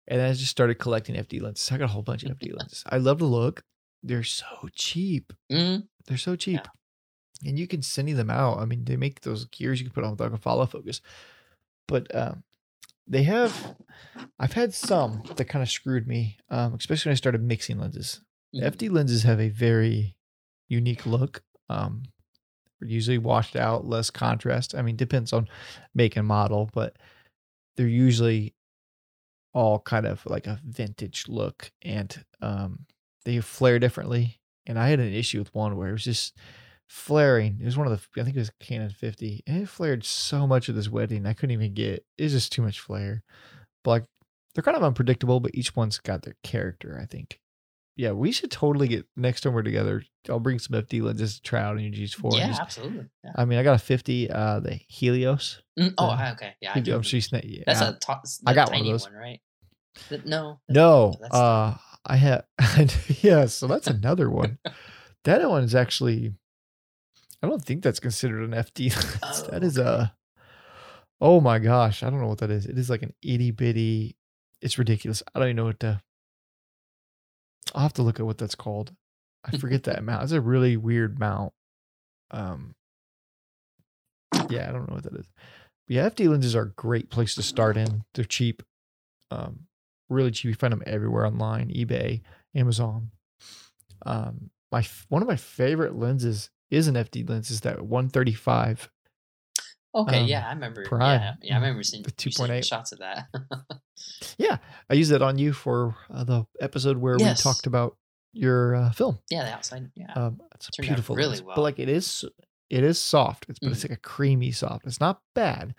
and 0.06 0.20
then 0.20 0.30
I 0.30 0.32
just 0.32 0.50
started 0.52 0.76
collecting 0.78 1.16
FD 1.16 1.42
lenses. 1.42 1.72
I 1.72 1.78
got 1.78 1.86
a 1.86 1.92
whole 1.92 2.02
bunch 2.02 2.22
of 2.22 2.30
FD 2.38 2.56
lenses. 2.56 2.84
I 2.88 2.98
love 2.98 3.18
the 3.18 3.24
look. 3.24 3.64
They're 4.02 4.22
so 4.22 4.68
cheap. 4.76 5.32
hmm 5.50 5.78
They're 6.06 6.18
so 6.18 6.36
cheap. 6.36 6.60
And 7.44 7.58
you 7.58 7.66
can 7.66 7.82
send 7.82 8.08
them 8.16 8.30
out. 8.30 8.58
I 8.58 8.66
mean, 8.66 8.84
they 8.84 8.96
make 8.96 9.22
those 9.22 9.44
gears 9.46 9.80
you 9.80 9.86
can 9.86 9.92
put 9.92 10.04
on 10.04 10.12
with 10.12 10.20
like 10.20 10.32
a 10.32 10.38
follow 10.38 10.66
focus. 10.66 11.00
But 11.88 12.14
um, 12.14 12.44
they 13.08 13.24
have, 13.24 13.74
I've 14.38 14.52
had 14.52 14.72
some 14.72 15.22
that 15.36 15.46
kind 15.46 15.62
of 15.64 15.68
screwed 15.68 16.06
me, 16.06 16.38
um, 16.48 16.74
especially 16.74 17.10
when 17.10 17.14
I 17.14 17.16
started 17.16 17.42
mixing 17.42 17.78
lenses. 17.80 18.20
Mm-hmm. 18.54 18.66
FD 18.66 18.90
lenses 18.90 19.22
have 19.24 19.40
a 19.40 19.48
very 19.48 20.16
unique 20.68 21.06
look. 21.06 21.42
Um, 21.68 22.02
they're 22.80 22.88
usually 22.88 23.18
washed 23.18 23.56
out, 23.56 23.86
less 23.86 24.10
contrast. 24.10 24.74
I 24.74 24.82
mean, 24.82 24.96
depends 24.96 25.32
on 25.32 25.48
make 25.94 26.16
and 26.16 26.26
model, 26.26 26.70
but 26.72 26.96
they're 27.76 27.86
usually 27.88 28.54
all 29.52 29.78
kind 29.78 30.06
of 30.06 30.24
like 30.26 30.46
a 30.46 30.60
vintage 30.66 31.26
look 31.28 31.70
and 31.82 32.24
um, 32.42 32.86
they 33.24 33.40
flare 33.40 33.78
differently. 33.78 34.40
And 34.66 34.78
I 34.78 34.88
had 34.88 35.00
an 35.00 35.12
issue 35.12 35.38
with 35.38 35.54
one 35.54 35.76
where 35.76 35.90
it 35.90 35.92
was 35.92 36.04
just 36.04 36.36
flaring. 36.88 37.58
It 37.60 37.64
was 37.64 37.76
one 37.76 37.86
of 37.86 37.92
the, 37.92 38.20
I 38.20 38.24
think 38.24 38.36
it 38.36 38.40
was 38.40 38.50
Canon 38.60 38.90
50, 38.90 39.42
and 39.46 39.62
it 39.62 39.68
flared 39.68 40.04
so 40.04 40.46
much 40.46 40.68
of 40.68 40.74
this 40.74 40.88
wedding. 40.88 41.26
I 41.26 41.32
couldn't 41.34 41.52
even 41.52 41.74
get, 41.74 42.04
it 42.18 42.22
was 42.22 42.32
just 42.32 42.52
too 42.52 42.62
much 42.62 42.80
flare. 42.80 43.22
But 43.82 43.90
like, 43.90 44.04
they're 44.54 44.62
kind 44.62 44.76
of 44.76 44.84
unpredictable, 44.84 45.40
but 45.40 45.54
each 45.54 45.74
one's 45.76 45.98
got 45.98 46.22
their 46.22 46.36
character, 46.42 46.98
I 47.00 47.06
think. 47.06 47.40
Yeah, 47.96 48.10
we 48.12 48.32
should 48.32 48.50
totally 48.50 48.88
get 48.88 49.06
next 49.16 49.42
time 49.42 49.52
we're 49.52 49.62
together. 49.62 50.02
I'll 50.28 50.40
bring 50.40 50.58
some 50.58 50.74
FD 50.80 51.00
lenses 51.02 51.36
to 51.36 51.42
try 51.42 51.60
out 51.62 51.76
on 51.76 51.80
your 51.80 51.92
G4. 51.92 52.36
Yeah, 52.36 52.46
just- 52.48 52.60
absolutely. 52.60 53.06
Yeah. 53.22 53.32
I 53.36 53.44
mean, 53.44 53.58
I 53.58 53.62
got 53.62 53.74
a 53.76 53.78
50, 53.78 54.30
uh, 54.30 54.60
the 54.60 54.80
Helios. 54.88 55.62
Mm, 55.78 55.94
oh, 55.98 56.06
uh, 56.10 56.30
okay. 56.32 56.54
Yeah, 56.60 56.70
I 56.74 56.78
I'm 56.78 56.82
do 56.82 56.90
remember. 56.90 57.06
sure 57.06 57.18
you 57.18 57.22
sna- 57.22 57.42
yeah. 57.44 57.62
That's 57.66 57.80
a 57.80 57.96
to- 58.00 58.20
I 58.46 58.54
got 58.54 58.70
one 58.70 58.74
of 58.74 58.78
tiny 58.80 58.90
those. 58.92 59.04
one, 59.04 59.14
right? 59.14 59.40
No. 60.24 60.58
No, 60.68 61.14
uh, 61.30 61.74
I 62.04 62.16
have. 62.16 62.44
yeah, 63.22 63.46
so 63.46 63.68
that's 63.68 63.86
another 63.88 64.28
one. 64.28 64.58
that 65.24 65.48
one 65.48 65.62
is 65.62 65.74
actually. 65.74 66.34
I 67.42 67.46
don't 67.46 67.62
think 67.64 67.82
that's 67.84 68.00
considered 68.00 68.42
an 68.42 68.52
FD. 68.52 68.94
lens. 68.96 69.18
Oh, 69.22 69.50
that 69.52 69.62
is 69.62 69.78
okay. 69.78 69.88
a. 69.88 70.14
Oh 71.20 71.40
my 71.40 71.58
gosh, 71.60 72.02
I 72.02 72.10
don't 72.10 72.20
know 72.20 72.26
what 72.26 72.38
that 72.38 72.50
is. 72.50 72.66
It 72.66 72.76
is 72.76 72.90
like 72.90 73.02
an 73.02 73.14
itty 73.22 73.52
bitty. 73.52 74.16
It's 74.60 74.78
ridiculous. 74.78 75.22
I 75.34 75.38
don't 75.38 75.48
even 75.48 75.56
know 75.56 75.66
what 75.66 75.78
to. 75.80 76.00
I'll 77.74 77.82
have 77.82 77.92
to 77.94 78.02
look 78.02 78.20
at 78.20 78.26
what 78.26 78.38
that's 78.38 78.54
called. 78.54 78.92
I 79.44 79.56
forget 79.58 79.82
that 79.84 80.02
mount. 80.04 80.22
It's 80.22 80.32
a 80.32 80.40
really 80.40 80.76
weird 80.76 81.18
mount. 81.18 81.52
Um. 82.30 82.74
Yeah, 84.50 84.68
I 84.68 84.72
don't 84.72 84.88
know 84.88 84.94
what 84.94 85.04
that 85.04 85.14
is. 85.14 85.26
But 85.86 85.96
yeah, 85.96 86.08
FD 86.08 86.28
lenses 86.28 86.56
are 86.56 86.62
a 86.62 86.70
great 86.70 87.10
place 87.10 87.34
to 87.34 87.42
start 87.42 87.76
in. 87.76 88.04
They're 88.14 88.24
cheap. 88.24 88.62
Um, 89.30 89.66
really 90.08 90.30
cheap. 90.30 90.48
You 90.48 90.54
find 90.54 90.72
them 90.72 90.82
everywhere 90.86 91.26
online, 91.26 91.68
eBay, 91.68 92.22
Amazon. 92.54 93.10
Um, 94.06 94.50
my 94.72 94.84
one 95.08 95.22
of 95.22 95.28
my 95.28 95.36
favorite 95.36 95.94
lenses 95.96 96.50
is 96.70 96.88
an 96.88 96.94
FD 96.94 97.28
lens. 97.28 97.50
Is 97.50 97.60
that 97.62 97.82
135? 97.82 98.90
Okay, 99.94 100.20
um, 100.22 100.26
yeah, 100.26 100.46
I 100.48 100.52
remember. 100.52 100.82
Prime, 100.84 101.20
Yeah, 101.20 101.34
yeah, 101.42 101.52
I 101.54 101.56
remember 101.60 101.82
seeing, 101.84 102.02
the 102.02 102.10
2.8. 102.12 102.64
shots 102.64 102.92
of 102.92 102.98
that. 102.98 103.26
Yeah, 104.38 104.56
I 104.90 104.94
used 104.94 105.12
that 105.12 105.22
on 105.22 105.38
you 105.38 105.52
for 105.52 105.94
uh, 106.10 106.24
the 106.24 106.46
episode 106.60 106.96
where 106.96 107.16
Yes. 107.18 107.38
we 107.38 107.42
talked 107.50 107.66
about 107.66 107.96
your 108.32 108.74
uh, 108.74 108.90
film. 108.90 109.18
yeah, 109.30 109.44
the 109.44 109.52
outside. 109.52 109.90
Yeah. 109.94 110.12
Um, 110.14 110.40
it's 110.54 110.66
out 110.68 110.82
beautiful, 110.84 111.14
really 111.14 111.28
lens, 111.36 111.42
well. 111.42 111.56
but 111.56 111.62
like 111.62 111.78
it 111.78 111.88
is, 111.88 112.24
it 112.70 112.82
is 112.82 112.98
soft. 113.00 113.46
It's 113.48 113.58
but 113.60 113.68
Mm. 113.68 113.72
it's 113.72 113.84
like 113.84 113.92
a 113.96 114.00
creamy 114.00 114.50
soft. 114.50 114.86
It's 114.86 114.98
not 115.00 115.20
bad, 115.34 115.74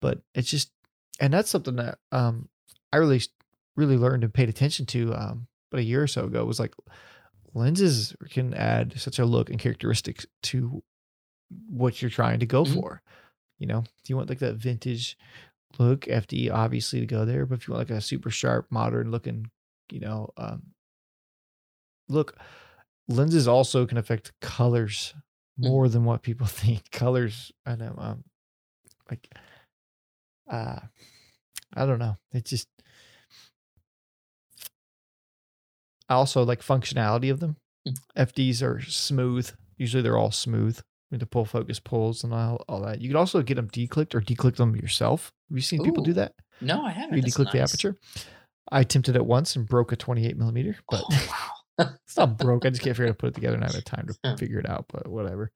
but 0.00 0.22
it's 0.34 0.48
just, 0.50 0.72
and 1.20 1.32
that's 1.32 1.50
something 1.50 1.76
that 1.76 1.98
um 2.10 2.48
I 2.92 2.96
really, 2.96 3.20
really 3.76 3.96
learned 3.96 4.24
and 4.24 4.34
paid 4.34 4.48
attention 4.48 4.86
to 4.86 5.14
um 5.14 5.46
about 5.70 5.80
a 5.80 5.84
year 5.84 6.02
or 6.02 6.08
so 6.08 6.24
ago 6.24 6.44
was 6.44 6.58
like 6.58 6.74
lenses 7.54 8.16
can 8.30 8.54
add 8.54 8.98
such 8.98 9.18
a 9.20 9.24
look 9.24 9.50
and 9.50 9.58
characteristics 9.60 10.26
to 10.44 10.82
what 11.68 12.00
you're 12.02 12.10
trying 12.10 12.40
to 12.40 12.46
go 12.46 12.64
Mhm. 12.64 12.74
for. 12.74 13.02
You 13.60 13.68
know, 13.68 13.82
do 13.82 13.88
you 14.08 14.16
want 14.16 14.28
like 14.28 14.40
that 14.40 14.56
vintage 14.56 15.16
look, 15.78 16.06
FD 16.08 16.50
obviously 16.50 16.98
to 17.00 17.06
go 17.06 17.24
there, 17.24 17.46
but 17.46 17.60
if 17.60 17.68
you 17.68 17.74
want 17.74 17.88
like 17.88 17.96
a 17.96 18.00
super 18.00 18.30
sharp, 18.30 18.66
modern 18.70 19.12
looking, 19.12 19.50
you 19.92 20.00
know, 20.00 20.30
um, 20.36 20.62
look, 22.08 22.36
lenses 23.06 23.46
also 23.46 23.86
can 23.86 23.98
affect 23.98 24.32
colors 24.40 25.14
Mm. 25.60 25.68
more 25.68 25.88
than 25.88 26.04
what 26.04 26.22
people 26.22 26.46
think. 26.62 26.90
Colors, 26.90 27.52
I 27.66 27.76
know, 27.76 27.94
um, 27.98 28.24
like, 29.10 29.28
uh, 30.50 30.80
I 31.74 31.86
don't 31.86 31.98
know. 31.98 32.16
It's 32.32 32.50
just, 32.50 32.68
I 36.08 36.14
also 36.14 36.44
like 36.44 36.62
functionality 36.62 37.30
of 37.30 37.40
them. 37.40 37.56
Mm. 37.86 37.98
FDs 38.16 38.62
are 38.62 38.80
smooth. 38.82 39.50
Usually 39.76 40.02
they're 40.02 40.16
all 40.16 40.30
smooth. 40.30 40.80
The 41.18 41.26
pull 41.26 41.44
focus 41.44 41.80
pulls 41.80 42.22
and 42.22 42.32
all, 42.32 42.64
all 42.68 42.82
that. 42.82 43.00
You 43.00 43.08
could 43.08 43.16
also 43.16 43.42
get 43.42 43.56
them 43.56 43.68
declicked 43.68 44.14
or 44.14 44.20
declick 44.20 44.56
them 44.56 44.76
yourself. 44.76 45.32
Have 45.48 45.56
you 45.56 45.62
seen 45.62 45.82
people 45.82 46.04
do 46.04 46.12
that? 46.14 46.34
No, 46.60 46.84
I 46.84 46.90
haven't. 46.90 47.16
You 47.16 47.22
That's 47.22 47.36
declick 47.36 47.52
the 47.52 47.60
aperture. 47.60 47.96
I 48.70 48.80
attempted 48.80 49.16
it 49.16 49.26
once 49.26 49.56
and 49.56 49.68
broke 49.68 49.90
a 49.92 49.96
28 49.96 50.36
millimeter, 50.36 50.76
but 50.88 51.02
Oh, 51.10 51.28
wow. 51.78 51.86
it's 52.06 52.16
not 52.16 52.38
broke. 52.38 52.64
I 52.64 52.70
just 52.70 52.82
can't 52.82 52.96
figure 52.96 53.06
out 53.06 53.08
how 53.08 53.12
to 53.12 53.18
put 53.18 53.28
it 53.28 53.34
together 53.34 53.56
and 53.56 53.64
I 53.64 53.72
have 53.72 53.84
time 53.84 54.08
to 54.24 54.36
figure 54.38 54.58
it 54.60 54.68
out, 54.68 54.86
but 54.92 55.08
whatever. 55.08 55.50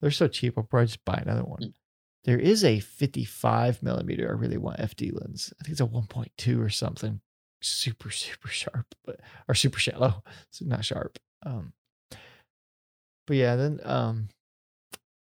They're 0.00 0.10
so 0.10 0.28
cheap. 0.28 0.54
I'll 0.56 0.64
probably 0.64 0.86
just 0.86 1.04
buy 1.04 1.20
another 1.24 1.42
one. 1.44 1.60
Mm. 1.62 1.72
There 2.24 2.38
is 2.38 2.62
a 2.62 2.78
55 2.78 3.82
millimeter. 3.82 4.28
I 4.28 4.38
really 4.38 4.58
want 4.58 4.78
FD 4.78 5.12
lens. 5.20 5.52
I 5.60 5.64
think 5.64 5.72
it's 5.72 5.80
a 5.80 5.86
1.2 5.86 6.64
or 6.64 6.68
something. 6.68 7.20
Super, 7.60 8.10
super 8.10 8.48
sharp, 8.48 8.86
but 9.04 9.20
or 9.48 9.54
super 9.54 9.78
shallow. 9.78 10.22
So 10.50 10.64
not 10.66 10.84
sharp. 10.84 11.18
Um, 11.44 11.72
but 13.26 13.36
yeah, 13.36 13.56
then 13.56 13.80
um, 13.84 14.28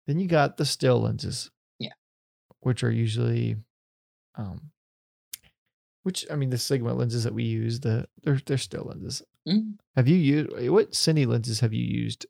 then 0.10 0.20
you 0.20 0.28
got 0.28 0.58
the 0.58 0.66
still 0.66 1.02
lenses. 1.02 1.52
Yeah. 1.78 1.92
Which 2.62 2.84
are 2.84 2.90
usually, 2.90 3.58
um, 4.36 4.72
which 6.02 6.26
I 6.32 6.36
mean 6.36 6.50
the 6.50 6.58
Sigma 6.58 6.94
lenses 6.96 7.26
that 7.26 7.34
we 7.36 7.44
use, 7.44 7.80
the 7.80 8.08
they're 8.24 8.42
they're 8.44 8.58
still 8.58 8.86
lenses. 8.86 9.22
Mm. 9.48 9.76
Have 9.96 10.08
you 10.08 10.16
used 10.16 10.70
what 10.72 10.94
cine 10.94 11.28
lenses 11.28 11.60
have 11.60 11.74
you 11.74 11.86
used 11.86 12.26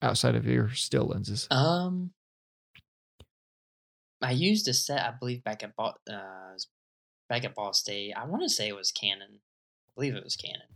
outside 0.00 0.34
of 0.34 0.46
your 0.46 0.70
still 0.70 1.04
lenses? 1.06 1.46
Um, 1.50 2.12
I 4.22 4.30
used 4.30 4.66
a 4.68 4.72
set, 4.72 5.04
I 5.04 5.10
believe, 5.10 5.44
back 5.44 5.62
at 5.62 5.76
Ball, 5.76 5.94
uh, 6.10 6.56
back 7.28 7.44
at 7.44 7.54
Ball 7.54 7.74
State. 7.74 8.14
I 8.16 8.24
want 8.24 8.42
to 8.44 8.48
say 8.48 8.68
it 8.68 8.76
was 8.76 8.92
Canon. 8.92 9.28
I 9.30 9.90
believe 9.94 10.14
it 10.14 10.24
was 10.24 10.36
Canon. 10.36 10.68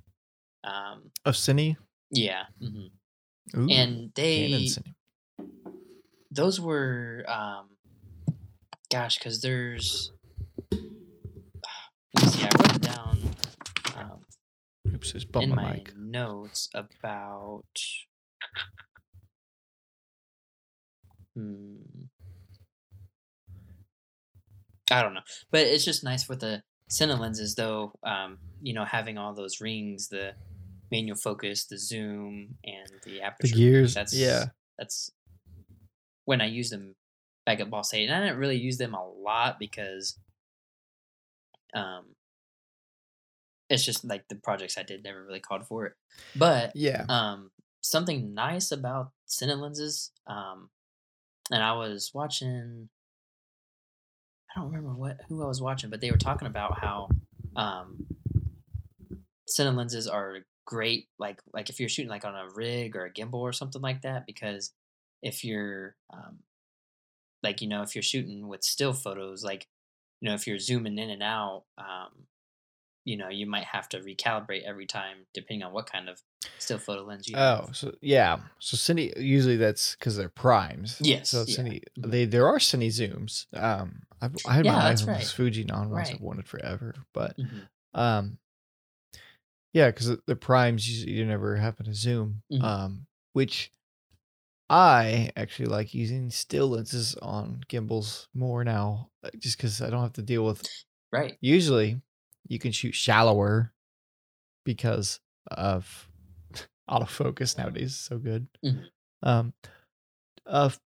Um, 0.62 1.10
Of 1.24 1.36
cine? 1.36 1.76
yeah, 2.10 2.42
hmm 2.60 2.88
Ooh, 3.56 3.68
and 3.70 4.12
they 4.14 4.48
Canon 4.50 4.62
cine. 4.64 4.94
Those 6.36 6.60
were 6.60 7.24
um, 7.26 7.76
gosh, 8.90 9.18
because 9.18 9.40
there's. 9.40 10.12
Let 10.72 12.24
me 12.24 12.28
see. 12.28 12.42
I 12.44 12.50
wrote 12.58 12.80
down 12.80 13.18
um, 13.96 14.20
Oops, 14.94 15.12
bumped 15.24 15.48
in 15.48 15.54
my 15.54 15.62
my 15.62 15.72
mic. 15.72 15.96
notes 15.96 16.68
about. 16.74 17.64
Hmm. 21.34 21.76
I 24.90 25.02
don't 25.02 25.14
know, 25.14 25.20
but 25.50 25.62
it's 25.62 25.84
just 25.84 26.04
nice 26.04 26.28
with 26.28 26.40
the 26.40 26.62
Cine 26.88 27.18
lenses, 27.18 27.56
though. 27.56 27.92
Um, 28.04 28.38
you 28.62 28.72
know, 28.72 28.84
having 28.84 29.18
all 29.18 29.34
those 29.34 29.60
rings, 29.60 30.08
the 30.08 30.34
manual 30.92 31.16
focus, 31.16 31.66
the 31.66 31.78
zoom, 31.78 32.54
and 32.64 32.88
the 33.04 33.20
aperture. 33.20 33.52
The 33.52 33.60
gears. 33.60 33.94
That's 33.94 34.14
yeah. 34.14 34.46
That's 34.78 35.10
when 36.26 36.40
I 36.42 36.46
used 36.46 36.70
them 36.72 36.94
back 37.46 37.60
at 37.60 37.70
Ball 37.70 37.82
State, 37.82 38.08
and 38.08 38.14
I 38.14 38.20
didn't 38.20 38.38
really 38.38 38.56
use 38.58 38.76
them 38.76 38.92
a 38.94 39.08
lot 39.08 39.58
because, 39.58 40.18
um, 41.74 42.14
it's 43.68 43.84
just 43.84 44.04
like 44.04 44.28
the 44.28 44.36
projects 44.36 44.78
I 44.78 44.82
did 44.82 45.02
never 45.02 45.24
really 45.24 45.40
called 45.40 45.66
for 45.66 45.86
it. 45.86 45.94
But 46.36 46.72
Yeah. 46.76 47.04
um, 47.08 47.50
something 47.80 48.34
nice 48.34 48.70
about 48.70 49.12
Cine 49.28 49.58
lenses, 49.58 50.12
um, 50.26 50.70
and 51.50 51.62
I 51.62 51.72
was 51.72 52.12
watching. 52.14 52.88
I 54.50 54.60
don't 54.60 54.68
remember 54.70 54.94
what 54.94 55.20
who 55.28 55.42
I 55.42 55.46
was 55.46 55.60
watching, 55.60 55.90
but 55.90 56.00
they 56.00 56.10
were 56.10 56.16
talking 56.16 56.46
about 56.46 56.78
how 56.78 57.08
um, 57.56 58.06
Cine 59.48 59.74
lenses 59.76 60.06
are 60.08 60.38
great. 60.64 61.08
Like 61.18 61.40
like 61.52 61.70
if 61.70 61.78
you're 61.80 61.88
shooting 61.88 62.10
like 62.10 62.24
on 62.24 62.34
a 62.34 62.48
rig 62.54 62.96
or 62.96 63.06
a 63.06 63.12
gimbal 63.12 63.34
or 63.34 63.52
something 63.52 63.82
like 63.82 64.02
that, 64.02 64.26
because 64.26 64.72
if 65.22 65.44
you're 65.44 65.96
um, 66.10 66.40
like 67.42 67.60
you 67.60 67.68
know 67.68 67.82
if 67.82 67.94
you're 67.94 68.02
shooting 68.02 68.48
with 68.48 68.62
still 68.64 68.92
photos, 68.92 69.44
like 69.44 69.68
you 70.20 70.28
know 70.28 70.34
if 70.34 70.46
you're 70.46 70.58
zooming 70.58 70.98
in 70.98 71.10
and 71.10 71.22
out, 71.22 71.64
um, 71.78 72.26
you 73.04 73.16
know 73.18 73.28
you 73.30 73.46
might 73.46 73.64
have 73.66 73.88
to 73.90 74.00
recalibrate 74.00 74.64
every 74.64 74.86
time 74.86 75.26
depending 75.34 75.64
on 75.64 75.72
what 75.74 75.90
kind 75.90 76.08
of 76.10 76.22
still 76.58 76.78
photo 76.78 77.04
lens 77.04 77.28
you 77.28 77.38
have. 77.38 77.54
Oh, 77.54 77.70
so 77.72 77.92
yeah. 78.00 78.40
So 78.60 78.76
cine 78.76 79.12
usually 79.20 79.56
that's 79.56 79.94
because 79.96 80.16
they're 80.16 80.28
primes. 80.28 81.02
Yes, 81.02 81.22
So 81.22 81.44
yeah. 81.46 81.56
cine 81.56 81.82
Mhm. 81.98 82.12
they 82.12 82.24
there 82.24 82.46
are 82.46 82.58
cine 82.58 82.86
zooms. 82.88 83.46
Um, 83.54 84.02
I've, 84.20 84.38
I 84.44 84.54
had 84.54 84.64
Yeah, 84.64 84.72
my 84.72 84.88
eyes 84.90 85.02
on 85.02 85.12
right. 85.12 85.12
those 85.12 85.32
Fujinon 85.32 85.88
ones 85.90 86.12
I've 86.12 86.20
wanted 86.20 86.46
forever, 86.48 86.94
but 87.12 87.36
Mhm. 87.38 87.66
um, 87.94 88.38
yeah, 89.72 89.88
because 89.90 90.16
the 90.26 90.36
primes 90.36 90.88
usually 90.88 91.12
you 91.12 91.24
never 91.26 91.56
happen 91.56 91.86
to 91.86 91.94
zoom. 91.94 92.42
Mhm. 92.50 92.76
Um, 92.76 93.06
which 93.32 93.70
I 94.68 95.30
actually 95.36 95.66
like 95.66 95.94
using 95.94 96.30
still 96.30 96.68
lenses 96.70 97.14
on 97.16 97.60
gimbals 97.68 98.28
more 98.34 98.64
now, 98.64 99.10
uh, 99.22 99.30
just 99.38 99.56
because 99.56 99.80
I 99.80 99.90
don't 99.90 100.02
have 100.02 100.14
to 100.14 100.22
deal 100.22 100.44
with 100.44 100.62
Right. 101.12 101.38
usually 101.40 102.00
you 102.48 102.58
can 102.58 102.72
shoot 102.72 102.94
shallower 102.94 103.72
because 104.64 105.20
of 105.50 106.08
autofocus 106.90 107.56
nowadays 107.58 107.90
is 107.92 107.98
so 107.98 108.18
good 108.18 108.48
Mhm. 108.64 108.84
um 109.22 109.54
a 110.46 110.64
f- 110.66 110.80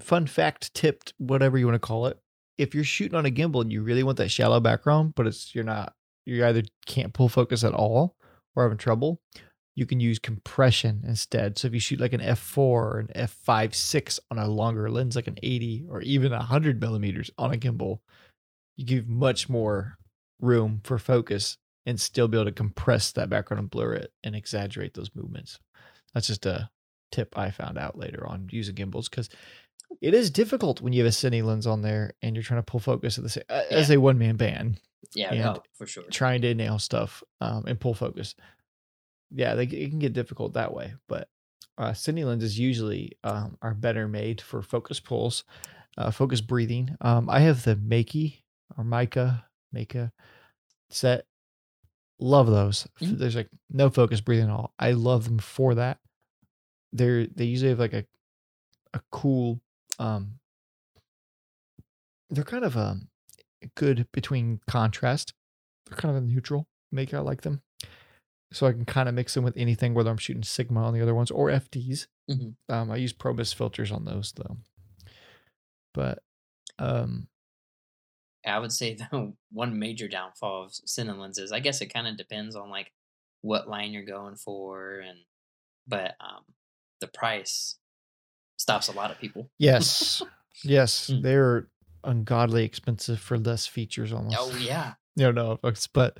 fun 0.00 0.26
fact 0.26 0.74
tipped 0.74 1.14
whatever 1.18 1.58
you 1.58 1.66
want 1.66 1.74
to 1.74 1.86
call 1.86 2.06
it 2.06 2.18
if 2.58 2.74
you're 2.74 2.84
shooting 2.84 3.16
on 3.16 3.26
a 3.26 3.30
gimbal 3.30 3.60
and 3.62 3.72
you 3.72 3.82
really 3.82 4.02
want 4.02 4.18
that 4.18 4.30
shallow 4.30 4.60
background 4.60 5.14
but 5.14 5.26
it's 5.26 5.54
you're 5.54 5.64
not 5.64 5.94
you 6.24 6.44
either 6.46 6.62
can't 6.86 7.12
pull 7.14 7.28
focus 7.28 7.64
at 7.64 7.74
all 7.74 8.16
or 8.54 8.62
having 8.64 8.78
trouble 8.78 9.20
you 9.76 9.86
can 9.86 10.00
use 10.00 10.18
compression 10.18 11.02
instead 11.06 11.56
so 11.56 11.68
if 11.68 11.74
you 11.74 11.80
shoot 11.80 12.00
like 12.00 12.12
an 12.12 12.20
f4 12.20 12.58
or 12.58 12.98
an 12.98 13.28
f5 13.28 13.74
6 13.74 14.20
on 14.30 14.38
a 14.38 14.48
longer 14.48 14.90
lens 14.90 15.14
like 15.14 15.28
an 15.28 15.38
80 15.42 15.84
or 15.88 16.00
even 16.02 16.32
100 16.32 16.80
millimeters 16.80 17.30
on 17.38 17.54
a 17.54 17.56
gimbal 17.56 18.00
you 18.76 18.84
give 18.84 19.08
much 19.08 19.48
more 19.48 19.98
room 20.40 20.80
for 20.84 20.98
focus 20.98 21.58
and 21.86 22.00
still 22.00 22.28
be 22.28 22.36
able 22.36 22.46
to 22.46 22.52
compress 22.52 23.12
that 23.12 23.30
background 23.30 23.60
and 23.60 23.70
blur 23.70 23.94
it 23.94 24.12
and 24.24 24.34
exaggerate 24.34 24.94
those 24.94 25.10
movements. 25.14 25.58
That's 26.12 26.26
just 26.26 26.44
a 26.44 26.68
tip 27.12 27.38
I 27.38 27.50
found 27.50 27.78
out 27.78 27.96
later 27.96 28.26
on 28.26 28.48
using 28.50 28.74
gimbals 28.74 29.08
because 29.08 29.28
it 30.02 30.12
is 30.12 30.30
difficult 30.30 30.80
when 30.80 30.92
you 30.92 31.04
have 31.04 31.12
a 31.12 31.14
cine 31.14 31.44
lens 31.44 31.66
on 31.66 31.82
there 31.82 32.12
and 32.20 32.34
you're 32.34 32.42
trying 32.42 32.58
to 32.58 32.64
pull 32.64 32.80
focus 32.80 33.16
at 33.16 33.24
the 33.24 33.30
same 33.30 33.44
as 33.70 33.90
a 33.90 33.98
one 33.98 34.18
man 34.18 34.36
band 34.36 34.80
Yeah. 35.14 35.32
No, 35.34 35.62
for 35.74 35.86
sure. 35.86 36.02
trying 36.10 36.42
to 36.42 36.54
nail 36.54 36.78
stuff 36.80 37.22
um, 37.40 37.64
and 37.66 37.78
pull 37.78 37.94
focus. 37.94 38.34
Yeah, 39.30 39.54
they, 39.54 39.64
it 39.64 39.90
can 39.90 39.98
get 39.98 40.12
difficult 40.12 40.54
that 40.54 40.72
way, 40.72 40.94
but 41.08 41.28
uh, 41.78 41.90
cine 41.90 42.24
lenses 42.24 42.58
usually 42.58 43.12
um, 43.24 43.58
are 43.60 43.74
better 43.74 44.08
made 44.08 44.40
for 44.40 44.62
focus 44.62 45.00
pulls, 45.00 45.44
uh, 45.98 46.10
focus 46.10 46.40
breathing. 46.40 46.96
Um, 47.00 47.28
I 47.28 47.40
have 47.40 47.64
the 47.64 47.76
Makey 47.76 48.42
or 48.78 48.84
Mica, 48.84 49.44
Mika 49.72 50.12
set. 50.90 51.26
Love 52.18 52.46
those. 52.46 52.86
Mhm. 53.00 53.18
There's 53.18 53.36
like 53.36 53.50
no 53.70 53.90
focus 53.90 54.20
breathing 54.20 54.46
at 54.46 54.52
all. 54.52 54.74
I 54.78 54.92
love 54.92 55.24
them 55.24 55.38
for 55.38 55.74
that. 55.74 55.98
They're 56.92 57.26
they 57.26 57.44
usually 57.44 57.70
have 57.70 57.80
like 57.80 57.94
a 57.94 58.06
a 58.94 59.00
cool 59.10 59.60
um 59.98 60.38
they're 62.30 62.44
kind 62.44 62.64
of 62.64 62.76
um 62.76 63.08
good 63.74 64.06
between 64.12 64.60
contrast. 64.68 65.34
They're 65.86 65.98
kind 65.98 66.16
of 66.16 66.22
a 66.22 66.26
neutral 66.26 66.68
make 66.92 67.14
I 67.14 67.20
like 67.20 67.42
them. 67.42 67.62
So 68.52 68.66
I 68.66 68.72
can 68.72 68.84
kind 68.84 69.08
of 69.08 69.14
mix 69.14 69.34
them 69.34 69.44
with 69.44 69.56
anything 69.56 69.92
whether 69.94 70.10
I'm 70.10 70.16
shooting 70.18 70.42
Sigma 70.44 70.82
on 70.84 70.94
the 70.94 71.00
other 71.02 71.14
ones 71.14 71.30
or 71.30 71.48
FDs. 71.50 72.06
Mhm. 72.30 72.54
Um 72.68 72.90
I 72.90 72.96
use 72.96 73.12
Probus 73.12 73.52
filters 73.52 73.90
on 73.92 74.04
those 74.04 74.32
though. 74.36 74.56
But 75.94 76.22
um 76.78 77.28
I 78.46 78.58
would 78.60 78.72
say 78.72 78.94
the 78.94 79.32
one 79.52 79.78
major 79.78 80.06
downfall 80.08 80.64
of 80.64 80.70
Cine 80.72 81.18
lenses, 81.18 81.50
I 81.52 81.60
guess 81.60 81.80
it 81.80 81.92
kind 81.92 82.06
of 82.06 82.16
depends 82.16 82.54
on 82.54 82.70
like 82.70 82.92
what 83.42 83.68
line 83.68 83.92
you're 83.92 84.04
going 84.04 84.36
for, 84.36 85.00
and 85.00 85.18
but 85.86 86.14
um, 86.20 86.42
the 87.00 87.06
price 87.08 87.76
stops 88.56 88.88
a 88.88 88.92
lot 88.92 89.10
of 89.10 89.18
people. 89.18 89.50
yes. 89.58 90.22
yes, 90.64 91.10
Mm. 91.10 91.22
they're 91.22 91.68
ungodly 92.04 92.64
expensive 92.64 93.18
for 93.20 93.36
less 93.38 93.66
features 93.66 94.12
almost. 94.12 94.36
Oh 94.38 94.56
yeah, 94.56 94.94
no, 95.16 95.32
no, 95.32 95.58
but 95.92 96.18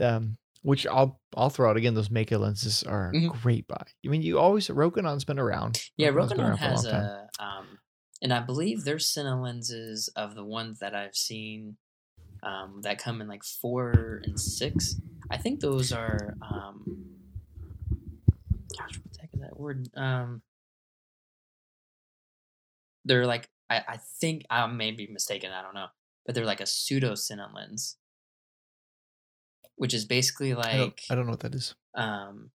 um, 0.00 0.36
which 0.62 0.86
I'll 0.86 1.20
I'll 1.36 1.50
throw 1.50 1.70
out 1.70 1.76
again. 1.76 1.94
Those 1.94 2.10
Maka 2.10 2.36
lenses 2.38 2.82
are 2.82 3.10
a 3.10 3.14
Mhm. 3.14 3.40
great 3.42 3.66
buy. 3.66 3.82
I 4.04 4.08
mean, 4.08 4.22
you 4.22 4.38
always 4.38 4.68
Rokinon's 4.68 5.24
been 5.24 5.38
around. 5.38 5.82
yeah. 5.96 6.08
Rokinon 6.08 6.38
around 6.38 6.52
a 6.52 6.56
has 6.56 6.84
time. 6.84 7.04
a 7.04 7.28
um, 7.38 7.78
and 8.22 8.32
I 8.34 8.40
believe 8.40 8.84
their 8.84 8.96
Cine 8.96 9.42
lenses 9.42 10.08
of 10.16 10.34
the 10.34 10.44
ones 10.44 10.78
that 10.80 10.94
I've 10.94 11.16
seen 11.16 11.76
um, 12.42 12.80
that 12.82 12.98
come 12.98 13.20
in 13.20 13.28
like 13.28 13.44
four 13.44 14.20
and 14.24 14.38
six. 14.38 14.96
I 15.30 15.36
think 15.38 15.60
those 15.60 15.92
are 15.92 16.36
um, 16.42 16.84
gosh, 18.78 18.98
what 18.98 19.12
the 19.12 19.20
heck 19.20 19.30
is 19.34 19.40
that 19.40 19.58
word? 19.58 19.88
Um, 19.96 20.42
they're 23.04 23.26
like 23.26 23.48
I, 23.70 23.76
I 23.88 23.96
think 24.20 24.44
I 24.50 24.66
may 24.66 24.90
be 24.90 25.06
mistaken. 25.06 25.52
I 25.52 25.62
don't 25.62 25.74
know, 25.74 25.86
but 26.26 26.34
they're 26.34 26.44
like 26.44 26.60
a 26.60 26.66
pseudo 26.66 27.12
Cine 27.12 27.54
lens, 27.54 27.96
which 29.80 29.94
is 29.94 30.04
basically 30.04 30.52
I 30.52 30.76
don't, 30.76 30.80
like 30.80 31.02
I 31.10 31.14
don't 31.14 31.24
know 31.24 31.30
what 31.32 31.40
that 31.40 31.54
is. 31.54 31.74
um, 31.94 32.50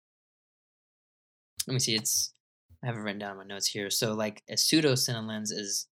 let 1.66 1.72
me 1.72 1.80
see. 1.80 1.94
It's 1.94 2.34
I 2.82 2.86
have 2.88 2.96
it 2.96 3.00
written 3.00 3.18
down 3.18 3.32
in 3.32 3.38
my 3.38 3.44
notes 3.44 3.68
here. 3.68 3.88
So 3.88 4.12
like 4.12 4.42
a 4.50 4.56
pseudo 4.58 4.92
cine 4.92 5.26
lens 5.26 5.50
is 5.50 5.86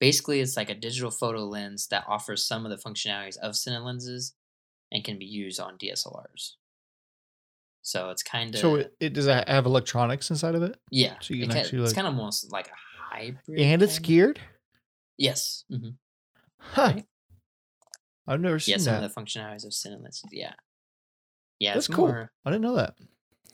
basically 0.00 0.40
it's 0.40 0.56
like 0.56 0.70
a 0.70 0.74
digital 0.74 1.10
photo 1.10 1.44
lens 1.44 1.88
that 1.88 2.04
offers 2.08 2.46
some 2.46 2.64
of 2.64 2.70
the 2.70 2.78
functionalities 2.78 3.36
of 3.36 3.52
cine 3.52 3.84
lenses 3.84 4.32
and 4.90 5.04
can 5.04 5.18
be 5.18 5.26
used 5.26 5.60
on 5.60 5.76
DSLRs. 5.76 6.52
So 7.82 8.08
it's 8.08 8.22
kind 8.22 8.54
of 8.54 8.60
So 8.62 8.76
it, 8.76 8.94
it 9.00 9.12
does 9.12 9.26
it 9.26 9.46
have 9.46 9.66
electronics 9.66 10.30
inside 10.30 10.54
of 10.54 10.62
it, 10.62 10.76
yeah. 10.90 11.16
so 11.20 11.34
you 11.34 11.42
it 11.42 11.46
can 11.48 11.52
ca- 11.56 11.60
actually, 11.60 11.82
it's 11.82 11.88
like- 11.90 11.96
kind 11.96 12.06
of 12.06 12.18
almost 12.18 12.50
like 12.50 12.68
a 12.68 13.14
hybrid. 13.14 13.60
and 13.60 13.82
it's 13.82 13.98
kinda. 13.98 14.06
geared. 14.08 14.40
Yes. 15.18 15.64
hmm 15.68 15.90
Huh. 16.58 16.92
Right. 16.94 17.04
I've 18.26 18.40
never 18.40 18.58
seen 18.58 18.72
Yeah, 18.74 18.78
some 18.78 18.94
that. 18.94 19.04
of 19.04 19.14
the 19.14 19.20
functionalities 19.20 19.64
of 19.66 20.00
lenses. 20.02 20.24
Yeah. 20.32 20.54
Yeah, 21.60 21.74
That's 21.74 21.86
it's 21.88 21.94
cool. 21.94 22.06
more. 22.08 22.32
I 22.44 22.50
didn't 22.50 22.62
know 22.62 22.76
that. 22.76 22.94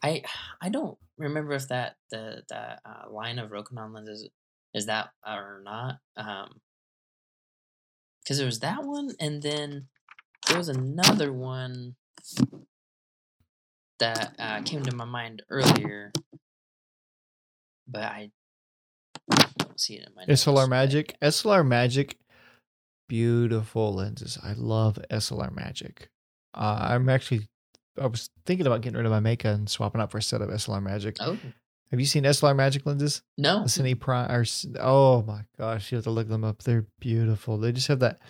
I 0.03 0.23
I 0.61 0.69
don't 0.71 0.97
remember 1.19 1.53
if 1.53 1.69
that 1.69 1.97
the 2.11 2.43
that 2.49 2.81
uh, 2.85 3.11
line 3.13 3.39
of 3.39 3.51
Rokinon 3.51 3.93
lenses 3.95 4.29
is 4.73 4.87
that 4.87 5.11
or 5.27 5.61
not. 5.65 5.97
Um, 6.17 6.61
because 8.23 8.39
there 8.39 8.47
was 8.47 8.61
that 8.61 8.85
one, 8.85 9.11
and 9.19 9.43
then 9.43 9.89
there 10.49 10.57
was 10.59 10.69
another 10.69 11.33
one 11.33 11.97
that 13.99 14.35
uh, 14.39 14.63
came 14.63 14.83
to 14.85 14.95
my 14.95 15.05
mind 15.05 15.43
earlier, 15.51 16.13
but 17.89 18.03
I 18.03 18.31
don't 19.59 19.81
see 19.81 19.95
it 19.95 20.07
in 20.09 20.15
my 20.15 20.25
notes. 20.27 20.45
SLR 20.45 20.55
but- 20.65 20.69
Magic. 20.71 21.17
SLR 21.23 21.67
Magic. 21.67 22.17
Beautiful 23.11 23.95
lenses. 23.95 24.39
I 24.41 24.53
love 24.53 24.97
SLR 25.11 25.53
Magic. 25.53 26.11
Uh, 26.55 26.79
I'm 26.91 27.09
actually. 27.09 27.49
I 28.01 28.07
was 28.07 28.31
thinking 28.47 28.69
about 28.69 28.83
getting 28.83 28.97
rid 28.97 29.05
of 29.05 29.11
my 29.11 29.19
Meka 29.19 29.47
and 29.47 29.69
swapping 29.69 30.01
out 30.01 30.13
for 30.13 30.19
a 30.19 30.23
set 30.23 30.41
of 30.41 30.49
SLR 30.49 30.81
Magic. 30.81 31.17
Oh 31.19 31.37
Have 31.91 31.99
you 31.99 32.07
seen 32.07 32.23
SLR 32.23 32.55
Magic 32.55 32.87
lenses? 32.87 33.23
no! 33.37 33.65
The 33.65 33.69
Cine 33.69 33.99
Prime. 33.99 34.31
Or, 34.31 34.45
oh 34.79 35.23
my 35.23 35.41
gosh, 35.59 35.91
you 35.91 35.97
have 35.97 36.05
to 36.05 36.13
look 36.13 36.29
them 36.29 36.45
up. 36.45 36.63
They're 36.63 36.87
beautiful. 37.01 37.59
They 37.59 37.73
just 37.73 37.89
have 37.89 37.99
that. 37.99 38.21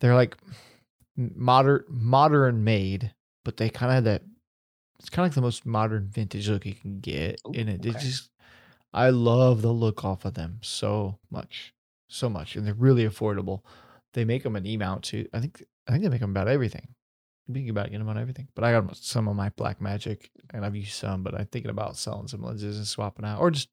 They're 0.00 0.14
like 0.14 0.36
modern, 1.16 1.82
modern 1.88 2.62
made, 2.62 3.12
but 3.44 3.56
they 3.56 3.68
kind 3.68 3.90
of 3.90 3.94
have 3.96 4.04
that. 4.04 4.22
It's 5.00 5.10
kind 5.10 5.26
of 5.26 5.30
like 5.32 5.34
the 5.34 5.40
most 5.40 5.66
modern 5.66 6.06
vintage 6.08 6.48
look 6.48 6.64
you 6.64 6.74
can 6.74 7.00
get 7.00 7.40
Ooh, 7.48 7.50
in 7.50 7.68
it. 7.68 7.84
It 7.84 7.98
just, 7.98 8.30
I 8.92 9.10
love 9.10 9.60
the 9.60 9.72
look 9.72 10.04
off 10.04 10.24
of 10.24 10.34
them 10.34 10.60
so 10.62 11.18
much, 11.32 11.74
so 12.06 12.28
much, 12.28 12.54
and 12.54 12.64
they're 12.64 12.74
really 12.74 13.04
affordable. 13.04 13.62
They 14.14 14.24
make 14.24 14.42
them 14.42 14.56
an 14.56 14.66
E 14.66 14.76
mount 14.76 15.04
too. 15.04 15.28
I 15.32 15.40
think 15.40 15.62
I 15.86 15.92
think 15.92 16.04
they 16.04 16.10
make 16.10 16.20
them 16.20 16.30
about 16.30 16.48
everything. 16.48 16.88
I'm 17.46 17.52
thinking 17.54 17.70
about 17.70 17.86
getting 17.86 17.98
them 17.98 18.08
on 18.08 18.16
everything, 18.18 18.48
but 18.54 18.64
I 18.64 18.72
got 18.72 18.96
some 18.96 19.28
of 19.28 19.36
my 19.36 19.50
Blackmagic, 19.50 20.30
and 20.54 20.64
I've 20.64 20.74
used 20.74 20.94
some. 20.94 21.22
But 21.22 21.34
I'm 21.34 21.46
thinking 21.46 21.70
about 21.70 21.96
selling 21.98 22.26
some 22.28 22.42
lenses 22.42 22.78
and 22.78 22.86
swapping 22.86 23.26
out, 23.26 23.40
or 23.40 23.50
just 23.50 23.68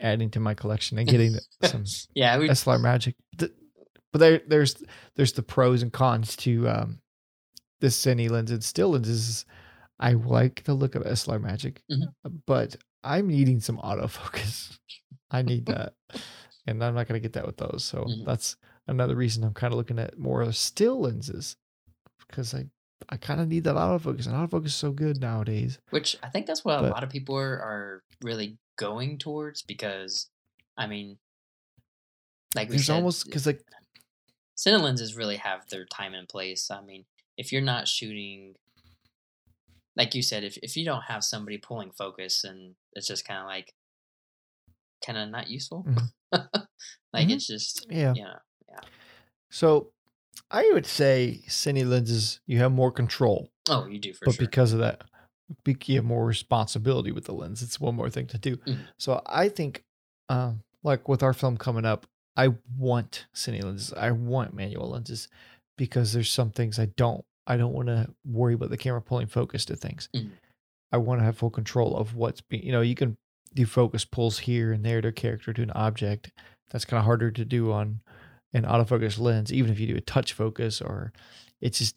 adding 0.00 0.30
to 0.30 0.40
my 0.40 0.54
collection 0.54 0.98
and 0.98 1.08
getting 1.08 1.34
some 1.64 1.84
yeah, 2.14 2.36
we 2.38 2.48
SLR 2.48 2.80
Magic. 2.80 3.14
But 3.38 4.20
there, 4.20 4.40
there's 4.46 4.82
there's 5.16 5.32
the 5.32 5.42
pros 5.42 5.82
and 5.82 5.92
cons 5.92 6.36
to 6.38 6.68
um, 6.68 7.00
this 7.80 7.98
Cine 8.04 8.28
lens 8.30 8.50
and 8.50 8.62
still 8.62 8.90
lenses. 8.90 9.44
I 10.00 10.12
like 10.12 10.64
the 10.64 10.74
look 10.74 10.94
of 10.94 11.02
SLR 11.04 11.40
Magic, 11.40 11.82
Mhm. 11.90 12.08
but 12.46 12.76
I'm 13.04 13.28
needing 13.28 13.60
some 13.60 13.78
autofocus. 13.78 14.78
I 15.30 15.42
need 15.42 15.66
that, 15.66 15.94
and 16.66 16.82
I'm 16.82 16.94
not 16.94 17.06
gonna 17.06 17.20
get 17.20 17.34
that 17.34 17.46
with 17.46 17.56
those. 17.58 17.84
So 17.84 18.04
Mhm. 18.04 18.24
that's 18.24 18.56
another 18.88 19.14
reason 19.14 19.44
I'm 19.44 19.54
kind 19.54 19.72
of 19.72 19.78
looking 19.78 19.98
at 19.98 20.18
more 20.18 20.50
still 20.52 21.00
lenses 21.00 21.56
because 22.26 22.54
I 22.54 22.66
I 23.08 23.16
kind 23.16 23.40
of 23.40 23.48
need 23.48 23.64
that 23.64 23.76
autofocus, 23.76 24.26
and 24.26 24.34
autofocus 24.34 24.66
is 24.66 24.74
so 24.74 24.90
good 24.90 25.20
nowadays. 25.20 25.78
Which 25.90 26.16
I 26.22 26.28
think 26.28 26.46
that's 26.46 26.64
what 26.64 26.84
a 26.84 26.88
lot 26.88 27.04
of 27.04 27.10
people 27.10 27.36
are, 27.36 27.60
are 27.60 28.02
really 28.22 28.58
going 28.76 29.18
towards 29.18 29.62
because, 29.62 30.28
I 30.76 30.86
mean, 30.86 31.18
like 32.54 32.68
we 32.68 32.74
There's 32.74 32.86
said, 32.86 32.96
almost 32.96 33.24
because 33.24 33.46
like 33.46 33.62
Cine 34.56 34.82
lenses 34.82 35.14
really 35.14 35.36
have 35.36 35.68
their 35.68 35.84
time 35.84 36.14
and 36.14 36.28
place. 36.28 36.70
I 36.70 36.80
mean, 36.82 37.04
if 37.36 37.52
you're 37.52 37.62
not 37.62 37.86
shooting, 37.86 38.56
like 39.96 40.14
you 40.14 40.22
said, 40.22 40.44
if 40.44 40.58
if 40.62 40.76
you 40.76 40.84
don't 40.84 41.02
have 41.02 41.22
somebody 41.24 41.58
pulling 41.58 41.92
focus, 41.92 42.44
and 42.44 42.74
it's 42.94 43.06
just 43.06 43.26
kind 43.26 43.40
of 43.40 43.46
like, 43.46 43.72
kind 45.04 45.18
of 45.18 45.28
not 45.28 45.48
useful. 45.48 45.84
Mhm. 45.84 46.12
like 47.12 47.28
Mhm. 47.28 47.34
it's 47.34 47.46
just, 47.46 47.86
yeah. 47.90 48.14
you 48.14 48.24
know, 48.24 48.38
So 49.50 49.92
I 50.50 50.70
would 50.72 50.86
say 50.86 51.42
Cine 51.48 51.86
lenses 51.88 52.40
you 52.46 52.58
have 52.58 52.72
more 52.72 52.90
control. 52.92 53.50
oh, 53.68 53.86
you 53.86 53.98
do 53.98 54.12
for 54.12 54.26
but 54.26 54.34
sure. 54.34 54.46
because 54.46 54.72
of 54.72 54.78
that, 54.80 55.02
you 55.86 55.96
have 55.96 56.04
more 56.04 56.24
responsibility 56.26 57.12
with 57.12 57.24
the 57.24 57.32
lens. 57.34 57.62
It's 57.62 57.80
one 57.80 57.94
more 57.94 58.10
thing 58.10 58.26
to 58.28 58.38
do. 58.38 58.56
Mhm. 58.58 58.78
So 58.98 59.22
I 59.26 59.48
think, 59.48 59.84
um, 60.28 60.62
like 60.82 61.08
with 61.08 61.22
our 61.22 61.32
film 61.34 61.56
coming 61.56 61.84
up, 61.84 62.06
I 62.36 62.54
want 62.76 63.26
cine 63.34 63.62
lenses. 63.62 63.92
I 63.92 64.10
want 64.12 64.54
manual 64.54 64.90
lenses 64.90 65.28
because 65.76 66.12
there's 66.12 66.30
some 66.30 66.50
things 66.50 66.78
I 66.78 66.86
don't. 66.86 67.24
I 67.46 67.56
don't 67.56 67.72
want 67.72 67.88
to 67.88 68.14
worry 68.26 68.54
about 68.54 68.70
the 68.70 68.76
camera 68.76 69.00
pulling 69.02 69.26
focus 69.26 69.64
to 69.66 69.76
things. 69.76 70.08
Mhm. 70.14 70.32
I 70.92 70.98
want 70.98 71.20
to 71.20 71.24
have 71.24 71.36
full 71.36 71.50
control 71.50 71.96
of 71.96 72.14
what's 72.14 72.40
being. 72.40 72.64
You 72.64 72.72
know, 72.72 72.80
you 72.80 72.94
can 72.94 73.16
do 73.54 73.66
focus 73.66 74.04
pulls 74.04 74.40
here 74.40 74.72
and 74.72 74.84
there 74.84 75.00
to 75.00 75.08
a 75.08 75.12
character 75.12 75.52
to 75.52 75.62
an 75.62 75.70
object. 75.72 76.30
That's 76.70 76.84
kind 76.84 76.98
of 76.98 77.04
harder 77.06 77.30
to 77.30 77.44
do 77.44 77.72
on 77.72 78.00
an 78.52 78.62
autofocus 78.64 79.18
lens, 79.18 79.52
even 79.52 79.70
if 79.70 79.78
you 79.78 79.86
do 79.86 79.96
a 79.96 80.00
touch 80.00 80.32
focus 80.32 80.80
or 80.80 81.12
it's 81.60 81.78
just 81.78 81.96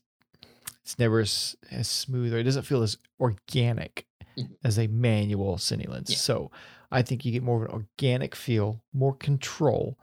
it's 0.84 0.98
never 0.98 1.20
as, 1.20 1.56
as 1.70 1.88
smooth 1.88 2.34
or 2.34 2.38
it 2.40 2.44
doesn't 2.44 2.64
feel 2.64 2.82
as 2.82 2.98
organic 3.20 4.06
Mhm. 4.38 4.56
as 4.64 4.80
a 4.80 4.88
manual 4.88 5.58
cine 5.58 5.88
lens. 5.90 6.10
Yeah. 6.10 6.16
So 6.18 6.52
I 6.90 7.02
think 7.02 7.26
you 7.26 7.32
get 7.34 7.44
more 7.44 7.58
of 7.64 7.70
an 7.70 7.76
organic 7.76 8.34
feel, 8.34 8.82
more 8.94 9.14
control. 9.14 9.98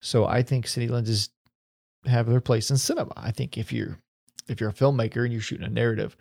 So 0.00 0.24
I 0.26 0.42
think 0.42 0.66
cine 0.66 0.88
lenses 0.90 1.30
have 2.06 2.26
their 2.26 2.40
place 2.40 2.70
in 2.70 2.76
cinema. 2.76 3.12
I 3.16 3.32
think 3.32 3.58
if 3.58 3.72
you're 3.72 3.98
if 4.48 4.60
you're 4.60 4.70
a 4.70 4.74
filmmaker 4.74 5.24
and 5.24 5.32
you're 5.32 5.42
shooting 5.42 5.66
a 5.66 5.70
narrative, 5.70 6.16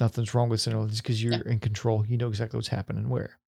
nothing's 0.00 0.34
wrong 0.34 0.48
with 0.48 0.60
cine 0.60 0.78
lenses 0.78 1.00
because 1.00 1.22
you're 1.22 1.32
Yeah. 1.34 1.42
in 1.46 1.58
control. 1.60 2.06
You 2.06 2.16
know 2.18 2.28
exactly 2.28 2.56
what's 2.58 2.68
happening 2.68 3.08
where. 3.08 3.38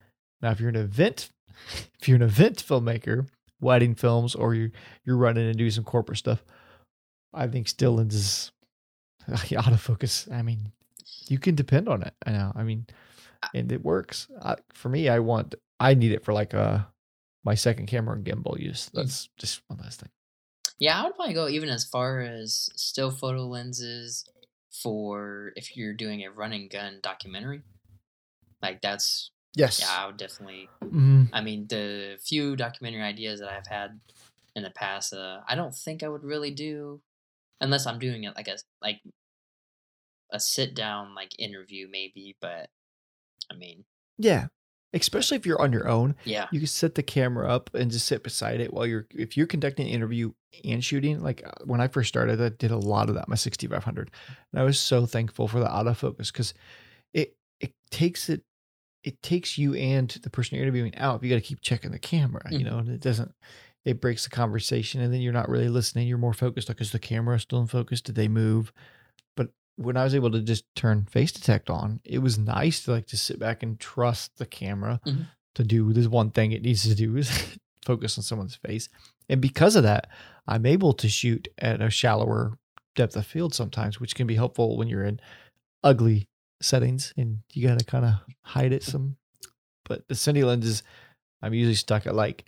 Now, 0.42 0.50
if 0.50 0.60
you're 0.60 0.68
an 0.70 0.76
event, 0.76 1.30
if 2.00 2.08
you're 2.08 2.16
an 2.16 2.22
event 2.22 2.56
filmmaker, 2.66 3.28
wedding 3.60 3.94
films, 3.94 4.34
or 4.34 4.54
you're 4.54 4.70
you're 5.04 5.16
running 5.16 5.48
and 5.48 5.56
doing 5.56 5.70
some 5.70 5.84
corporate 5.84 6.18
stuff, 6.18 6.44
I 7.32 7.46
think 7.46 7.68
still 7.68 7.96
lenses, 7.96 8.52
autofocus. 9.28 10.30
I 10.32 10.42
mean, 10.42 10.72
you 11.28 11.38
can 11.38 11.54
depend 11.54 11.88
on 11.88 12.02
it. 12.02 12.14
I 12.26 12.32
know. 12.32 12.52
I 12.54 12.62
mean, 12.62 12.86
and 13.54 13.70
it 13.70 13.84
works. 13.84 14.28
I, 14.42 14.56
for 14.72 14.88
me, 14.88 15.08
I 15.08 15.18
want, 15.20 15.54
I 15.78 15.94
need 15.94 16.12
it 16.12 16.24
for 16.24 16.32
like 16.32 16.54
uh 16.54 16.80
my 17.44 17.54
second 17.54 17.86
camera 17.86 18.16
and 18.16 18.24
gimbal 18.24 18.58
use. 18.58 18.90
That's 18.92 19.28
just 19.38 19.62
one 19.68 19.78
last 19.78 20.00
thing. 20.00 20.10
Yeah, 20.78 21.00
I 21.00 21.04
would 21.04 21.14
probably 21.14 21.34
go 21.34 21.48
even 21.48 21.68
as 21.68 21.84
far 21.84 22.20
as 22.20 22.68
still 22.74 23.10
photo 23.10 23.46
lenses 23.46 24.24
for 24.82 25.52
if 25.56 25.76
you're 25.76 25.94
doing 25.94 26.24
a 26.24 26.30
run 26.30 26.52
and 26.52 26.68
gun 26.68 26.98
documentary. 27.02 27.62
Like 28.60 28.82
that's 28.82 29.30
Yes. 29.56 29.80
yeah, 29.80 30.02
I 30.02 30.06
would 30.06 30.18
definitely. 30.18 30.68
Mhm. 30.82 31.30
I 31.32 31.40
mean, 31.40 31.66
the 31.66 32.18
few 32.22 32.56
documentary 32.56 33.02
ideas 33.02 33.40
that 33.40 33.48
I've 33.48 33.66
had 33.66 33.98
in 34.54 34.62
the 34.62 34.70
past, 34.70 35.12
uh, 35.12 35.40
I 35.48 35.54
don't 35.56 35.74
think 35.74 36.02
I 36.02 36.08
would 36.08 36.22
really 36.22 36.50
do 36.52 37.00
unless 37.60 37.86
I'm 37.86 37.98
doing 37.98 38.24
it 38.24 38.36
like 38.36 38.48
a 38.48 38.58
like 38.82 39.00
a 40.30 40.40
sit 40.40 40.74
down 40.74 41.14
like 41.14 41.38
interview 41.38 41.88
maybe. 41.90 42.36
But 42.40 42.70
I 43.50 43.54
mean, 43.56 43.84
Yeah. 44.18 44.48
Especially 44.92 45.36
if 45.36 45.44
you're 45.44 45.60
on 45.60 45.72
your 45.72 45.88
own, 45.88 46.14
yeah, 46.24 46.46
you 46.52 46.60
can 46.60 46.66
set 46.68 46.94
the 46.94 47.02
camera 47.02 47.48
up 47.52 47.74
and 47.74 47.90
just 47.90 48.06
sit 48.06 48.22
beside 48.22 48.60
it 48.60 48.72
while 48.72 48.86
you're 48.86 49.06
if 49.10 49.36
you're 49.36 49.46
conducting 49.46 49.86
an 49.88 49.92
interview 49.92 50.32
and 50.64 50.82
shooting 50.82 51.20
like 51.22 51.42
uh, 51.46 51.50
when 51.64 51.82
i 51.82 51.88
first 51.88 52.08
started 52.08 52.40
i 52.40 52.48
did 52.48 52.70
a 52.70 52.78
lot 52.78 53.10
of 53.10 53.14
that 53.14 53.28
my 53.28 53.34
6500 53.34 54.10
and 54.52 54.60
i 54.60 54.64
was 54.64 54.80
so 54.80 55.04
thankful 55.04 55.48
for 55.48 55.60
the 55.60 55.66
autofocus 55.66 56.28
because 56.32 56.54
it 57.12 57.36
it 57.60 57.74
takes 57.90 58.30
it 58.30 58.42
it 59.06 59.22
takes 59.22 59.56
you 59.56 59.72
and 59.74 60.10
the 60.22 60.28
person 60.30 60.56
you're 60.56 60.64
interviewing 60.64 60.94
out 60.96 61.22
you 61.22 61.30
got 61.30 61.36
to 61.36 61.40
keep 61.40 61.60
checking 61.62 61.92
the 61.92 61.98
camera 61.98 62.42
you 62.50 62.58
Mhm. 62.58 62.64
know 62.70 62.78
and 62.78 62.88
it 62.90 63.00
doesn't 63.00 63.32
it 63.84 64.00
breaks 64.00 64.24
the 64.24 64.30
conversation 64.30 65.00
and 65.00 65.14
then 65.14 65.20
you're 65.20 65.32
not 65.32 65.48
really 65.48 65.68
listening 65.68 66.08
you're 66.08 66.18
more 66.18 66.34
focused 66.34 66.68
like 66.68 66.80
is 66.80 66.90
the 66.92 66.98
camera 66.98 67.38
still 67.40 67.60
in 67.60 67.66
focus 67.68 68.00
did 68.00 68.16
they 68.16 68.28
move 68.28 68.72
but 69.36 69.50
when 69.76 69.96
i 69.96 70.04
was 70.04 70.14
able 70.14 70.30
to 70.30 70.40
just 70.42 70.64
turn 70.74 71.04
face 71.06 71.30
detect 71.32 71.70
on 71.70 72.00
it 72.04 72.18
was 72.18 72.36
nice 72.36 72.82
to 72.84 72.90
like 72.90 73.06
to 73.06 73.16
sit 73.16 73.38
back 73.38 73.62
and 73.62 73.78
trust 73.78 74.36
the 74.38 74.46
camera 74.46 75.00
Mhm. 75.06 75.26
to 75.54 75.62
do 75.64 75.92
this 75.92 76.08
one 76.08 76.30
thing 76.32 76.50
it 76.52 76.62
needs 76.62 76.82
to 76.82 76.94
do 76.94 77.16
is 77.16 77.30
focus 77.84 78.18
on 78.18 78.24
someone's 78.24 78.56
face 78.56 78.88
and 79.28 79.40
because 79.40 79.76
of 79.76 79.84
that 79.84 80.08
i'm 80.48 80.66
able 80.66 80.92
to 80.92 81.08
shoot 81.08 81.46
at 81.58 81.80
a 81.80 81.88
shallower 81.90 82.58
depth 82.96 83.14
of 83.14 83.24
field 83.24 83.54
sometimes 83.54 84.00
which 84.00 84.14
can 84.16 84.26
be 84.26 84.34
helpful 84.34 84.76
when 84.76 84.88
you're 84.88 85.04
in 85.04 85.20
ugly 85.84 86.28
settings 86.60 87.12
and 87.16 87.40
you 87.52 87.66
got 87.66 87.78
to 87.78 87.84
kind 87.84 88.04
of 88.04 88.14
hide 88.42 88.72
it 88.72 88.82
some 88.82 89.16
but 89.84 90.06
the 90.08 90.14
cine 90.14 90.44
lenses 90.44 90.82
i'm 91.42 91.52
usually 91.54 91.74
stuck 91.74 92.06
at 92.06 92.14
like 92.14 92.44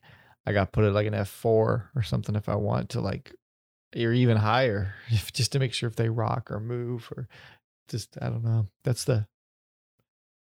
i 0.47 0.53
got 0.53 0.65
to 0.65 0.71
put 0.71 0.85
it 0.85 0.93
like 0.93 1.07
an 1.07 1.15
f4 1.15 1.45
or 1.47 2.03
something 2.03 2.35
if 2.37 2.49
i 2.49 2.55
want 2.55 2.89
to 2.91 3.01
like 3.01 3.35
or 3.97 4.13
even 4.13 4.37
higher 4.37 4.95
if, 5.11 5.33
just 5.33 5.53
to 5.53 5.59
make 5.59 5.73
sure 5.75 5.89
if 5.89 5.97
they 5.97 6.09
rock 6.09 6.51
or 6.51 6.61
move 6.61 7.11
or 7.17 7.29
just 7.89 8.17
i 8.23 8.29
don't 8.29 8.45
know 8.45 8.67
that's 8.85 9.05
the 9.05 9.27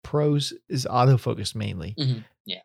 pros 0.04 0.52
is 0.68 0.86
autofocus 0.90 1.54
mainly 1.54 1.94
Mhm. 1.98 2.24
Yeah. 2.44 2.60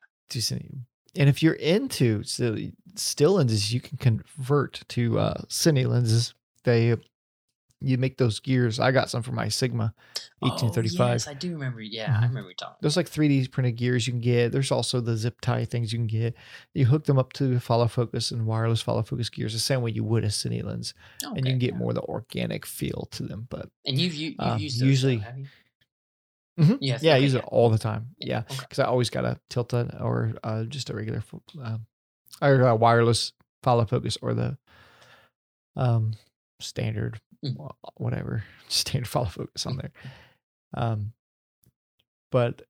And 1.15 1.29
if 1.29 1.43
you're 1.43 1.53
into 1.53 2.23
still, 2.23 2.57
still 2.95 3.33
lenses, 3.33 3.71
you 3.73 3.79
can 3.79 3.97
convert 3.97 4.81
to 4.89 5.19
uh, 5.19 5.41
cine 5.47 5.85
lenses. 5.87 6.33
They 6.63 6.95
you 7.83 7.97
make 7.97 8.17
those 8.17 8.39
gears. 8.39 8.79
I 8.79 8.91
got 8.91 9.09
some 9.09 9.21
for 9.23 9.31
my 9.31 9.49
Sigma 9.49 9.93
Oh, 10.41 10.47
1835. 10.49 11.09
yes, 11.13 11.27
I 11.27 11.33
do 11.33 11.51
remember. 11.51 11.81
Yeah, 11.81 12.05
I 12.17 12.21
Mhm. 12.25 12.29
remember 12.29 12.49
you 12.49 12.55
talking. 12.55 12.77
There's 12.81 12.97
like 12.97 13.07
3D 13.09 13.47
printed 13.51 13.75
gears 13.75 14.07
you 14.07 14.13
can 14.13 14.19
get. 14.21 14.51
There's 14.51 14.71
also 14.71 15.01
the 15.01 15.15
zip 15.17 15.41
tie 15.41 15.65
things 15.65 15.91
you 15.93 15.99
can 15.99 16.07
get. 16.07 16.35
You 16.73 16.85
hook 16.85 17.05
them 17.05 17.17
up 17.19 17.33
to 17.33 17.59
follow 17.59 17.87
focus 17.87 18.31
and 18.31 18.45
wireless 18.45 18.81
follow 18.81 19.03
focus 19.03 19.29
gears 19.29 19.53
the 19.53 19.59
same 19.59 19.81
way 19.81 19.91
you 19.91 20.03
would 20.03 20.23
a 20.23 20.27
cine 20.29 20.63
lens, 20.63 20.93
and 21.23 21.37
you 21.37 21.43
can 21.51 21.59
get 21.59 21.71
yeah. 21.73 21.77
more 21.77 21.89
of 21.91 21.95
the 21.95 22.01
organic 22.03 22.65
feel 22.65 23.07
to 23.11 23.23
them. 23.23 23.47
But 23.49 23.69
And 23.85 23.99
you've 23.99 24.15
you, 24.15 24.29
you've 24.31 24.39
um, 24.39 24.59
used 24.59 24.79
those, 24.81 24.87
usually- 24.87 25.17
though, 25.17 25.23
have 25.23 25.37
you? 25.39 25.47
Mhm. 26.59 26.77
You 26.81 26.91
have- 26.91 27.03
yeah, 27.03 27.13
I 27.13 27.15
okay, 27.15 27.23
use 27.23 27.33
it 27.33 27.43
all 27.47 27.69
the 27.71 27.79
time. 27.79 28.15
Yeah, 28.19 28.27
Yeah, 28.27 28.39
okay. 28.51 28.55
because 28.61 28.79
I 28.79 28.85
always 28.85 29.09
got 29.09 29.25
a 29.25 29.39
Tilta 29.49 29.99
or 30.01 30.33
uh, 30.43 30.63
just 30.65 30.89
a 30.89 30.95
regular, 30.95 31.23
um, 31.61 31.85
or 32.41 32.61
a 32.61 32.75
wireless 32.75 33.33
follow 33.63 33.85
focus 33.85 34.17
or 34.21 34.33
the 34.33 34.57
um 35.75 36.13
standard 36.59 37.19
Mm. 37.43 37.55
wha- 37.57 37.71
whatever 37.97 38.43
standard 38.67 39.07
follow 39.07 39.25
focus 39.27 39.65
on 39.65 39.77
there. 39.81 39.91
Um, 40.73 41.13
but 42.31 42.63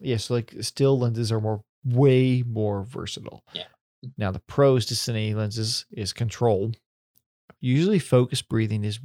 yeah, 0.00 0.16
so 0.16 0.34
like 0.34 0.54
still 0.60 0.98
lenses 0.98 1.30
are 1.30 1.40
more 1.40 1.62
way 1.84 2.42
more 2.46 2.82
versatile. 2.84 3.42
Yeah. 3.52 3.64
Mm. 4.04 4.12
Now 4.18 4.30
the 4.30 4.40
pros 4.40 4.86
to 4.86 4.94
cine 4.94 5.34
lenses 5.34 5.86
is 5.92 6.12
control. 6.12 6.72
Usually, 7.60 8.00
focus 8.00 8.42
breathing 8.42 8.82
is 8.84 8.98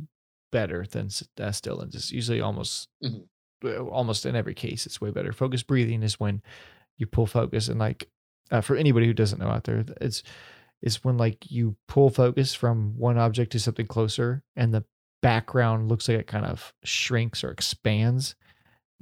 better 0.52 0.86
than 0.90 1.10
uh, 1.40 1.52
still 1.52 1.76
lenses. 1.76 2.12
Usually, 2.12 2.42
almost 2.42 2.90
Mhm. 3.04 3.28
almost 3.92 4.26
in 4.26 4.36
every 4.36 4.56
case, 4.56 4.86
it's 4.88 5.00
way 5.02 5.12
better. 5.12 5.32
Focus 5.32 5.62
breathing 5.62 6.02
is 6.02 6.20
when 6.20 6.42
you 6.98 7.06
pull 7.06 7.28
focus, 7.28 7.68
and 7.68 7.80
like 7.80 8.10
uh, 8.50 8.62
for 8.62 8.76
anybody 8.76 9.06
who 9.06 9.14
doesn't 9.14 9.40
know 9.40 9.50
out 9.50 9.66
there, 9.66 9.86
it's 10.02 10.24
it's 10.82 11.04
when 11.04 11.18
like 11.18 11.50
you 11.50 11.76
pull 11.88 12.10
focus 12.10 12.54
from 12.54 12.98
one 12.98 13.18
object 13.18 13.52
to 13.54 13.60
something 13.60 13.88
closer, 13.88 14.44
and 14.56 14.74
the 14.74 14.86
background 15.22 15.90
looks 15.90 16.08
like 16.08 16.20
it 16.20 16.28
kind 16.28 16.46
of 16.46 16.74
shrinks 16.84 17.44
or 17.44 17.52
expands. 17.52 18.36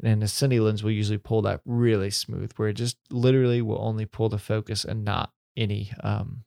And 0.03 0.21
the 0.21 0.25
cine 0.25 0.61
lens 0.61 0.83
will 0.83 0.91
usually 0.91 1.17
pull 1.17 1.41
that 1.43 1.61
really 1.65 2.09
smooth, 2.09 2.51
where 2.57 2.69
it 2.69 2.73
just 2.73 2.97
literally 3.09 3.61
will 3.61 3.81
only 3.81 4.05
pull 4.05 4.27
the 4.27 4.37
focus 4.37 4.83
and 4.83 5.05
not 5.05 5.31
any 5.55 5.91
um. 6.03 6.43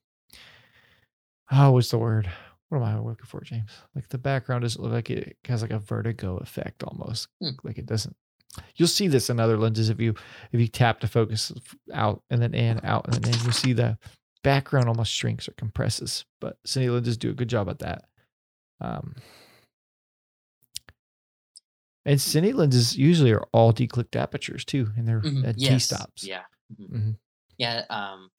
Oh, 1.50 1.72
what's 1.72 1.90
the 1.90 1.98
word? 1.98 2.30
What 2.68 2.78
am 2.78 2.84
I 2.84 2.98
looking 2.98 3.24
for, 3.24 3.40
James? 3.40 3.70
Like 3.94 4.08
the 4.08 4.18
background 4.18 4.62
doesn't 4.62 4.82
look 4.82 4.92
like 4.92 5.08
it 5.08 5.38
has 5.46 5.62
like 5.62 5.70
a 5.70 5.78
vertigo 5.78 6.36
effect 6.38 6.82
almost. 6.82 7.28
Hmm. 7.40 7.50
Like 7.64 7.78
it 7.78 7.86
doesn't. 7.86 8.14
You'll 8.76 8.88
see 8.88 9.08
this 9.08 9.30
in 9.30 9.40
other 9.40 9.56
lenses 9.56 9.88
if 9.88 10.00
you 10.00 10.14
if 10.52 10.60
you 10.60 10.68
tap 10.68 11.00
the 11.00 11.08
focus 11.08 11.52
out 11.92 12.22
and 12.28 12.42
then 12.42 12.54
in, 12.54 12.80
out 12.84 13.06
and 13.06 13.14
then 13.14 13.32
in. 13.32 13.40
You'll 13.40 13.52
see 13.52 13.72
the 13.72 13.96
background 14.42 14.88
almost 14.88 15.12
shrinks 15.12 15.48
or 15.48 15.52
compresses. 15.52 16.24
But 16.40 16.58
cine 16.66 16.92
lenses 16.92 17.16
do 17.16 17.30
a 17.30 17.34
good 17.34 17.48
job 17.48 17.68
at 17.68 17.80
that. 17.80 18.04
Um, 18.80 19.16
and 22.04 22.18
cine 22.18 22.54
lenses 22.54 22.96
usually 22.96 23.32
are 23.32 23.46
all 23.52 23.72
declicked 23.72 24.16
apertures 24.16 24.64
too, 24.64 24.90
and 24.96 25.06
they're 25.06 25.20
Mhm, 25.20 25.46
at 25.46 25.58
T 25.58 25.78
stops. 25.78 26.24
Yeah. 26.24 26.44
mhm. 26.72 26.88
Mhm. 26.90 27.18
Yeah. 27.58 27.84
Um, 27.90 28.30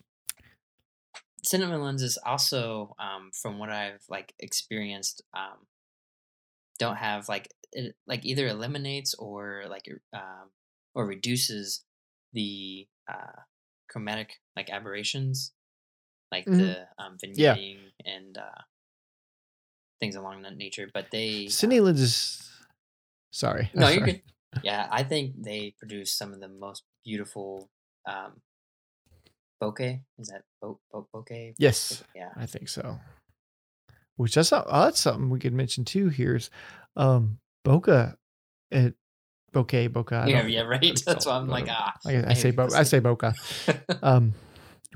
cinema 1.43 1.77
lenses 1.77 2.17
also, 2.25 2.95
um, 2.99 3.31
from 3.33 3.59
what 3.59 3.69
I've 3.69 4.03
like 4.09 4.33
experienced, 4.39 5.21
um, 5.33 5.67
don't 6.77 6.95
have 6.95 7.27
like 7.27 7.49
it 7.73 7.95
like 8.07 8.25
either 8.25 8.47
eliminates 8.47 9.13
or 9.15 9.65
like 9.69 9.83
um 10.13 10.49
or 10.95 11.05
reduces 11.05 11.83
the 12.33 12.87
uh 13.07 13.41
chromatic 13.89 14.39
like 14.55 14.69
aberrations, 14.69 15.51
like 16.32 16.45
Mhm. 16.45 16.57
the 16.57 16.88
um 16.97 17.17
Yeah. 17.23 17.55
vignetting 17.55 17.91
and 18.05 18.38
uh 18.38 18.61
things 19.99 20.15
along 20.15 20.43
that 20.43 20.55
nature. 20.57 20.89
But 20.93 21.11
they 21.11 21.47
uh, 21.47 21.67
lenses. 21.82 22.49
Sorry. 23.32 23.69
no, 23.75 23.89
you're 23.89 24.05
good. 24.05 24.21
Yeah, 24.63 24.88
I 24.91 25.03
think 25.03 25.43
they 25.43 25.75
produce 25.77 26.13
some 26.13 26.34
of 26.34 26.39
the 26.39 26.47
most 26.49 26.84
beautiful 27.05 27.69
um 28.05 28.41
bokeh. 29.61 30.01
Is 30.17 30.27
that 30.30 30.43
bo- 30.61 30.80
bo- 30.91 31.07
bokeh? 31.13 31.53
Yes. 31.57 32.03
Yeah. 32.15 32.30
I 32.36 32.45
think 32.45 32.69
so. 32.69 32.99
Which 34.15 34.36
that's 34.36 34.51
not, 34.51 34.67
oh, 34.67 34.86
that's 34.86 34.99
something 34.99 35.30
we 35.30 35.39
could 35.39 35.53
mention 35.53 35.86
too. 35.86 36.09
Here 36.09 36.36
is 36.36 36.49
um 36.95 37.39
Boca 37.63 38.17
at 38.71 38.93
bouquet 39.53 39.88
Boca. 39.88 40.25
Yeah, 40.27 40.45
yeah, 40.45 40.61
right. 40.67 41.01
That's 41.05 41.25
why 41.25 41.38
I'm 41.38 41.47
like, 41.47 41.67
ah. 41.69 41.93
I, 42.05 42.17
I 42.17 42.34
hate 42.34 42.38
say 42.38 42.51
Bo- 42.51 42.65
I 42.73 42.84
say 42.84 42.97
say 42.97 42.99
Boca. 42.99 43.34
Um, 44.03 44.34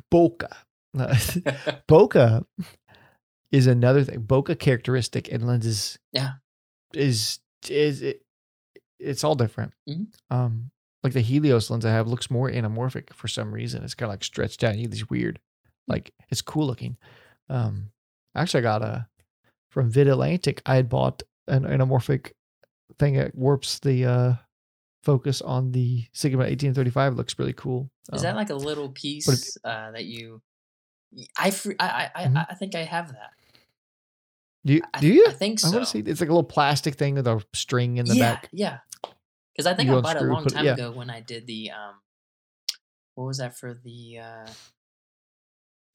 Boca. 0.10 0.56
Boca 1.88 2.46
is 3.52 3.68
another 3.68 4.04
thing. 4.04 4.22
Boca 4.22 4.56
characteristic 4.56 5.28
in 5.28 5.46
lenses. 5.46 5.98
Yeah. 6.12 6.34
Is 6.94 7.40
is 7.70 8.02
it? 8.02 8.22
It's 9.00 9.24
all 9.24 9.36
different. 9.36 9.74
Mhm. 9.90 10.08
Um, 10.30 10.72
like 11.04 11.14
the 11.14 11.22
Helios 11.22 11.70
lens 11.70 11.86
I 11.86 11.92
have 11.92 12.08
looks 12.08 12.30
more 12.32 12.50
anamorphic 12.50 13.14
for 13.14 13.28
some 13.28 13.54
reason. 13.54 13.84
It's 13.84 13.96
kind 13.96 14.08
of 14.10 14.14
like 14.14 14.24
stretched 14.24 14.64
out. 14.64 14.76
You 14.76 14.84
get 14.84 14.92
these 14.92 15.10
weird, 15.10 15.40
like 15.88 16.14
it's 16.30 16.42
cool 16.42 16.68
looking. 16.68 16.98
Um, 17.50 17.90
actually, 18.36 18.60
I 18.60 18.64
got 18.64 18.82
a 18.82 19.08
from 19.72 19.90
Vid 19.90 20.08
Atlantic. 20.08 20.62
I 20.66 20.76
had 20.76 20.90
bought 20.90 21.24
an 21.48 21.64
anamorphic 21.64 22.32
thing 23.00 23.16
that 23.16 23.36
warps 23.36 23.80
the 23.80 24.06
uh 24.06 24.34
focus 25.04 25.42
on 25.42 25.72
the 25.74 26.06
Sigma 26.14 26.40
1835. 26.44 27.16
Looks 27.16 27.38
really 27.38 27.52
cool. 27.54 27.90
Is 28.14 28.20
Um, 28.20 28.24
that 28.24 28.36
like 28.38 28.50
a 28.52 28.56
little 28.56 28.90
piece 28.90 29.58
uh, 29.66 29.92
that 29.92 30.06
you? 30.06 30.42
I 31.38 31.48
I 31.80 32.12
I, 32.16 32.24
Mhm. 32.26 32.38
I 32.38 32.46
I 32.50 32.56
think 32.56 32.76
I 32.76 32.84
have 32.84 33.10
that. 33.14 33.32
do 34.66 34.74
you? 34.74 34.82
I, 34.94 35.00
Do 35.00 35.08
you? 35.08 35.26
I 35.28 35.34
think 35.34 35.60
I 35.64 35.68
so. 35.68 35.72
want 35.78 35.84
to 35.86 35.92
see. 35.92 36.00
It's 36.00 36.22
like 36.22 36.30
a 36.30 36.34
little 36.34 36.44
plastic 36.44 36.96
thing 36.96 37.16
with 37.16 37.28
a 37.28 37.44
string 37.54 37.98
in 37.98 38.06
the 38.06 38.16
yeah, 38.16 38.34
back. 38.36 38.50
yeah. 38.52 38.80
Because 39.54 39.68
I 39.68 39.74
think 39.76 39.90
You 39.90 39.98
I 39.98 40.02
bought 40.02 40.16
it 40.16 40.22
a 40.24 40.26
long 40.26 40.44
put 40.44 40.54
it- 40.54 40.56
time 40.56 40.66
yeah. 40.66 40.74
ago 40.74 40.92
when 40.92 41.10
I 41.10 41.20
did 41.22 41.46
the 41.48 41.72
um, 41.72 41.96
what 43.16 43.26
was 43.26 43.38
that 43.38 43.56
for 43.58 43.74
the 43.74 44.20
uh, 44.20 44.48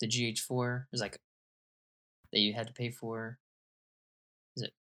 the 0.00 0.06
GH4? 0.06 0.82
It 0.82 0.86
was 0.92 1.00
like 1.00 1.18
that 2.32 2.38
you 2.40 2.52
had 2.54 2.66
to 2.68 2.72
pay 2.72 2.90
for. 2.90 3.38
Is 4.56 4.62
it 4.64 4.72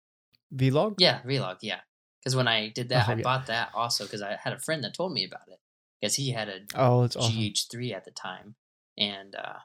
V-Log. 0.53 0.97
Yeah, 0.99 1.21
V-Log. 1.25 1.59
Yeah, 1.63 1.81
because 2.21 2.37
when 2.37 2.49
I 2.49 2.69
did 2.69 2.89
that, 2.91 3.09
Oh, 3.09 3.13
I 3.13 3.17
yeah. 3.17 3.23
bought 3.23 3.47
that 3.47 3.71
also 3.75 4.05
because 4.05 4.21
I 4.23 4.37
had 4.43 4.53
a 4.53 4.59
friend 4.59 4.85
that 4.85 4.95
told 4.95 5.13
me 5.13 5.25
about 5.25 5.49
it 5.49 5.61
because 6.01 6.17
he 6.17 6.33
had 6.33 6.49
a 6.49 6.61
Oh, 6.75 7.05
it's. 7.05 7.17
GH3 7.17 7.95
at 7.95 8.05
the 8.05 8.11
time, 8.11 8.57
and 8.99 9.35
uh, 9.35 9.61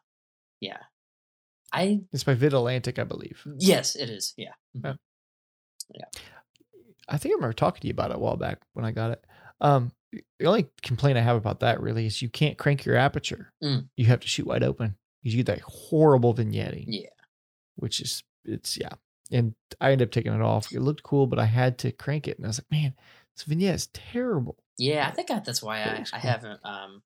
yeah, 0.61 0.77
I 1.73 2.01
It's 2.13 2.23
by 2.23 2.33
Vid 2.35 2.53
Atlantic, 2.53 2.97
I 2.99 3.03
believe. 3.03 3.45
yes, 3.57 3.95
it 3.95 4.09
is. 4.09 4.33
Yeah, 4.37 4.53
Mhm. 4.77 4.97
Yeah. 5.93 6.05
I 7.09 7.17
think 7.17 7.33
I 7.33 7.35
remember 7.35 7.53
talking 7.53 7.81
to 7.81 7.87
you 7.87 7.91
about 7.91 8.11
it 8.11 8.15
a 8.15 8.19
while 8.19 8.37
back 8.37 8.61
when 8.73 8.85
I 8.85 8.91
got 8.91 9.11
it. 9.11 9.25
Um, 9.59 9.91
the 10.39 10.45
only 10.45 10.69
complaint 10.81 11.17
I 11.17 11.21
have 11.21 11.35
about 11.35 11.59
that 11.61 11.81
really 11.81 12.05
is 12.05 12.21
you 12.21 12.29
can't 12.29 12.57
crank 12.57 12.85
your 12.85 12.95
aperture. 12.95 13.51
Mm. 13.63 13.89
You 13.97 14.05
have 14.05 14.21
to 14.21 14.27
shoot 14.27 14.47
wide 14.47 14.63
open. 14.63 14.95
You 15.21 15.35
get 15.37 15.45
that 15.47 15.61
horrible 15.61 16.33
vignetting, 16.33 16.85
yeah. 16.87 17.09
which 17.75 17.99
is 17.99 18.23
it's 18.45 18.77
yeah. 18.77 18.93
And 19.31 19.53
I 19.79 19.91
ended 19.91 20.07
up 20.07 20.11
taking 20.11 20.33
it 20.33 20.41
off. 20.41 20.71
It 20.71 20.81
looked 20.81 21.03
cool, 21.03 21.27
but 21.27 21.39
I 21.39 21.45
had 21.45 21.77
to 21.79 21.91
crank 21.91 22.27
it, 22.27 22.37
and 22.37 22.45
I 22.45 22.49
was 22.49 22.59
like, 22.59 22.71
man, 22.71 22.93
this 23.35 23.43
vignette 23.45 23.75
is 23.75 23.87
terrible. 23.87 24.57
Yeah, 24.77 25.07
I 25.07 25.11
think 25.11 25.27
that's 25.27 25.61
why 25.63 25.81
I, 25.83 26.03
I 26.13 26.17
haven't. 26.19 26.59
Um, 26.65 27.03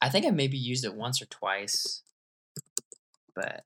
I 0.00 0.08
think 0.10 0.26
I 0.26 0.30
maybe 0.30 0.58
used 0.58 0.84
it 0.84 0.94
once 0.94 1.20
or 1.22 1.26
twice, 1.26 2.02
but 3.40 3.64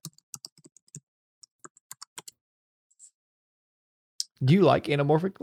Do 4.45 4.55
you 4.55 4.63
like 4.63 4.85
anamorphic? 4.85 5.35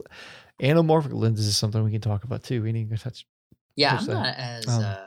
Anamorphic 0.62 1.14
lenses 1.14 1.48
is 1.48 1.58
something 1.58 1.84
we 1.84 1.92
can 1.92 2.02
talk 2.02 2.26
about 2.26 2.44
too. 2.44 2.62
We 2.62 2.72
need 2.74 2.90
to 2.90 2.98
touch. 2.98 3.26
yeah, 3.76 3.98
I'm 3.98 4.06
not 4.06 4.36
as 4.36 4.68
Um, 4.68 4.84
uh, 4.84 4.98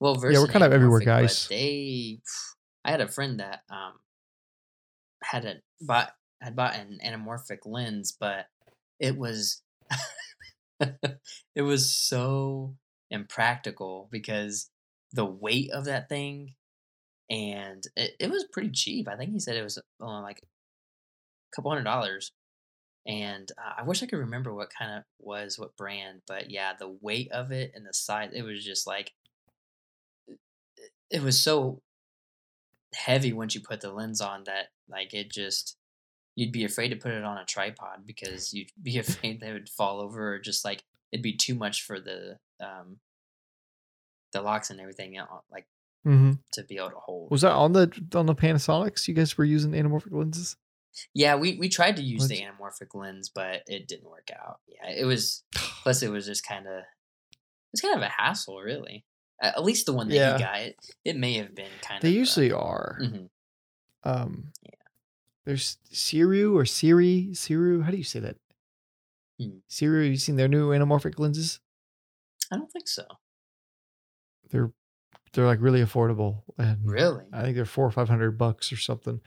well 0.00 0.14
versed. 0.14 0.34
yeah, 0.34 0.40
we're 0.40 0.50
kind 0.50 0.64
of 0.64 0.72
everywhere, 0.72 1.00
guys. 1.00 1.46
They, 1.48 2.20
I 2.84 2.90
had 2.90 3.00
a 3.02 3.08
friend 3.08 3.40
that 3.40 3.60
um 3.68 3.92
had 5.22 5.44
a 5.44 5.56
bought 5.80 6.12
had 6.40 6.56
bought 6.56 6.76
an 6.76 6.98
anamorphic 7.04 7.58
lens, 7.66 8.16
but 8.18 8.46
it 8.98 9.18
was 9.18 9.62
it 10.80 11.62
was 11.62 11.92
so 11.92 12.74
impractical 13.10 14.08
because 14.10 14.70
the 15.12 15.24
weight 15.26 15.70
of 15.72 15.84
that 15.86 16.08
thing 16.08 16.54
and 17.30 17.86
it, 17.96 18.12
it 18.20 18.30
was 18.30 18.44
pretty 18.52 18.70
cheap. 18.70 19.08
I 19.08 19.16
think 19.16 19.32
he 19.32 19.40
said 19.40 19.56
it 19.56 19.62
was 19.62 19.78
only 20.00 20.22
like 20.22 20.40
a 20.42 20.46
couple 21.56 21.70
hundred 21.70 21.84
dollars. 21.84 22.32
And 23.06 23.50
uh, 23.58 23.74
I 23.78 23.82
wish 23.84 24.02
I 24.02 24.06
could 24.06 24.18
remember 24.18 24.52
what 24.52 24.70
kind 24.76 24.98
of 24.98 25.04
was 25.18 25.58
what 25.58 25.76
brand, 25.76 26.22
but 26.26 26.50
yeah, 26.50 26.72
the 26.78 26.96
weight 27.00 27.30
of 27.32 27.52
it 27.52 27.72
and 27.74 27.86
the 27.86 27.94
size, 27.94 28.30
it 28.34 28.42
was 28.42 28.64
just 28.64 28.86
like 28.86 29.12
it- 30.26 30.38
it 31.10 31.22
was 31.22 31.40
so 31.42 31.82
heavy 32.94 33.32
once 33.32 33.54
you 33.54 33.60
put 33.60 33.80
the 33.80 33.92
lens 33.92 34.20
on 34.20 34.44
that 34.44 34.68
like 34.88 35.12
it 35.12 35.30
just 35.30 35.76
you'd 36.36 36.52
be 36.52 36.64
afraid 36.64 36.88
to 36.88 36.96
put 36.96 37.12
it 37.12 37.22
on 37.24 37.36
a 37.36 37.44
tripod 37.44 38.06
because 38.06 38.54
you'd 38.54 38.70
be 38.82 38.98
afraid 39.04 39.40
they 39.40 39.52
would 39.52 39.68
fall 39.68 40.00
over 40.00 40.34
or 40.34 40.38
just 40.38 40.64
like 40.64 40.82
it'd 41.12 41.22
be 41.22 41.36
too 41.36 41.54
much 41.54 41.82
for 41.82 42.00
the 42.00 42.38
um 42.60 42.98
the 44.32 44.42
locks 44.42 44.70
and 44.70 44.80
everything, 44.80 45.18
uh, 45.18 45.26
like 45.50 45.66
hmm 46.08 46.32
to 46.52 46.64
be 46.64 46.76
able 46.78 46.90
to 46.90 46.96
hold. 46.96 47.30
Was 47.30 47.42
that 47.42 47.52
on 47.52 47.72
the 47.72 47.92
on 48.14 48.26
the 48.26 48.34
Panasonics? 48.34 49.06
You 49.08 49.14
guys 49.14 49.36
were 49.36 49.44
using 49.44 49.72
anamorphic 49.72 50.12
lenses? 50.12 50.56
Yeah, 51.14 51.36
we 51.36 51.56
we 51.58 51.68
tried 51.68 51.96
to 51.96 52.02
use 52.02 52.26
the 52.28 52.40
anamorphic 52.40 52.94
lens, 52.94 53.28
but 53.32 53.62
it 53.66 53.86
didn't 53.86 54.08
work 54.10 54.30
out. 54.34 54.60
Yeah, 54.66 54.90
it 54.90 55.04
was 55.04 55.44
plus 55.82 56.02
it 56.02 56.10
was 56.10 56.26
just 56.26 56.46
kind 56.46 56.66
of 56.66 56.82
it's 57.72 57.82
kind 57.82 57.94
of 57.96 58.02
a 58.02 58.08
hassle, 58.08 58.58
really. 58.60 59.04
At 59.40 59.62
least 59.62 59.86
the 59.86 59.92
one 59.92 60.08
that 60.08 60.14
Yeah. 60.16 60.32
you 60.32 60.38
got, 60.38 60.58
it, 60.60 60.76
it 61.04 61.16
may 61.16 61.34
have 61.34 61.54
been 61.54 61.70
kind 61.80 62.02
They 62.02 62.08
of. 62.08 62.14
They 62.14 62.18
usually 62.18 62.50
are. 62.52 62.98
hmm 63.00 63.26
Um, 64.02 64.52
Yeah. 64.62 64.70
There's 65.44 65.76
Sirui 65.92 66.52
or 66.52 66.64
Siri. 66.64 67.28
Sirui. 67.32 67.84
How 67.84 67.90
do 67.92 67.96
you 67.96 68.04
say 68.04 68.18
that? 68.20 68.36
Hmm. 69.38 69.58
Sirui. 69.70 70.08
You 70.10 70.16
seen 70.16 70.36
their 70.36 70.48
new 70.48 70.70
anamorphic 70.70 71.18
lenses? 71.20 71.60
I 72.50 72.56
don't 72.56 72.72
think 72.72 72.88
so. 72.88 73.04
They're 74.50 74.72
they're 75.32 75.46
like 75.46 75.60
really 75.60 75.82
affordable. 75.82 76.42
And 76.58 76.78
Really? 76.84 77.24
I 77.32 77.42
think 77.42 77.56
they're 77.56 77.64
four 77.64 77.86
or 77.86 77.90
five 77.90 78.08
hundred 78.08 78.38
bucks 78.38 78.72
or 78.72 78.76
something. 78.76 79.20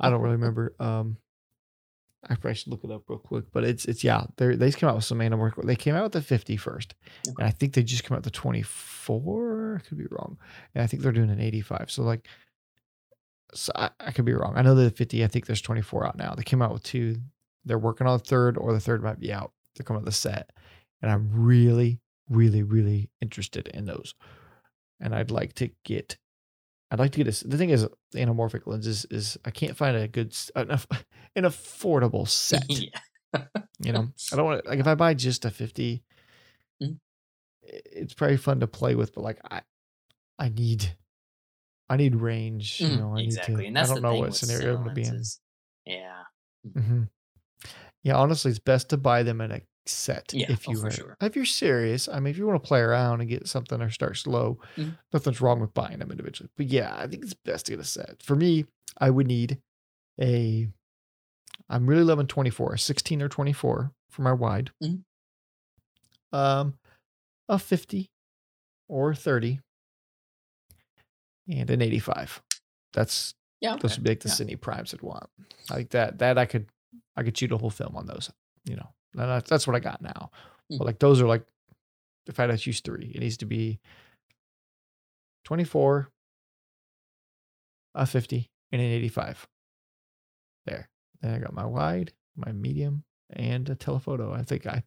I 0.00 0.10
don't 0.10 0.20
really 0.20 0.36
remember. 0.36 0.74
Um, 0.78 1.16
I 2.24 2.34
probably 2.36 2.54
should 2.54 2.68
look 2.70 2.84
it 2.84 2.90
up 2.90 3.02
real 3.08 3.18
quick. 3.18 3.46
But 3.52 3.64
it's 3.64 3.84
it's 3.84 4.04
yeah. 4.04 4.24
They 4.36 4.54
they 4.54 4.66
just 4.66 4.78
came 4.78 4.88
out 4.88 4.94
with 4.94 5.04
some 5.04 5.18
anamorphic. 5.18 5.66
They 5.66 5.76
came 5.76 5.94
out 5.96 6.04
with 6.04 6.12
the 6.12 6.22
50 6.22 6.56
first, 6.56 6.94
Okay. 7.26 7.34
and 7.38 7.46
I 7.46 7.50
think 7.50 7.74
they 7.74 7.82
just 7.82 8.04
came 8.04 8.14
out 8.14 8.18
with 8.24 8.32
the 8.32 8.38
twenty 8.38 8.62
four. 8.62 9.80
I 9.82 9.88
could 9.88 9.98
be 9.98 10.06
wrong. 10.10 10.38
And 10.74 10.82
I 10.82 10.86
think 10.86 11.02
they're 11.02 11.12
doing 11.12 11.30
an 11.30 11.40
eighty 11.40 11.60
five. 11.60 11.90
So 11.90 12.02
like. 12.02 12.26
So 13.54 13.70
I, 13.76 13.90
I 14.00 14.12
could 14.12 14.24
be 14.24 14.32
wrong. 14.32 14.54
I 14.56 14.62
know 14.62 14.74
the 14.74 14.90
50, 14.90 15.22
I 15.22 15.26
think 15.26 15.44
there's 15.44 15.60
24 15.60 16.06
out 16.06 16.16
now. 16.16 16.32
They 16.34 16.42
came 16.42 16.62
out 16.62 16.72
with 16.72 16.82
two. 16.84 17.16
They're 17.66 17.78
working 17.78 18.06
on 18.06 18.16
the 18.16 18.24
third, 18.24 18.56
or 18.56 18.72
the 18.72 18.80
third 18.80 19.02
might 19.02 19.20
be 19.20 19.30
out. 19.30 19.52
They're 19.76 19.84
coming 19.84 20.02
with 20.02 20.06
the 20.10 20.16
set. 20.18 20.48
And 21.02 21.10
I'm 21.10 21.28
really, 21.30 22.00
really, 22.30 22.62
really 22.62 23.10
interested 23.20 23.68
in 23.68 23.84
those. 23.84 24.14
And 25.02 25.14
I'd 25.14 25.32
like 25.32 25.54
to 25.56 25.70
get 25.84 26.18
I'd 26.90 26.98
like 27.00 27.12
to 27.12 27.24
get 27.24 27.42
a. 27.42 27.48
The 27.48 27.58
thing 27.58 27.70
is, 27.70 27.88
anamorphic 28.14 28.66
lenses 28.66 29.06
is 29.06 29.38
I 29.44 29.50
can't 29.50 29.76
find 29.76 29.96
a 29.96 30.08
good, 30.08 30.36
enough 30.56 30.86
an, 31.36 31.44
affordable 31.44 32.28
set. 32.28 32.64
yeah. 32.68 33.00
You 33.80 33.92
know, 33.92 34.08
I 34.32 34.36
don't 34.36 34.44
want 34.46 34.64
to 34.64 34.70
like 34.70 34.78
if 34.80 34.86
I 34.86 34.94
buy 34.94 35.14
just 35.14 35.44
a 35.44 35.50
50 35.50 36.04
Mhm. 36.82 36.98
It's 37.62 38.14
probably 38.14 38.36
fun 38.36 38.60
to 38.60 38.66
play 38.66 38.94
with, 38.94 39.14
but 39.14 39.22
like 39.22 39.40
I, 39.50 39.62
I 40.38 40.48
need, 40.50 40.96
I 41.88 41.96
need 41.96 42.16
range. 42.16 42.86
You 42.88 42.96
Mhm, 42.96 42.98
know, 42.98 43.16
I 43.16 43.22
exactly, 43.22 43.64
need 43.64 43.64
to. 43.64 43.68
and 43.68 43.76
that's 43.76 43.90
I 43.90 43.94
don't 43.94 44.02
know 44.02 44.14
what 44.16 44.34
scenario 44.34 44.74
I'm 44.74 44.82
gonna 44.82 44.90
be 44.90 45.04
in. 45.04 45.22
Yeah. 45.86 46.24
hmm 46.74 47.04
Yeah, 48.02 48.16
honestly, 48.16 48.50
it's 48.50 48.60
best 48.60 48.90
to 48.90 48.96
buy 48.96 49.22
them 49.22 49.40
in 49.40 49.52
a 49.52 49.60
set 49.86 50.32
Yeah, 50.32 50.50
if 50.52 50.68
oh, 50.68 50.72
you 50.72 50.78
for 50.80 50.86
are, 50.86 50.90
sure. 50.90 51.16
if 51.20 51.34
you're 51.36 51.44
serious. 51.44 52.08
I 52.08 52.20
mean, 52.20 52.30
if 52.30 52.38
you 52.38 52.46
want 52.46 52.62
to 52.62 52.66
play 52.66 52.80
around 52.80 53.20
and 53.20 53.28
get 53.28 53.48
something 53.48 53.80
or 53.82 53.90
start 53.90 54.16
slow, 54.16 54.58
Mhm. 54.76 54.96
nothing's 55.12 55.40
wrong 55.40 55.60
with 55.60 55.74
buying 55.74 55.98
them 55.98 56.10
individually. 56.10 56.50
But 56.56 56.66
yeah, 56.66 56.94
I 56.96 57.06
think 57.06 57.24
it's 57.24 57.34
best 57.34 57.66
to 57.66 57.72
get 57.72 57.80
a 57.80 57.84
set. 57.84 58.22
For 58.22 58.36
me, 58.36 58.66
I 58.98 59.10
would 59.10 59.26
need 59.26 59.60
a. 60.20 60.68
I'm 61.68 61.86
really 61.86 62.04
loving 62.04 62.26
24, 62.26 62.74
a 62.74 62.78
16 62.78 63.22
or 63.22 63.28
24 63.28 63.92
for 64.10 64.22
my 64.22 64.32
wide. 64.32 64.70
Mhm. 64.82 65.04
Um, 66.32 66.78
a 67.48 67.58
50 67.58 68.10
or 68.88 69.14
30, 69.14 69.60
and 71.48 71.70
an 71.70 71.82
85. 71.82 72.42
That's 72.92 73.34
Yeah. 73.60 73.76
those 73.76 73.92
Okay. 73.92 73.98
would 74.00 74.04
be 74.04 74.10
like 74.10 74.20
the 74.20 74.28
yeah. 74.28 74.34
cine 74.56 74.60
primes 74.60 74.94
I'd 74.94 75.02
want. 75.02 75.28
Like 75.70 75.90
that. 75.90 76.18
That 76.18 76.38
I 76.38 76.46
could, 76.46 76.68
I 77.16 77.22
could 77.22 77.36
shoot 77.36 77.52
a 77.52 77.58
whole 77.58 77.70
film 77.70 77.96
on 77.96 78.06
those. 78.06 78.30
You 78.64 78.76
know, 78.76 78.94
and 79.14 79.28
that's 79.28 79.48
that's 79.48 79.66
what 79.66 79.76
I 79.76 79.80
got 79.80 80.02
now. 80.02 80.30
Mm. 80.70 80.78
But 80.78 80.86
like 80.86 80.98
those 80.98 81.20
are 81.20 81.26
like, 81.26 81.44
if 82.26 82.38
I 82.38 82.44
had 82.44 82.50
to 82.50 82.58
choose 82.58 82.80
three, 82.80 83.12
it 83.14 83.20
needs 83.20 83.36
to 83.38 83.46
be 83.46 83.80
twenty 85.44 85.64
four, 85.64 86.08
a 87.94 88.06
fifty, 88.06 88.50
and 88.70 88.80
an 88.80 88.88
eighty 88.88 89.08
five. 89.08 89.46
There. 90.66 90.88
Then 91.20 91.34
I 91.34 91.38
got 91.38 91.52
my 91.52 91.66
wide, 91.66 92.12
my 92.36 92.52
medium, 92.52 93.04
and 93.30 93.68
a 93.68 93.74
telephoto. 93.74 94.32
I 94.32 94.42
think 94.42 94.66
I, 94.66 94.70
I 94.70 94.84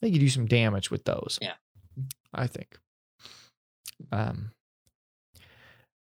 think 0.00 0.14
you 0.14 0.20
do 0.20 0.28
some 0.28 0.46
damage 0.46 0.90
with 0.90 1.04
those. 1.04 1.38
Yeah. 1.40 1.54
I 2.32 2.46
think. 2.46 2.78
Um. 4.12 4.50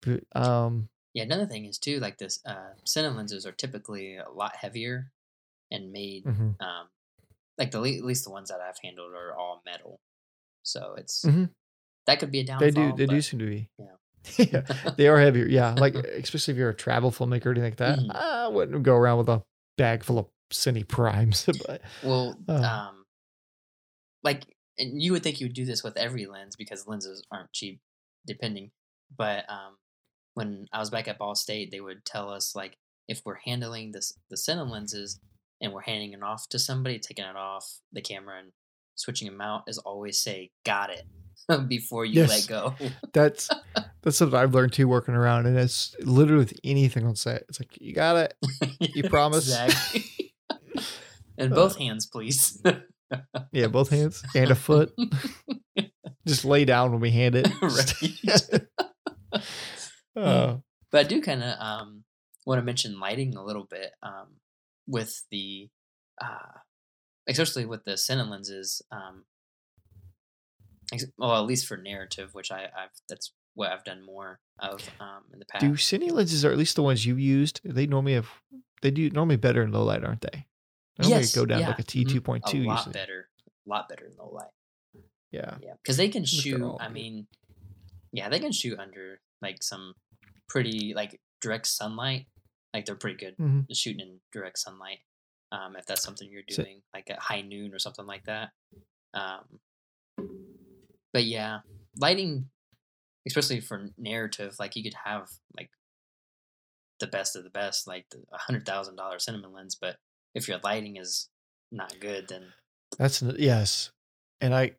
But, 0.01 0.24
um. 0.36 0.89
Yeah, 1.14 1.24
another 1.24 1.47
thing 1.47 1.66
is 1.66 1.80
too, 1.80 1.99
like 1.99 2.20
this, 2.20 2.39
uh, 2.45 2.74
Cine 2.86 3.16
lenses 3.16 3.47
are 3.47 3.51
typically 3.51 4.18
a 4.18 4.30
lot 4.30 4.55
heavier 4.55 5.12
and 5.72 5.91
made, 5.91 6.26
mhm. 6.26 6.62
um, 6.62 6.88
like 7.58 7.72
the 7.72 7.80
at 7.82 8.03
least 8.03 8.24
the 8.24 8.32
ones 8.32 8.49
that 8.49 8.60
I've 8.62 8.78
handled 8.84 9.14
are 9.14 9.36
all 9.36 9.62
metal, 9.66 9.99
so 10.64 10.95
it's 10.97 11.24
Mhm. 11.26 11.49
that 12.05 12.20
could 12.20 12.32
be 12.32 12.39
a 12.41 12.43
downfall. 12.45 12.68
They 12.68 12.72
do. 12.72 12.93
They 12.95 13.05
do 13.05 13.22
seem 13.22 13.39
to 13.39 13.45
be. 13.45 13.70
yeah. 13.80 13.86
yeah, 14.38 14.91
they 14.97 15.08
are 15.08 15.20
heavier. 15.20 15.45
Yeah, 15.47 15.74
like 15.78 15.95
especially 16.24 16.53
if 16.53 16.58
you're 16.58 16.70
a 16.70 16.76
travel 16.76 17.12
filmmaker 17.12 17.45
or 17.47 17.51
anything 17.51 17.64
like 17.72 17.78
that. 17.78 17.99
Mhm. 17.99 18.14
I 18.16 18.47
wouldn't 18.49 18.84
go 18.84 18.95
around 18.95 19.20
with 19.20 19.30
a 19.30 19.43
bag 19.78 20.03
full 20.03 20.20
of 20.20 20.28
cine 20.51 20.88
primes. 20.88 21.45
but 21.68 21.82
Well, 22.03 22.38
Oh. 22.47 22.64
um, 22.64 23.05
like, 24.24 24.43
and 24.78 25.01
you 25.01 25.12
would 25.14 25.24
think 25.24 25.39
you 25.39 25.45
would 25.47 25.53
do 25.55 25.66
this 25.66 25.84
with 25.84 25.97
every 25.97 26.26
lens 26.26 26.55
because 26.55 26.88
lenses 26.88 27.24
aren't 27.32 27.53
cheap, 27.53 27.80
depending. 28.26 28.72
But 29.16 29.49
um, 29.49 29.78
when 30.34 30.68
I 30.74 30.80
was 30.80 30.89
back 30.89 31.08
at 31.08 31.18
Ball 31.18 31.36
State, 31.36 31.72
they 31.72 31.80
would 31.82 32.03
tell 32.05 32.30
us 32.30 32.55
like 32.55 32.78
if 33.08 33.22
we're 33.26 33.39
handling 33.45 33.91
this 33.91 34.14
the 34.30 34.36
Cine 34.36 34.70
lenses 34.70 35.20
and 35.62 35.74
we're 35.74 35.82
handing 35.82 36.14
it 36.14 36.24
off 36.24 36.47
to 36.49 36.60
somebody, 36.60 36.99
taking 36.99 37.26
it 37.26 37.36
off 37.36 37.66
the 37.91 38.01
camera 38.01 38.39
and 38.39 38.51
switching 38.95 39.28
them 39.30 39.41
out, 39.41 39.64
is 39.68 39.78
always 39.78 40.20
say 40.22 40.51
"got 40.66 40.89
it" 40.89 41.03
before 41.68 42.05
you 42.05 42.22
Yes. 42.22 42.30
let 42.30 42.47
go. 42.47 42.76
that's 43.14 43.49
that's 44.01 44.18
something 44.18 44.38
I've 44.38 44.53
learned 44.53 44.74
too 44.74 44.88
working 44.88 45.14
around, 45.16 45.45
and 45.45 45.58
it's 45.58 45.95
literally 46.01 46.39
with 46.45 46.60
anything 46.64 47.05
on 47.05 47.16
set. 47.16 47.43
It's 47.49 47.60
like 47.60 47.78
you 47.80 47.93
got 47.93 48.18
it. 48.18 48.34
You 48.80 49.03
promise? 49.10 49.47
Exactly. 49.47 50.34
and 51.38 51.51
Uh, 51.53 51.55
both 51.55 51.78
hands, 51.78 52.05
please. 52.05 52.62
Yeah, 53.51 53.68
both 53.68 53.89
hands 53.89 54.22
and 54.36 54.51
a 54.51 54.55
foot. 54.55 54.91
Just 56.28 56.43
lay 56.43 56.66
down 56.66 56.91
when 56.91 56.99
we 56.99 57.10
hand 57.12 57.36
it. 57.36 57.47
Right. 57.62 58.62
uh, 60.16 60.58
But 60.91 60.99
I 60.99 61.03
do 61.03 61.22
kind 61.22 61.43
of 61.43 61.55
um, 61.60 62.03
want 62.45 62.60
to 62.60 62.66
mention 62.66 62.99
lighting 62.99 63.36
a 63.36 63.43
little 63.43 63.66
bit 63.66 63.91
um, 64.03 64.36
with 64.88 65.23
the, 65.31 65.69
uh, 66.21 66.59
especially 67.27 67.65
with 67.65 67.83
the 67.85 67.93
Cine 67.93 68.29
lenses. 68.29 68.81
Um, 68.91 69.25
well, 71.17 71.35
at 71.35 71.45
least 71.45 71.67
for 71.67 71.75
narrative, 71.77 72.33
which 72.33 72.51
I, 72.51 72.63
I've 72.63 72.91
that's 73.09 73.33
what 73.55 73.71
I've 73.71 73.83
done 73.83 74.05
more 74.05 74.39
of 74.59 74.89
um, 74.99 75.23
in 75.33 75.39
the 75.39 75.45
past. 75.45 75.61
do 75.61 75.71
cine 75.73 76.11
lenses, 76.11 76.45
or 76.45 76.51
at 76.51 76.57
least 76.57 76.75
the 76.75 76.83
ones 76.83 77.05
you 77.05 77.15
used, 77.15 77.59
they 77.65 77.88
normally 77.88 78.13
have 78.13 78.29
they 78.81 78.91
do 78.91 79.09
normally 79.09 79.35
better 79.35 79.63
in 79.63 79.71
low 79.71 79.83
light, 79.83 80.03
aren't 80.03 80.21
they? 80.21 80.45
They 80.97 81.03
normally 81.03 81.21
Yes, 81.21 81.35
go 81.35 81.45
down 81.45 81.59
yeah, 81.59 81.67
like 81.67 81.79
a 81.79 81.83
T 81.83 82.05
two 82.05 82.21
point 82.21 82.45
two. 82.45 82.63
a 82.63 82.67
lot 82.67 82.77
usually. 82.77 82.93
better, 82.93 83.29
a 83.65 83.69
lot 83.69 83.89
better 83.89 84.05
in 84.05 84.13
low 84.17 84.31
light. 84.31 85.03
Yeah. 85.31 85.55
Yeah, 85.61 85.73
because 85.83 85.97
they 85.97 86.09
can 86.09 86.23
shoot. 86.23 86.61
all 86.61 86.77
I 86.79 86.89
mean, 86.89 87.27
yeah, 88.13 88.29
they 88.29 88.39
can 88.39 88.51
shoot 88.51 88.79
under 88.79 89.19
like 89.41 89.61
some 89.61 89.93
pretty 90.47 90.93
like 90.95 91.19
direct 91.41 91.67
sunlight. 91.67 92.27
Like 92.78 92.86
they're 92.86 92.95
pretty 92.95 93.17
good 93.17 93.36
Mhm. 93.38 93.65
shooting 93.75 94.01
in 94.07 94.21
direct 94.32 94.59
sunlight. 94.59 94.99
Um, 95.51 95.75
if 95.75 95.86
that's 95.88 96.03
something 96.03 96.30
you're 96.30 96.43
So- 96.49 96.61
doing, 96.63 96.84
like 96.93 97.09
at 97.09 97.17
high 97.19 97.41
noon 97.41 97.73
or 97.73 97.80
something 97.80 98.05
like 98.05 98.23
that. 98.25 98.51
Um, 99.15 99.59
but 101.11 101.23
yeah, 101.23 101.61
lighting, 101.95 102.51
especially 103.28 103.61
for 103.61 103.89
narrative, 103.97 104.55
like 104.59 104.75
you 104.75 104.84
could 104.84 104.93
have 105.05 105.28
like 105.57 105.71
the 106.99 107.07
best 107.07 107.36
of 107.36 107.43
the 107.43 107.49
best, 107.49 107.88
like 107.88 108.05
the 108.11 108.23
hundred 108.34 108.65
thousand 108.67 108.95
dollar 108.95 109.17
cinema 109.17 109.47
lens, 109.47 109.75
but 109.75 109.97
if 110.36 110.47
your 110.47 110.59
lighting 110.63 110.97
is 110.97 111.30
not 111.71 111.99
good, 111.99 112.28
then 112.28 112.53
That's 112.99 113.23
yes, 113.23 113.91
and 114.39 114.53
I, 114.53 114.75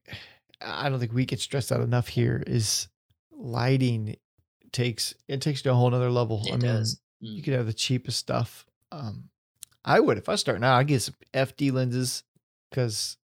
I 0.60 0.88
don't 0.88 1.00
think 1.00 1.12
we 1.12 1.26
get 1.26 1.40
stressed 1.40 1.72
out 1.72 1.80
enough 1.80 2.06
here. 2.08 2.44
Is 2.46 2.88
lighting 3.32 4.16
takes 4.70 5.14
it 5.26 5.40
takes 5.40 5.62
to 5.62 5.70
a 5.72 5.74
whole 5.74 5.90
nother 5.90 6.10
level. 6.10 6.42
it 6.46 6.48
I 6.50 6.52
mean, 6.52 6.60
does. 6.60 7.00
You 7.20 7.40
Mm. 7.40 7.44
could 7.44 7.54
have 7.54 7.66
the 7.66 7.72
cheapest 7.72 8.18
stuff. 8.18 8.66
Um, 8.92 9.30
I 9.84 10.00
would 10.00 10.18
if 10.18 10.28
I 10.28 10.34
start 10.36 10.60
now. 10.60 10.74
I 10.74 10.78
would 10.78 10.86
get 10.88 11.02
some 11.02 11.14
FD 11.34 11.72
lenses 11.72 12.22
because 12.70 13.16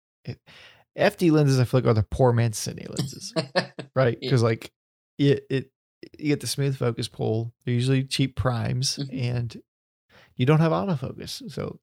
FD 0.98 1.32
lenses 1.32 1.60
I 1.60 1.66
feel 1.66 1.80
like 1.82 1.88
are 1.88 1.94
the 1.94 2.04
poor 2.04 2.32
man's 2.34 2.58
cine 2.58 2.88
lenses, 2.90 3.34
right? 3.96 4.18
Yeah. 4.22 4.28
Because 4.28 4.44
like 4.44 4.72
it 5.18 5.46
it 5.50 5.72
you 6.20 6.28
get 6.30 6.40
the 6.42 6.48
smooth 6.48 6.78
focus 6.78 7.08
pull. 7.08 7.54
They're 7.66 7.74
usually 7.74 8.04
cheap 8.04 8.36
primes, 8.36 8.98
Mhm. 9.00 9.22
and 9.22 9.62
you 10.36 10.46
don't 10.46 10.60
have 10.60 10.72
autofocus, 10.72 11.50
so 11.52 11.80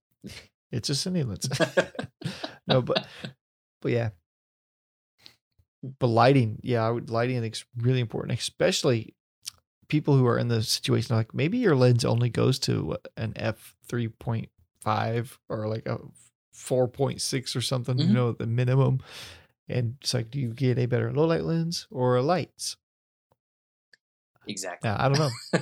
it's 0.71 0.91
a 0.91 0.93
cine 0.93 1.27
lens. 1.27 1.49
no, 2.67 2.83
but 2.83 3.07
but 3.83 3.93
yeah. 3.93 4.11
But 5.99 6.09
lighting, 6.09 6.61
yeah, 6.63 6.87
I 6.87 6.91
would 6.91 7.09
lighting 7.09 7.39
I 7.39 7.41
think 7.41 7.55
is 7.55 7.65
really 7.77 8.01
important, 8.01 8.39
especially 8.39 9.15
people 9.91 10.17
who 10.17 10.27
are 10.27 10.39
in 10.39 10.49
the 10.49 10.63
situation 10.63 11.17
like 11.17 11.35
maybe 11.35 11.59
your 11.59 11.77
lens 11.77 12.05
only 12.05 12.31
goes 12.31 12.59
to 12.61 12.97
an 13.17 13.33
f 13.37 13.77
three 13.87 14.09
point 14.09 14.49
five 14.81 15.39
or 15.51 15.69
like 15.69 15.87
a 15.87 15.99
four 16.53 16.89
point 16.89 17.21
six 17.21 17.55
or 17.57 17.61
something, 17.61 17.99
Mhm. 17.99 18.09
you 18.09 18.15
know, 18.15 18.33
the 18.33 18.47
minimum. 18.47 19.01
And 19.69 19.97
it's 20.01 20.15
like, 20.15 20.31
do 20.31 20.41
you 20.41 20.53
get 20.55 20.79
a 20.79 20.87
better 20.87 21.13
low 21.13 21.27
light 21.27 21.45
lens 21.45 21.87
or 21.91 22.17
a 22.17 22.23
lights? 22.23 22.77
exactly. 24.47 24.89
Yeah, 24.89 24.97
I 24.99 25.09
don't 25.09 25.19
know. 25.19 25.31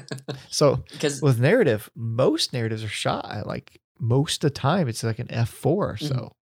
So 0.50 0.76
Because 0.92 1.20
with 1.22 1.40
narrative, 1.40 1.90
most 1.94 2.52
narratives 2.52 2.84
are 2.84 2.88
shot 2.88 3.24
at 3.30 3.46
like 3.46 3.80
most 3.98 4.44
of 4.44 4.50
the 4.52 4.54
time 4.54 4.88
it's 4.88 5.02
like 5.02 5.18
an 5.18 5.30
f 5.30 5.48
four 5.48 5.90
or 5.90 5.96
so. 5.96 6.32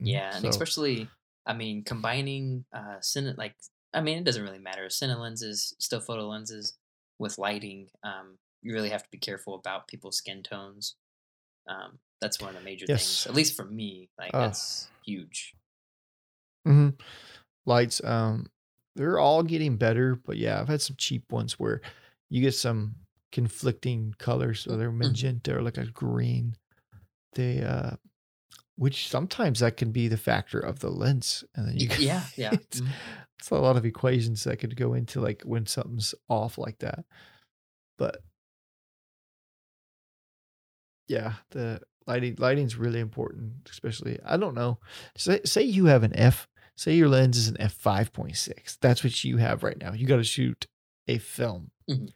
Mm, 0.00 0.06
yeah, 0.06 0.36
and 0.36 0.44
especially 0.46 1.08
I 1.46 1.54
mean 1.54 1.82
combining 1.84 2.64
uh 2.72 2.98
cine 3.00 3.36
like 3.38 3.54
I 3.94 4.00
mean 4.00 4.18
it 4.18 4.24
doesn't 4.24 4.42
really 4.42 4.58
matter 4.58 4.86
cine 4.86 5.18
lenses, 5.18 5.74
still 5.78 6.00
photo 6.00 6.28
lenses 6.28 6.76
with 7.18 7.38
lighting. 7.38 7.90
Um, 8.02 8.38
you 8.62 8.72
really 8.74 8.90
have 8.90 9.02
to 9.04 9.10
be 9.10 9.18
careful 9.18 9.54
about 9.54 9.88
people's 9.88 10.18
skin 10.18 10.42
tones. 10.42 10.96
Um, 11.68 12.00
that's 12.20 12.40
one 12.40 12.50
of 12.50 12.56
the 12.56 12.62
major 12.62 12.86
Yes. 12.86 12.96
things, 12.96 13.26
at 13.26 13.34
least 13.34 13.56
for 13.56 13.64
me. 13.66 14.10
Like 14.18 14.34
Uh, 14.34 14.40
that's 14.40 14.92
huge. 15.04 15.54
hmm 16.64 16.88
Lights, 17.66 18.02
um, 18.04 18.46
they're 18.96 19.18
all 19.20 19.42
getting 19.42 19.76
better, 19.76 20.16
but 20.16 20.38
yeah, 20.38 20.60
I've 20.60 20.68
had 20.68 20.82
some 20.82 20.96
cheap 20.96 21.32
ones 21.32 21.58
where 21.58 21.80
you 22.30 22.40
get 22.42 22.54
some 22.54 22.96
conflicting 23.32 24.14
colors, 24.18 24.60
so 24.62 24.76
they're 24.76 24.92
Mhm. 25.02 25.16
magenta 25.16 25.56
or 25.56 25.62
like 25.62 25.78
a 25.78 25.86
green. 25.86 26.56
They, 27.34 27.62
uh, 27.62 27.96
which 28.76 29.08
sometimes 29.08 29.60
that 29.60 29.76
can 29.78 29.92
be 29.92 30.08
the 30.08 30.16
factor 30.18 30.60
of 30.60 30.80
the 30.80 30.90
lens, 30.90 31.44
and 31.56 31.68
then 31.68 31.76
you, 31.78 31.88
yeah, 31.96 32.28
yeah. 32.36 32.58
mhm. 32.74 32.96
It's 33.38 33.50
a 33.50 33.54
lot 33.56 33.76
of 33.76 33.84
equations 33.86 34.44
that 34.44 34.58
could 34.58 34.76
go 34.76 34.94
into 34.94 35.20
like 35.20 35.42
when 35.42 35.66
something's 35.66 36.14
off 36.28 36.58
like 36.58 36.78
that. 36.78 37.04
But 37.98 38.18
yeah, 41.08 41.34
the 41.50 41.80
lighting 42.06 42.36
lighting's 42.38 42.76
really 42.76 43.00
important, 43.00 43.68
especially 43.70 44.18
I 44.24 44.36
don't 44.36 44.54
know. 44.54 44.78
Say 45.16 45.40
say 45.44 45.62
you 45.62 45.86
have 45.86 46.02
an 46.02 46.16
F, 46.16 46.48
say 46.76 46.94
your 46.94 47.08
lens 47.08 47.36
is 47.36 47.48
an 47.48 47.56
F 47.60 47.72
five 47.72 48.12
point 48.12 48.36
six. 48.36 48.76
That's 48.80 49.04
what 49.04 49.24
you 49.24 49.36
have 49.36 49.62
right 49.62 49.78
now. 49.78 49.92
You 49.92 50.06
got 50.06 50.16
to 50.16 50.24
shoot 50.24 50.66
a 51.08 51.18
film. 51.18 51.70
Mhm. 51.88 52.10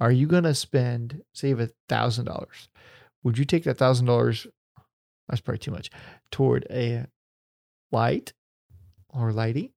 Are 0.00 0.10
you 0.12 0.26
gonna 0.26 0.54
spend 0.54 1.22
save 1.32 1.60
a 1.60 1.70
thousand 1.88 2.24
dollars? 2.24 2.68
Would 3.22 3.38
you 3.38 3.44
take 3.44 3.64
that 3.64 3.78
thousand 3.78 4.06
dollars? 4.06 4.46
That's 5.28 5.40
probably 5.40 5.58
too 5.58 5.70
much 5.70 5.90
toward 6.30 6.66
a 6.70 7.06
light 7.92 8.32
or 9.08 9.32
lighting 9.32 9.70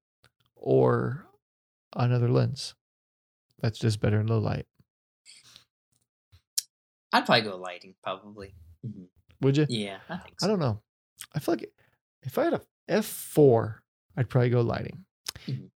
or 0.65 1.25
another 1.95 2.27
lens 2.29 2.73
that's 3.61 3.79
just 3.79 4.01
better 4.01 4.19
in 4.19 4.27
low 4.27 4.39
light. 4.39 4.65
I'd 7.13 7.25
probably 7.25 7.43
go 7.49 7.55
lighting, 7.55 7.95
probably. 8.03 8.53
Mhm. 8.85 9.07
Would 9.41 9.57
you? 9.57 9.65
Yeah, 9.69 9.99
I 10.09 10.17
think 10.17 10.35
I 10.43 10.47
don't 10.47 10.59
know. 10.59 10.81
I 11.33 11.39
feel 11.39 11.53
like 11.55 11.71
if 12.23 12.37
I 12.37 12.45
had 12.45 12.53
a 12.53 12.61
F 12.87 13.05
four, 13.05 13.83
I'd 14.17 14.29
probably 14.29 14.49
go 14.49 14.61
lighting. 14.61 15.05
Mhm. 15.47 15.69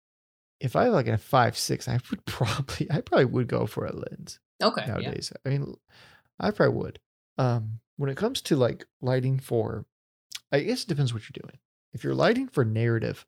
If 0.61 0.74
I 0.76 0.84
had 0.84 0.93
like 0.93 1.09
a 1.09 1.18
five 1.18 1.59
six, 1.59 1.89
I 1.89 1.99
would 2.11 2.24
probably 2.26 2.91
I 2.91 3.01
probably 3.01 3.26
would 3.26 3.49
go 3.49 3.66
for 3.66 3.84
a 3.84 3.93
lens 3.95 4.39
Okay, 4.62 4.82
yeah. 4.87 4.93
nowadays. 4.95 5.32
I 5.45 5.49
mean, 5.51 5.74
I 6.41 6.51
probably 6.51 6.76
would. 6.76 6.99
Um, 7.39 7.80
when 7.97 8.09
it 8.11 8.16
comes 8.16 8.41
to 8.43 8.57
like 8.57 8.87
lighting 9.03 9.39
for, 9.39 9.84
I 10.51 10.61
guess 10.61 10.84
it 10.84 10.89
depends 10.89 11.12
what 11.12 11.22
you're 11.24 11.43
doing. 11.43 11.59
If 11.93 12.03
you're 12.05 12.14
lighting 12.14 12.49
for 12.49 12.64
narrative, 12.64 13.26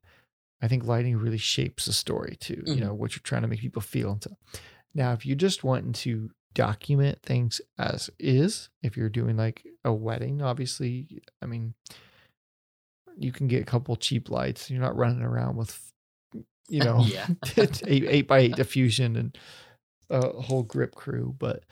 I 0.61 0.69
think 0.69 0.85
lighting 0.85 1.17
really 1.17 1.39
shapes 1.39 1.85
the 1.87 1.93
story 1.93 2.37
too. 2.41 2.63
You 2.67 2.75
Mhm. 2.77 2.81
know 2.81 2.95
what 2.95 3.13
you're 3.15 3.23
trying 3.23 3.43
to 3.43 3.49
make 3.49 3.61
people 3.61 3.83
feel 3.83 4.13
and 4.13 4.23
stuff. 4.23 4.39
Now, 4.95 5.13
if 5.13 5.25
you're 5.25 5.37
just 5.37 5.63
wanting 5.65 5.93
to 5.95 6.31
document 6.55 7.23
things 7.23 7.61
as 7.79 8.11
is, 8.19 8.69
if 8.83 8.97
you're 8.97 9.09
doing 9.11 9.37
like 9.37 9.65
a 9.85 9.93
wedding, 9.93 10.43
obviously, 10.43 11.23
I 11.41 11.47
mean, 11.47 11.75
you 13.17 13.31
can 13.33 13.47
get 13.49 13.63
a 13.63 13.67
couple 13.67 13.95
cheap 13.97 14.31
lights. 14.31 14.71
You're 14.71 14.81
not 14.81 14.97
running 14.97 15.23
around 15.23 15.57
with, 15.57 15.93
you 16.69 16.81
know, 16.81 16.99
Yeah. 17.07 17.27
eight, 17.57 17.83
eight 17.87 18.27
by 18.29 18.39
eight 18.41 18.57
diffusion 18.57 19.15
and 19.17 19.39
a 20.11 20.41
whole 20.41 20.63
grip 20.65 20.95
crew. 20.95 21.35
But, 21.39 21.65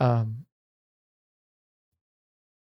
um, 0.00 0.46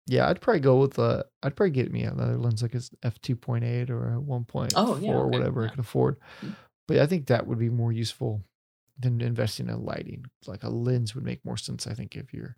yeah, 0.08 0.28
I'd 0.30 0.42
probably 0.42 0.60
go 0.62 0.80
with 0.80 1.00
uh 1.00 1.24
I'd 1.44 1.56
probably 1.56 1.72
get 1.72 1.92
me 1.92 2.04
another 2.04 2.38
lens 2.38 2.62
like 2.62 2.76
a 2.76 2.82
f 3.04 3.20
two 3.22 3.36
point 3.36 3.64
eight 3.64 3.90
or 3.90 4.14
a 4.14 4.20
one 4.20 4.46
point 4.46 4.78
Oh, 4.78 4.98
four 5.06 5.22
yeah, 5.22 5.24
or 5.24 5.28
okay, 5.28 5.30
whatever 5.30 5.66
I 5.66 5.70
can 5.70 5.80
afford. 5.80 6.18
Mm. 6.44 6.56
But 6.88 6.98
I 7.00 7.08
think 7.08 7.28
that 7.28 7.48
would 7.48 7.60
be 7.60 7.70
more 7.70 7.92
useful 7.92 8.44
than 9.00 9.22
investing 9.22 9.70
in 9.70 9.84
lighting. 9.84 10.26
Like 10.48 10.64
a 10.64 10.70
lens 10.70 11.16
would 11.16 11.24
make 11.26 11.46
more 11.46 11.58
sense, 11.58 11.88
I 11.88 11.94
think, 11.94 12.16
if 12.16 12.34
you're 12.34 12.56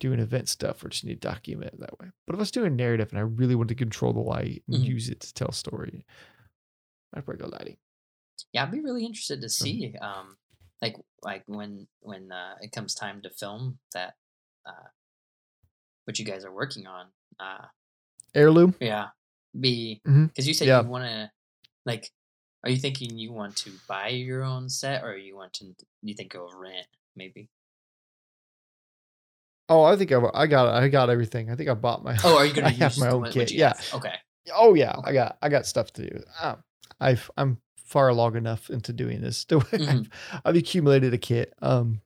doing 0.00 0.20
event 0.20 0.48
stuff 0.48 0.84
or 0.84 0.88
just 0.88 1.04
need 1.04 1.20
to 1.20 1.28
document 1.28 1.72
it 1.74 1.80
that 1.80 1.98
way. 1.98 2.10
But 2.26 2.34
if 2.34 2.38
I 2.38 2.42
was 2.42 2.50
doing 2.52 2.76
narrative 2.76 3.08
and 3.10 3.18
I 3.18 3.22
really 3.22 3.54
wanted 3.56 3.70
to 3.70 3.84
control 3.84 4.12
the 4.12 4.20
light 4.20 4.62
and 4.68 4.76
Mhm. 4.76 4.86
use 4.86 5.08
it 5.08 5.20
to 5.20 5.34
tell 5.34 5.48
a 5.48 5.52
story, 5.52 6.06
I'd 7.12 7.24
probably 7.24 7.42
go 7.42 7.48
lighting. 7.48 7.78
yeah 8.52 8.62
i'd 8.62 8.70
be 8.70 8.80
really 8.80 9.04
interested 9.04 9.40
to 9.40 9.48
see 9.48 9.94
um 10.00 10.36
like 10.80 10.96
like 11.22 11.42
when 11.46 11.86
when 12.00 12.30
uh 12.32 12.56
it 12.60 12.72
comes 12.72 12.94
time 12.94 13.20
to 13.22 13.30
film 13.30 13.78
that 13.92 14.14
uh 14.66 14.88
what 16.08 16.18
you 16.18 16.24
guys 16.24 16.42
are 16.42 16.50
working 16.50 16.86
on 16.86 17.04
uh 17.38 17.66
Heirloom? 18.34 18.74
yeah 18.80 19.08
be 19.60 20.00
because 20.04 20.48
you 20.48 20.54
said 20.54 20.66
Yeah. 20.68 20.80
you 20.82 20.88
want 20.88 21.04
to 21.04 21.30
like 21.84 22.10
are 22.64 22.70
you 22.70 22.78
thinking 22.78 23.18
you 23.18 23.30
want 23.30 23.56
to 23.56 23.72
buy 23.86 24.08
your 24.08 24.42
own 24.42 24.70
set 24.70 25.04
or 25.04 25.18
you 25.18 25.36
want 25.36 25.52
to 25.54 25.74
you 26.02 26.14
think 26.14 26.34
of 26.34 26.54
rent 26.54 26.86
maybe 27.14 27.50
Oh, 29.70 29.82
I 29.82 29.96
think 29.96 30.10
I, 30.12 30.18
I 30.32 30.46
got 30.46 30.68
I 30.74 30.88
got 30.88 31.10
everything. 31.10 31.50
I 31.50 31.54
think 31.54 31.68
I 31.68 31.74
bought 31.74 32.02
my 32.02 32.16
oh 32.24 32.38
are 32.38 32.46
you 32.46 32.54
gonna 32.56 32.68
I 32.68 32.70
use 32.70 32.78
have 32.78 32.96
my 32.96 33.10
own 33.10 33.30
kit. 33.30 33.50
Yeah. 33.52 33.74
okay 33.92 34.14
Oh 34.54 34.72
yeah, 34.72 34.94
Okay. 34.96 35.10
I 35.10 35.12
got 35.12 35.38
I 35.42 35.48
got 35.50 35.66
stuff 35.66 35.92
to 35.92 36.08
do. 36.08 36.22
Um, 36.40 36.62
I've 36.98 37.30
I'm 37.36 37.58
far 37.84 38.08
along 38.08 38.36
enough 38.36 38.70
into 38.70 38.94
doing 38.94 39.20
this. 39.20 39.44
Mhm. 39.44 39.88
I've, 39.88 40.40
I've 40.44 40.56
accumulated 40.56 41.12
a 41.12 41.18
kit. 41.18 41.52
Um, 41.60 42.00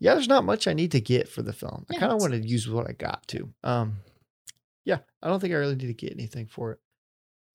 yeah, 0.00 0.14
there's 0.14 0.28
not 0.28 0.44
much 0.44 0.66
I 0.66 0.72
need 0.72 0.92
to 0.92 1.00
get 1.00 1.28
for 1.28 1.42
the 1.42 1.52
film. 1.52 1.86
I 1.90 1.94
kind 1.96 2.12
of 2.12 2.20
want 2.20 2.32
to 2.32 2.38
use 2.46 2.68
what 2.68 2.88
I 2.88 2.92
got 2.92 3.26
to. 3.28 3.52
Um, 3.62 3.98
yeah, 4.84 4.98
I 5.22 5.28
don't 5.28 5.40
think 5.40 5.52
I 5.54 5.56
really 5.56 5.76
need 5.76 5.86
to 5.86 5.94
get 5.94 6.12
anything 6.12 6.46
for 6.46 6.72
it. 6.72 6.78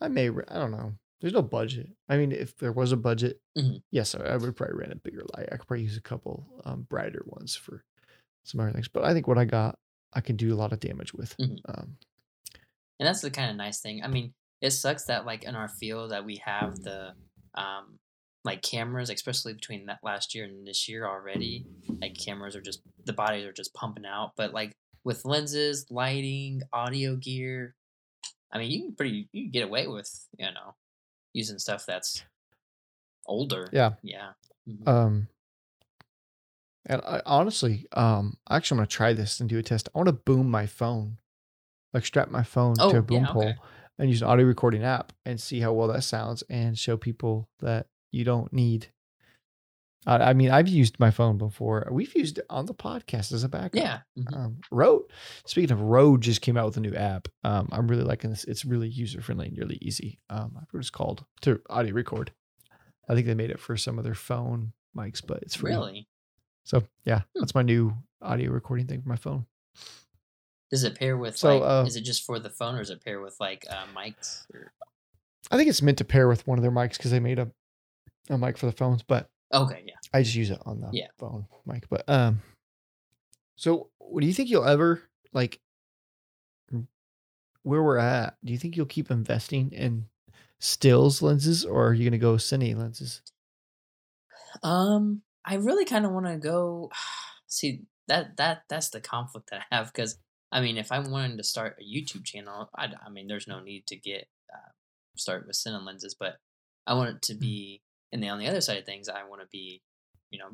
I 0.02 0.08
may. 0.08 0.30
I 0.30 0.54
don't 0.60 0.72
know. 0.72 0.94
There's 1.22 1.34
no 1.34 1.42
budget. 1.42 1.90
I 2.08 2.16
mean, 2.18 2.32
if 2.32 2.58
there 2.58 2.72
was 2.72 2.92
a 2.94 2.98
budget, 2.98 3.42
Mhm. 3.58 3.82
yes, 3.92 4.16
I, 4.16 4.20
I 4.24 4.38
would 4.38 4.56
probably 4.56 4.78
rent 4.78 4.94
a 4.94 4.96
bigger 4.96 5.24
light. 5.36 5.50
I 5.52 5.58
could 5.58 5.68
probably 5.68 5.84
use 5.84 5.98
a 5.98 6.02
couple 6.02 6.48
um, 6.66 6.84
brighter 6.90 7.24
ones 7.26 7.56
for 7.56 7.84
some 8.46 8.62
other 8.62 8.72
things. 8.72 8.88
But 8.88 9.04
I 9.04 9.14
think 9.14 9.28
what 9.28 9.38
I 9.38 9.44
got, 9.46 9.78
I 10.14 10.22
can 10.22 10.38
do 10.38 10.54
a 10.54 10.58
lot 10.58 10.72
of 10.72 10.80
damage 10.80 11.14
with. 11.14 11.36
Mhm. 11.38 11.60
Um, 11.68 11.98
and 13.00 13.08
that's 13.08 13.22
the 13.22 13.32
kind 13.32 13.50
of 13.50 13.56
nice 13.56 13.80
thing 13.80 14.04
i 14.04 14.08
mean 14.10 14.34
it 14.60 14.72
sucks 14.72 15.06
that 15.06 15.26
like 15.26 15.46
in 15.46 15.56
our 15.56 15.70
field 15.70 16.12
that 16.12 16.26
we 16.26 16.36
have 16.44 16.76
the 16.82 17.14
um 17.56 17.98
like 18.46 18.62
cameras 18.62 19.10
especially 19.10 19.54
between 19.54 19.86
that 19.88 20.00
last 20.04 20.34
year 20.34 20.46
and 20.46 20.66
this 20.66 20.88
year 20.88 21.06
already 21.08 21.66
like 22.02 22.16
cameras 22.18 22.56
are 22.56 22.62
just 22.62 22.82
the 23.06 23.14
bodies 23.14 23.46
are 23.46 23.54
just 23.54 23.74
pumping 23.74 24.06
out 24.06 24.32
but 24.38 24.54
like 24.54 24.72
with 25.04 25.26
lenses 25.26 25.86
lighting 25.90 26.62
audio 26.74 27.16
gear 27.16 27.76
i 28.52 28.58
mean 28.58 28.72
you 28.72 28.82
can 28.82 28.96
pretty 28.96 29.28
you 29.34 29.44
can 29.46 29.52
get 29.52 29.64
away 29.64 29.88
with 29.88 30.28
you 30.38 30.46
know 30.46 30.76
using 31.34 31.60
stuff 31.60 31.86
that's 31.86 32.24
older 33.28 33.70
Yeah. 33.72 33.92
yeah 34.04 34.32
Mhm. 34.68 34.88
Um, 34.88 35.28
and 36.86 37.02
I 37.02 37.22
honestly, 37.26 37.88
um, 37.94 38.38
actually, 38.50 38.76
I'm 38.76 38.80
gonna 38.80 38.88
try 38.88 39.14
this 39.14 39.40
and 39.40 39.50
do 39.50 39.58
a 39.58 39.64
test. 39.64 39.90
I 39.94 39.98
want 39.98 40.08
to 40.08 40.14
boom 40.14 40.50
my 40.50 40.66
phone, 40.66 41.20
like 41.94 42.06
strap 42.06 42.30
my 42.30 42.44
phone 42.44 42.78
Oh, 42.80 42.92
to 42.92 42.98
a 42.98 43.02
boom 43.02 43.24
okay. 43.26 43.34
pole 43.34 43.56
and 43.98 44.10
use 44.10 44.22
an 44.22 44.28
audio 44.28 44.46
recording 44.46 44.84
app 44.84 45.12
and 45.26 45.40
see 45.40 45.60
how 45.60 45.74
well 45.74 45.88
that 45.90 46.04
sounds 46.04 46.42
and 46.50 46.78
show 46.78 46.98
people 46.98 47.50
that 47.60 47.88
you 48.12 48.24
don't 48.24 48.52
need. 48.54 48.88
I, 50.06 50.16
I 50.30 50.34
mean, 50.34 50.50
I've 50.50 50.68
used 50.70 51.00
my 51.00 51.12
phone 51.12 51.38
before. 51.38 51.88
We've 51.92 52.16
used 52.16 52.38
it 52.38 52.46
on 52.50 52.66
the 52.66 52.74
podcast 52.74 53.34
as 53.34 53.44
a 53.44 53.50
backup. 53.50 53.76
yeah 53.76 54.00
mhm. 54.18 54.36
Um, 54.36 54.58
Rode. 54.72 55.04
Speaking 55.46 55.72
of 55.72 55.82
Rode, 55.82 56.22
just 56.22 56.42
came 56.42 56.56
out 56.58 56.66
with 56.66 56.78
a 56.78 56.82
new 56.82 56.94
app. 56.96 57.28
Um, 57.44 57.68
I'm 57.72 57.88
really 57.88 58.04
liking 58.04 58.30
this. 58.30 58.46
It's 58.46 58.64
really 58.66 58.88
user 58.88 59.22
friendly 59.22 59.48
and 59.48 59.58
really 59.58 59.78
easy. 59.82 60.20
Um, 60.30 60.54
I 60.58 60.66
forget 60.66 60.80
it's 60.82 60.90
called 60.90 61.26
to 61.42 61.62
audio 61.70 61.94
record. 61.94 62.32
I 63.10 63.14
think 63.16 63.28
they 63.28 63.34
made 63.36 63.52
it 63.52 63.60
for 63.60 63.76
some 63.76 63.98
of 63.98 64.04
their 64.06 64.16
phone 64.16 64.72
mics, 64.98 65.22
but 65.26 65.42
it's 65.44 65.56
free. 65.56 65.72
really 65.72 66.08
So 66.64 66.84
yeah, 67.04 67.20
Hmm. 67.36 67.40
that's 67.42 67.56
my 67.56 67.62
new 67.64 67.96
audio 68.22 68.52
recording 68.52 68.88
thing 68.88 69.02
for 69.02 69.10
my 69.10 69.16
phone. 69.18 69.46
does 70.72 70.84
it 70.84 70.98
pair 70.98 71.18
with 71.18 71.36
So, 71.38 71.58
like 71.58 71.70
uh, 71.70 71.86
is 71.88 71.96
it 71.96 72.02
just 72.02 72.24
for 72.26 72.40
the 72.40 72.50
phone 72.50 72.76
or 72.76 72.80
does 72.80 72.90
it 72.92 73.04
pair 73.04 73.20
with 73.20 73.36
like 73.40 73.66
uh, 73.70 73.86
mics 73.96 74.46
or... 74.54 74.72
I 75.52 75.58
think 75.58 75.68
it's 75.70 75.82
meant 75.82 75.98
to 75.98 76.06
pair 76.06 76.28
with 76.28 76.46
one 76.48 76.58
of 76.60 76.62
their 76.62 76.72
mics 76.72 76.98
because 76.98 77.10
they 77.12 77.20
made 77.20 77.40
a 77.40 77.50
a 78.30 78.38
mic 78.38 78.58
for 78.58 78.66
the 78.66 78.72
phones, 78.72 79.04
but 79.04 79.30
okay 79.54 79.84
yeah 79.86 79.96
I 80.14 80.24
just 80.24 80.36
use 80.36 80.50
it 80.52 80.60
on 80.66 80.82
the 80.82 80.92
Yeah. 80.94 81.08
phone 81.18 81.46
mic. 81.66 81.88
But 81.90 82.08
um, 82.10 82.42
so 83.56 83.90
what 84.00 84.22
do 84.22 84.28
you 84.28 84.34
think 84.34 84.50
you'll 84.50 84.66
ever 84.66 85.04
like? 85.34 85.60
Where 87.64 87.84
we're 87.84 87.98
at, 87.98 88.38
do 88.44 88.54
you 88.54 88.58
think 88.60 88.76
you'll 88.78 88.86
keep 88.86 89.12
investing 89.12 89.72
in 89.72 90.08
stills 90.60 91.22
lenses, 91.22 91.66
or 91.66 91.88
are 91.88 91.94
you 91.94 92.04
going 92.04 92.14
to 92.14 92.18
go 92.18 92.36
cine 92.36 92.78
lenses? 92.78 93.22
Um, 94.64 95.22
I 95.46 95.56
really 95.56 95.86
kind 95.86 96.06
of 96.06 96.12
want 96.12 96.26
to 96.28 96.38
go. 96.38 96.92
See 97.48 97.82
that 98.08 98.38
that 98.38 98.64
that's 98.70 98.90
the 98.90 99.02
conflict 99.02 99.50
that 99.50 99.66
I 99.72 99.76
have 99.76 99.92
because 99.92 100.18
I 100.52 100.62
mean, 100.62 100.78
if 100.78 100.92
I 100.92 101.00
wanted 101.00 101.38
to 101.38 101.44
start 101.44 101.78
a 101.80 101.84
YouTube 101.84 102.24
channel, 102.24 102.70
I, 102.76 102.90
I 103.06 103.10
mean, 103.10 103.28
there's 103.28 103.48
no 103.48 103.60
need 103.60 103.88
to 103.88 103.96
get 103.96 104.28
uh, 104.54 104.70
start 105.16 105.48
with 105.48 105.56
Cine 105.56 105.84
lenses, 105.86 106.16
but 106.20 106.38
I 106.88 106.94
want 106.94 107.10
it 107.16 107.22
to 107.24 107.34
Mm. 107.36 107.40
be. 107.40 107.82
And 108.12 108.22
then 108.24 108.32
on 108.32 108.40
the 108.40 108.48
other 108.48 108.62
side 108.62 108.78
of 108.78 108.86
things, 108.86 109.08
I 109.10 109.24
want 109.24 109.42
to 109.42 109.48
be 109.52 109.82
you 110.32 110.38
know, 110.40 110.50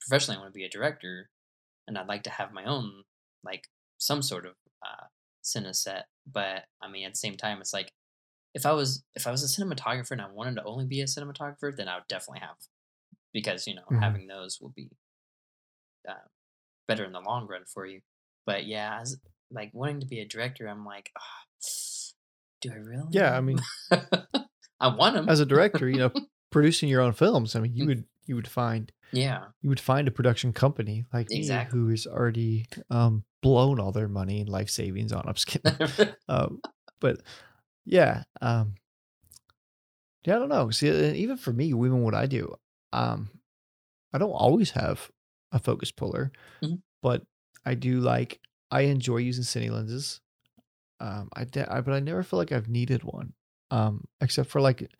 professionally, 0.00 0.36
I 0.36 0.40
want 0.40 0.52
to 0.52 0.58
be 0.58 0.64
a 0.64 0.68
director, 0.68 1.30
and 1.86 1.96
I'd 1.96 2.08
like 2.08 2.24
to 2.24 2.30
have 2.30 2.52
my 2.52 2.64
own 2.64 3.04
like 3.44 3.68
some 3.98 4.22
sort 4.22 4.44
of 4.46 4.52
uh, 4.84 5.04
cine 5.44 5.74
set. 5.74 6.06
But 6.30 6.64
I 6.82 6.88
mean, 6.88 7.04
at 7.06 7.12
the 7.12 7.18
same 7.18 7.36
time, 7.36 7.60
it's 7.60 7.72
like 7.72 7.92
if 8.54 8.66
I 8.66 8.72
was 8.72 9.04
if 9.14 9.26
I 9.26 9.30
was 9.30 9.44
a 9.44 9.46
cinematographer 9.62 10.10
and 10.12 10.20
I 10.20 10.28
wanted 10.28 10.56
to 10.56 10.64
only 10.64 10.84
be 10.84 11.00
a 11.00 11.04
cinematographer, 11.04 11.74
then 11.76 11.86
I 11.88 11.96
would 11.96 12.08
definitely 12.08 12.40
have 12.40 12.56
because 13.32 13.66
you 13.68 13.74
know 13.76 13.84
Mhm. 13.90 14.00
having 14.00 14.26
those 14.26 14.60
will 14.60 14.70
be 14.74 14.90
uh, 16.08 16.14
better 16.88 17.04
in 17.04 17.12
the 17.12 17.20
long 17.20 17.46
run 17.46 17.64
for 17.66 17.86
you. 17.86 18.00
But 18.46 18.66
yeah, 18.66 18.98
as 19.00 19.16
like 19.50 19.70
wanting 19.72 20.00
to 20.00 20.06
be 20.06 20.20
a 20.20 20.24
director, 20.26 20.66
I'm 20.66 20.84
like, 20.84 21.10
ah, 21.16 21.44
do 22.60 22.72
I 22.72 22.76
really? 22.76 23.08
Yeah, 23.10 23.36
I 23.36 23.40
mean, 23.40 23.60
I 24.80 24.88
want 24.88 25.14
them. 25.14 25.28
as 25.28 25.40
a 25.40 25.46
director, 25.54 25.88
you 25.88 25.98
know, 25.98 26.12
producing 26.50 26.88
your 26.88 27.00
own 27.02 27.12
films, 27.12 27.56
I 27.56 27.60
mean, 27.60 27.72
Mm. 27.72 27.76
you 27.76 27.86
would 27.86 28.04
you 28.26 28.34
would 28.36 28.48
find 28.48 28.92
yeah, 29.12 29.46
you 29.62 29.68
would 29.70 29.80
find 29.80 30.08
a 30.08 30.12
production 30.12 30.52
company 30.52 31.04
like 31.12 31.30
Exactly. 31.30 31.78
me 31.78 31.84
who 31.84 31.88
has 31.90 32.06
already 32.06 32.66
um, 32.90 33.24
blown 33.42 33.80
all 33.80 33.92
their 33.92 34.08
money 34.08 34.40
and 34.40 34.48
life 34.48 34.70
savings 34.70 35.12
on. 35.12 35.24
I'm 35.26 35.34
just 35.34 35.46
kidding. 35.48 35.78
um, 36.28 36.62
but 37.00 37.22
yeah, 37.86 38.24
um, 38.40 38.74
yeah, 40.24 40.36
I 40.36 40.38
don't 40.38 40.48
know. 40.48 40.70
See, 40.70 40.88
even 40.90 41.36
for 41.36 41.52
me, 41.52 41.66
even 41.66 42.02
what 42.02 42.14
I 42.14 42.26
do, 42.26 42.54
um, 42.92 43.30
I 44.12 44.18
don't 44.18 44.30
always 44.32 44.70
have 44.72 45.10
a 45.52 45.58
focus 45.58 45.90
puller, 45.92 46.32
Mhm. 46.62 46.82
but 47.02 47.22
I 47.64 47.74
do 47.74 48.00
like. 48.00 48.40
I 48.70 48.82
enjoy 48.82 49.18
using 49.18 49.44
cine 49.44 49.70
lenses. 49.72 50.20
Um, 51.00 51.30
I, 51.34 51.44
de- 51.44 51.72
I 51.72 51.80
but 51.82 51.94
I 51.94 52.00
never 52.00 52.22
feel 52.22 52.38
like 52.38 52.52
I've 52.52 52.68
needed 52.68 53.04
one, 53.04 53.34
um, 53.70 54.04
except 54.20 54.50
for 54.50 54.60
like 54.60 54.90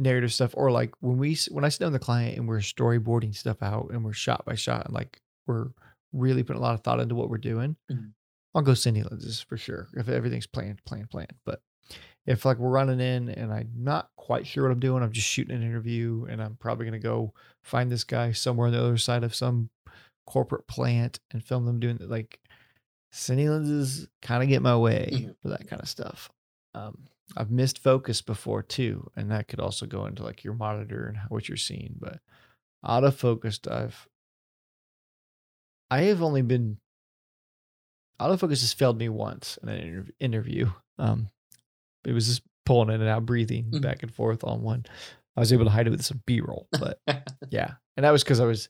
narrative 0.00 0.32
stuff 0.32 0.52
or 0.54 0.70
like 0.70 0.92
when 1.00 1.18
we 1.18 1.36
when 1.50 1.64
I 1.64 1.68
sit 1.68 1.80
down 1.80 1.92
with 1.92 2.00
the 2.00 2.04
client 2.04 2.38
and 2.38 2.48
we're 2.48 2.58
storyboarding 2.58 3.34
stuff 3.36 3.62
out 3.62 3.90
and 3.92 4.04
we're 4.04 4.12
shot 4.12 4.44
by 4.44 4.54
shot 4.54 4.86
and 4.86 4.94
like 4.94 5.20
we're 5.46 5.68
really 6.12 6.42
putting 6.42 6.60
a 6.60 6.62
lot 6.64 6.74
of 6.74 6.80
thought 6.80 7.00
into 7.00 7.14
what 7.14 7.28
we're 7.30 7.38
doing. 7.38 7.76
Mhm. 7.90 8.12
I'll 8.54 8.62
go 8.62 8.72
cine 8.72 9.08
lenses 9.08 9.40
for 9.40 9.56
sure 9.56 9.88
if 9.94 10.08
everything's 10.08 10.46
planned, 10.46 10.84
planned, 10.84 11.10
planned. 11.10 11.34
But 11.44 11.62
if 12.26 12.44
like 12.44 12.58
we're 12.58 12.70
running 12.70 13.00
in 13.00 13.28
and 13.28 13.52
I'm 13.52 13.70
not 13.76 14.10
quite 14.16 14.46
sure 14.46 14.64
what 14.64 14.72
I'm 14.72 14.80
doing, 14.80 15.02
I'm 15.02 15.12
just 15.12 15.28
shooting 15.28 15.54
an 15.56 15.62
interview 15.62 16.26
and 16.28 16.42
I'm 16.42 16.56
probably 16.56 16.86
gonna 16.86 16.98
go 16.98 17.32
find 17.62 17.90
this 17.92 18.04
guy 18.04 18.32
somewhere 18.32 18.66
on 18.68 18.72
the 18.72 18.80
other 18.80 18.96
side 18.98 19.22
of 19.24 19.34
some 19.34 19.70
corporate 20.26 20.66
plant 20.66 21.20
and 21.30 21.44
film 21.44 21.64
them 21.66 21.78
doing 21.80 21.98
like 22.00 22.40
cine 23.12 23.48
lenses 23.48 24.08
kind 24.22 24.42
of 24.42 24.48
get 24.48 24.62
my 24.62 24.76
way 24.76 25.08
Mhm. 25.12 25.36
for 25.42 25.48
that 25.48 25.68
kind 25.68 25.82
of 25.82 25.88
stuff. 25.88 26.30
Um, 26.74 27.06
I've 27.36 27.50
missed 27.50 27.78
focus 27.78 28.22
before 28.22 28.62
too, 28.62 29.10
and 29.16 29.30
that 29.30 29.48
could 29.48 29.60
also 29.60 29.86
go 29.86 30.06
into 30.06 30.22
like 30.22 30.42
your 30.44 30.54
monitor 30.54 31.06
and 31.06 31.18
what 31.28 31.48
you're 31.48 31.56
seeing. 31.56 31.94
But 31.98 32.20
autofocused, 32.84 33.70
I've 33.70 34.08
I 35.90 36.02
have 36.02 36.22
only 36.22 36.42
been 36.42 36.78
autofocus 38.20 38.60
has 38.60 38.72
failed 38.72 38.98
me 38.98 39.08
once 39.08 39.58
in 39.62 39.68
an 39.68 39.80
interv- 39.80 40.10
interview. 40.20 40.70
Um, 40.98 41.30
it 42.04 42.12
was 42.12 42.26
just 42.26 42.42
pulling 42.66 42.88
in 42.94 43.00
and 43.00 43.08
out, 43.10 43.26
breathing 43.26 43.70
Mhm. 43.70 43.80
back 43.82 44.02
and 44.02 44.14
forth 44.14 44.44
on 44.44 44.62
one. 44.62 44.84
I 45.36 45.40
was 45.40 45.52
able 45.52 45.64
to 45.64 45.70
hide 45.70 45.86
it 45.86 45.90
with 45.90 46.04
some 46.04 46.22
B 46.26 46.40
roll, 46.40 46.68
but 46.72 47.00
yeah, 47.50 47.74
and 47.96 48.04
that 48.04 48.10
was 48.10 48.22
because 48.22 48.40
I 48.40 48.44
was 48.46 48.68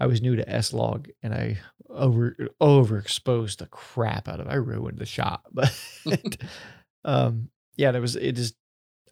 I 0.00 0.06
was 0.06 0.20
new 0.22 0.36
to 0.36 0.48
S 0.48 0.72
log 0.72 1.08
and 1.22 1.34
I 1.34 1.58
over 1.88 2.36
overexposed 2.60 3.58
the 3.58 3.66
crap 3.66 4.28
out 4.28 4.40
of. 4.40 4.48
I 4.48 4.54
ruined 4.54 4.98
the 4.98 5.06
shot, 5.06 5.42
but 5.52 5.72
um, 7.04 7.50
yeah, 7.76 7.90
there 7.92 8.00
was 8.00 8.16
it 8.16 8.32
just 8.32 8.54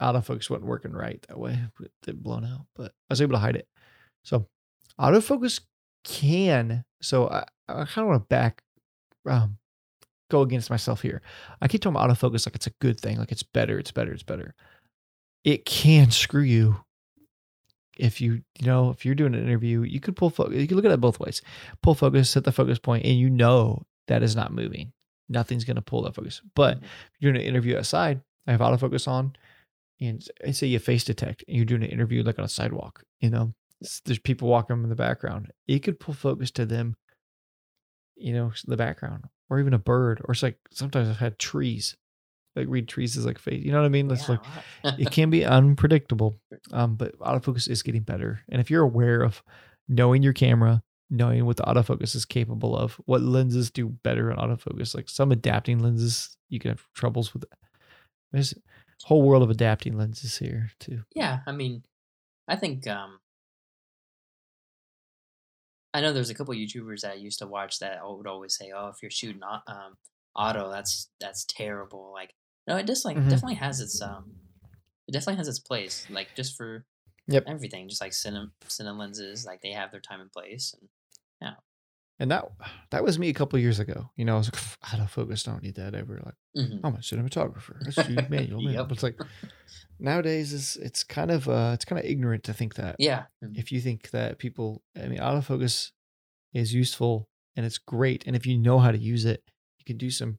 autofocus 0.00 0.48
wasn't 0.50 0.64
working 0.66 0.92
right 0.92 1.20
that 1.28 1.38
way. 1.38 1.58
It 2.06 2.22
blown 2.22 2.44
out, 2.44 2.66
but 2.74 2.92
I 3.08 3.12
was 3.12 3.20
able 3.22 3.32
to 3.32 3.38
hide 3.38 3.56
it. 3.56 3.68
So 4.24 4.46
autofocus 4.98 5.60
can. 6.04 6.84
So 7.02 7.28
I, 7.28 7.44
I 7.68 7.84
kind 7.84 7.98
of 7.98 8.06
want 8.06 8.22
to 8.22 8.26
back 8.28 8.62
um, 9.26 9.58
go 10.30 10.40
against 10.42 10.70
myself 10.70 11.02
here. 11.02 11.22
I 11.60 11.68
keep 11.68 11.82
talking 11.82 11.96
about 11.96 12.10
autofocus 12.10 12.46
like 12.46 12.54
it's 12.56 12.66
a 12.66 12.72
good 12.80 12.98
thing, 13.00 13.18
like 13.18 13.32
it's 13.32 13.42
better, 13.42 13.78
it's 13.78 13.92
better, 13.92 14.12
it's 14.12 14.22
better. 14.22 14.54
It 15.44 15.64
can 15.64 16.10
screw 16.10 16.42
you 16.42 16.76
if 17.98 18.20
you 18.20 18.42
you 18.58 18.66
know 18.66 18.90
if 18.90 19.04
you're 19.04 19.14
doing 19.14 19.34
an 19.34 19.42
interview. 19.42 19.82
You 19.82 20.00
could 20.00 20.16
pull 20.16 20.30
focus. 20.30 20.56
You 20.56 20.66
could 20.66 20.76
look 20.76 20.84
at 20.86 20.90
it 20.90 21.00
both 21.00 21.20
ways. 21.20 21.42
Pull 21.82 21.94
focus, 21.94 22.30
set 22.30 22.44
the 22.44 22.52
focus 22.52 22.78
point, 22.78 23.04
and 23.04 23.18
you 23.18 23.30
know 23.30 23.82
that 24.08 24.22
is 24.22 24.34
not 24.36 24.52
moving. 24.52 24.92
Nothing's 25.28 25.64
going 25.64 25.76
to 25.76 25.82
pull 25.82 26.02
that 26.02 26.14
focus. 26.14 26.40
But 26.54 26.78
Mhm. 26.80 26.82
if 26.84 27.10
you're 27.20 27.32
doing 27.32 27.42
an 27.44 27.48
interview 27.48 27.76
outside, 27.78 28.20
I 28.46 28.52
have 28.52 28.60
autofocus 28.60 29.06
on, 29.06 29.34
and 30.00 30.26
I 30.46 30.52
say 30.52 30.66
you 30.66 30.78
face 30.78 31.04
detect, 31.04 31.44
and 31.46 31.56
you're 31.56 31.66
doing 31.66 31.84
an 31.84 31.90
interview 31.90 32.22
like 32.22 32.38
on 32.38 32.44
a 32.44 32.48
sidewalk. 32.48 33.04
You 33.20 33.30
know, 33.30 33.54
there's 34.04 34.18
people 34.18 34.48
walking 34.48 34.82
in 34.82 34.88
the 34.88 34.94
background. 34.94 35.52
It 35.66 35.80
could 35.80 36.00
pull 36.00 36.14
focus 36.14 36.50
to 36.52 36.66
them. 36.66 36.96
You 38.16 38.34
know, 38.34 38.52
the 38.66 38.76
background, 38.76 39.24
or 39.48 39.60
even 39.60 39.72
a 39.72 39.78
bird, 39.78 40.20
or 40.24 40.32
it's 40.32 40.42
like 40.42 40.58
sometimes 40.70 41.08
I've 41.08 41.16
had 41.16 41.38
trees, 41.38 41.96
like 42.54 42.66
read 42.68 42.86
trees 42.86 43.16
as 43.16 43.24
like 43.24 43.38
face. 43.38 43.64
You 43.64 43.72
know 43.72 43.78
what 43.78 43.86
I 43.86 43.90
mean? 43.90 44.10
It's 44.10 44.28
Yeah, 44.28 44.36
like 44.84 44.98
it 44.98 45.10
can 45.12 45.30
be 45.30 45.44
unpredictable. 45.44 46.38
Um, 46.72 46.96
but 46.96 47.18
autofocus 47.18 47.68
is 47.68 47.82
getting 47.82 48.02
better. 48.02 48.40
And 48.50 48.60
if 48.60 48.70
you're 48.70 48.82
aware 48.82 49.22
of 49.22 49.42
knowing 49.88 50.22
your 50.22 50.34
camera, 50.34 50.82
knowing 51.08 51.44
what 51.44 51.56
the 51.56 51.62
autofocus 51.64 52.14
is 52.14 52.24
capable 52.24 52.76
of, 52.76 53.00
what 53.06 53.22
lenses 53.22 53.70
do 53.70 53.88
better 53.88 54.30
in 54.30 54.36
autofocus, 54.36 54.94
like 54.94 55.08
some 55.08 55.32
adapting 55.32 55.78
lenses, 55.80 56.36
you 56.48 56.58
can 56.58 56.70
have 56.70 56.86
troubles 56.94 57.32
with. 57.34 57.44
There's 58.32 58.52
a 58.54 59.06
whole 59.06 59.22
world 59.22 59.42
of 59.42 59.50
adapting 59.50 59.96
lenses 59.96 60.38
here 60.38 60.70
too. 60.78 61.04
yeah, 61.14 61.40
I 61.46 61.52
mean, 61.52 61.84
I 62.48 62.56
think 62.56 62.86
um, 62.86 63.20
I 65.92 66.00
know 66.00 66.12
there's 66.12 66.30
a 66.30 66.34
couple 66.34 66.54
YouTubers 66.54 67.00
that 67.00 67.12
I 67.12 67.14
used 67.14 67.38
to 67.40 67.46
watch 67.46 67.78
that 67.80 67.98
would 68.04 68.26
always 68.26 68.56
say, 68.56 68.70
"Oh, 68.72 68.88
if 68.88 69.02
you're 69.02 69.10
shooting 69.10 69.42
um, 69.42 69.98
auto, 70.36 70.70
that's 70.70 71.10
that's 71.20 71.44
terrible." 71.44 72.12
Like, 72.12 72.34
no, 72.68 72.76
it 72.76 72.86
just 72.86 73.04
like 73.04 73.18
Mhm. 73.18 73.28
definitely 73.28 73.56
has 73.56 73.80
its 73.80 74.00
um, 74.00 74.36
it 75.08 75.12
definitely 75.12 75.36
has 75.38 75.48
its 75.48 75.58
place. 75.60 76.06
Like 76.10 76.34
just 76.36 76.56
for 76.56 76.86
Yep. 77.26 77.48
everything, 77.48 77.88
just 77.88 78.00
like 78.02 78.12
cine 78.12 78.52
cine 78.68 78.98
lenses, 78.98 79.46
like 79.46 79.62
they 79.62 79.72
have 79.72 79.92
their 79.92 80.00
time 80.00 80.20
and 80.22 80.32
place. 80.32 80.74
And 80.80 80.90
And 82.20 82.30
that 82.30 82.44
that 82.90 83.02
was 83.02 83.18
me 83.18 83.28
a 83.30 83.34
couple 83.34 83.58
years 83.58 83.78
ago. 83.80 84.10
You 84.14 84.24
know, 84.26 84.34
I 84.34 84.38
was 84.38 84.48
like, 84.52 84.62
autofocus, 84.92 85.42
don't 85.44 85.62
need 85.62 85.74
that 85.76 85.94
ever. 85.94 86.20
Like, 86.24 86.34
Mhm. 86.56 86.80
I'm 86.84 86.94
a 86.94 86.98
cinematographer. 86.98 87.76
I 87.86 87.90
shoot 87.90 88.28
manual. 88.30 88.60
man." 88.62 88.74
Yep. 88.74 88.88
But 88.88 88.92
it's 88.94 89.02
like 89.02 89.18
nowadays 89.98 90.52
is 90.52 90.76
it's 90.76 91.02
kind 91.04 91.30
of 91.30 91.48
uh 91.48 91.70
it's 91.74 91.84
kind 91.84 91.98
of 91.98 92.04
ignorant 92.04 92.44
to 92.44 92.52
think 92.54 92.74
that. 92.74 92.96
yeah, 92.98 93.24
mhm. 93.42 93.56
if 93.58 93.72
you 93.72 93.80
think 93.80 94.10
that 94.10 94.38
people 94.38 94.82
i 94.96 95.06
mean 95.08 95.18
autofocus 95.18 95.92
is 96.52 96.72
useful 96.74 97.28
and 97.56 97.64
it's 97.66 97.78
great 97.78 98.24
and 98.26 98.34
if 98.36 98.46
you 98.46 98.56
know 98.58 98.78
how 98.78 98.90
to 98.90 98.98
use 98.98 99.24
it 99.24 99.42
you 99.78 99.84
can 99.84 99.96
do 99.98 100.10
some 100.10 100.38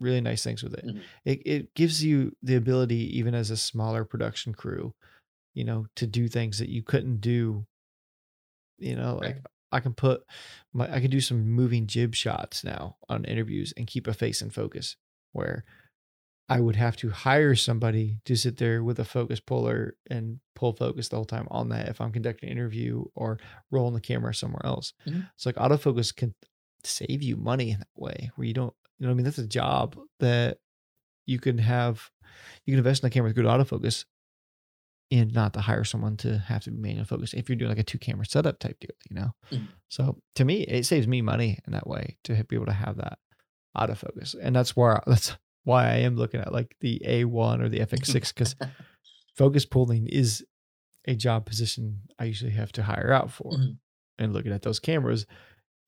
really 0.00 0.20
nice 0.20 0.42
things 0.44 0.62
with 0.62 0.74
it 0.74 0.84
Mhm. 0.84 1.02
it, 1.24 1.42
it 1.46 1.74
gives 1.74 2.02
you 2.04 2.36
the 2.42 2.56
ability 2.56 3.18
even 3.18 3.34
as 3.34 3.50
a 3.50 3.56
smaller 3.56 4.04
production 4.04 4.52
crew 4.54 4.94
you 5.54 5.64
know 5.64 5.86
to 5.96 6.06
do 6.06 6.28
things 6.28 6.58
that 6.58 6.68
you 6.68 6.82
couldn't 6.82 7.20
do 7.20 7.66
you 8.78 8.96
know 8.96 9.16
like 9.16 9.36
Right. 9.36 9.44
I 9.74 9.80
can 9.80 9.92
put 9.94 10.22
my 10.72 10.92
i 10.94 11.00
can 11.00 11.10
do 11.10 11.20
some 11.20 11.46
moving 11.46 11.86
jib 11.86 12.14
shots 12.14 12.64
now 12.64 12.96
on 13.08 13.24
interviews 13.24 13.72
and 13.76 13.86
keep 13.86 14.06
a 14.06 14.14
face 14.14 14.40
in 14.42 14.50
focus 14.50 14.96
where 15.32 15.64
I 16.46 16.60
would 16.60 16.76
have 16.76 16.94
to 16.98 17.08
hire 17.08 17.54
somebody 17.54 18.18
to 18.26 18.36
sit 18.36 18.58
there 18.58 18.84
with 18.84 18.98
a 18.98 19.04
focus 19.04 19.40
puller 19.40 19.96
and 20.10 20.40
pull 20.54 20.74
focus 20.74 21.08
the 21.08 21.16
whole 21.16 21.24
time 21.24 21.48
on 21.50 21.70
that 21.70 21.88
if 21.88 22.02
I'm 22.02 22.12
conducting 22.12 22.50
an 22.50 22.56
interview 22.56 23.02
or 23.14 23.38
rolling 23.70 23.94
the 23.94 24.00
camera 24.02 24.34
somewhere 24.34 24.60
else. 24.64 24.92
Mhm. 25.06 25.30
So 25.36 25.48
like 25.48 25.56
autofocus 25.56 26.14
can 26.14 26.34
save 26.84 27.22
you 27.22 27.36
money 27.36 27.70
in 27.70 27.78
that 27.78 27.88
way 27.96 28.30
where 28.36 28.46
you 28.46 28.52
don't 28.52 28.74
you 28.98 29.06
know 29.06 29.08
what 29.08 29.14
I 29.14 29.16
mean 29.16 29.24
that's 29.24 29.38
a 29.38 29.46
job 29.46 29.98
that 30.20 30.58
you 31.24 31.38
can 31.40 31.56
have 31.56 32.10
you 32.66 32.72
can 32.72 32.78
invest 32.78 33.02
in 33.02 33.06
the 33.06 33.10
camera 33.14 33.28
with 33.30 33.36
good 33.36 33.46
autofocus 33.46 34.04
and 35.20 35.32
not 35.32 35.52
to 35.54 35.60
hire 35.60 35.84
someone 35.84 36.16
to 36.18 36.38
have 36.38 36.64
to 36.64 36.70
be 36.70 36.76
manual 36.76 37.04
focused 37.04 37.34
if 37.34 37.48
you're 37.48 37.56
doing 37.56 37.68
like 37.70 37.78
a 37.78 37.82
two 37.84 37.98
camera 37.98 38.26
setup 38.26 38.58
type 38.58 38.78
deal, 38.80 38.90
you 39.08 39.16
know. 39.16 39.34
Mhm. 39.52 39.68
So 39.88 40.20
to 40.34 40.44
me, 40.44 40.62
it 40.62 40.84
saves 40.86 41.06
me 41.06 41.22
money 41.22 41.58
in 41.66 41.72
that 41.72 41.86
way 41.86 42.18
to 42.24 42.42
be 42.44 42.56
able 42.56 42.66
to 42.66 42.72
have 42.72 42.96
that 42.96 43.18
autofocus, 43.76 44.34
and 44.40 44.54
that's 44.56 44.76
where 44.76 45.00
that's 45.06 45.36
why 45.64 45.86
I 45.86 45.96
am 45.98 46.16
looking 46.16 46.40
at 46.40 46.52
like 46.52 46.76
the 46.80 47.00
A1 47.06 47.60
or 47.60 47.68
the 47.68 47.80
FX6 47.80 48.34
because 48.34 48.56
focus 49.36 49.64
pulling 49.64 50.06
is 50.08 50.44
a 51.06 51.14
job 51.14 51.46
position 51.46 52.00
I 52.18 52.24
usually 52.24 52.52
have 52.52 52.72
to 52.72 52.82
hire 52.82 53.12
out 53.12 53.30
for. 53.30 53.52
Mhm. 53.52 53.78
And 54.18 54.32
looking 54.32 54.52
at 54.52 54.62
those 54.62 54.78
cameras, 54.80 55.26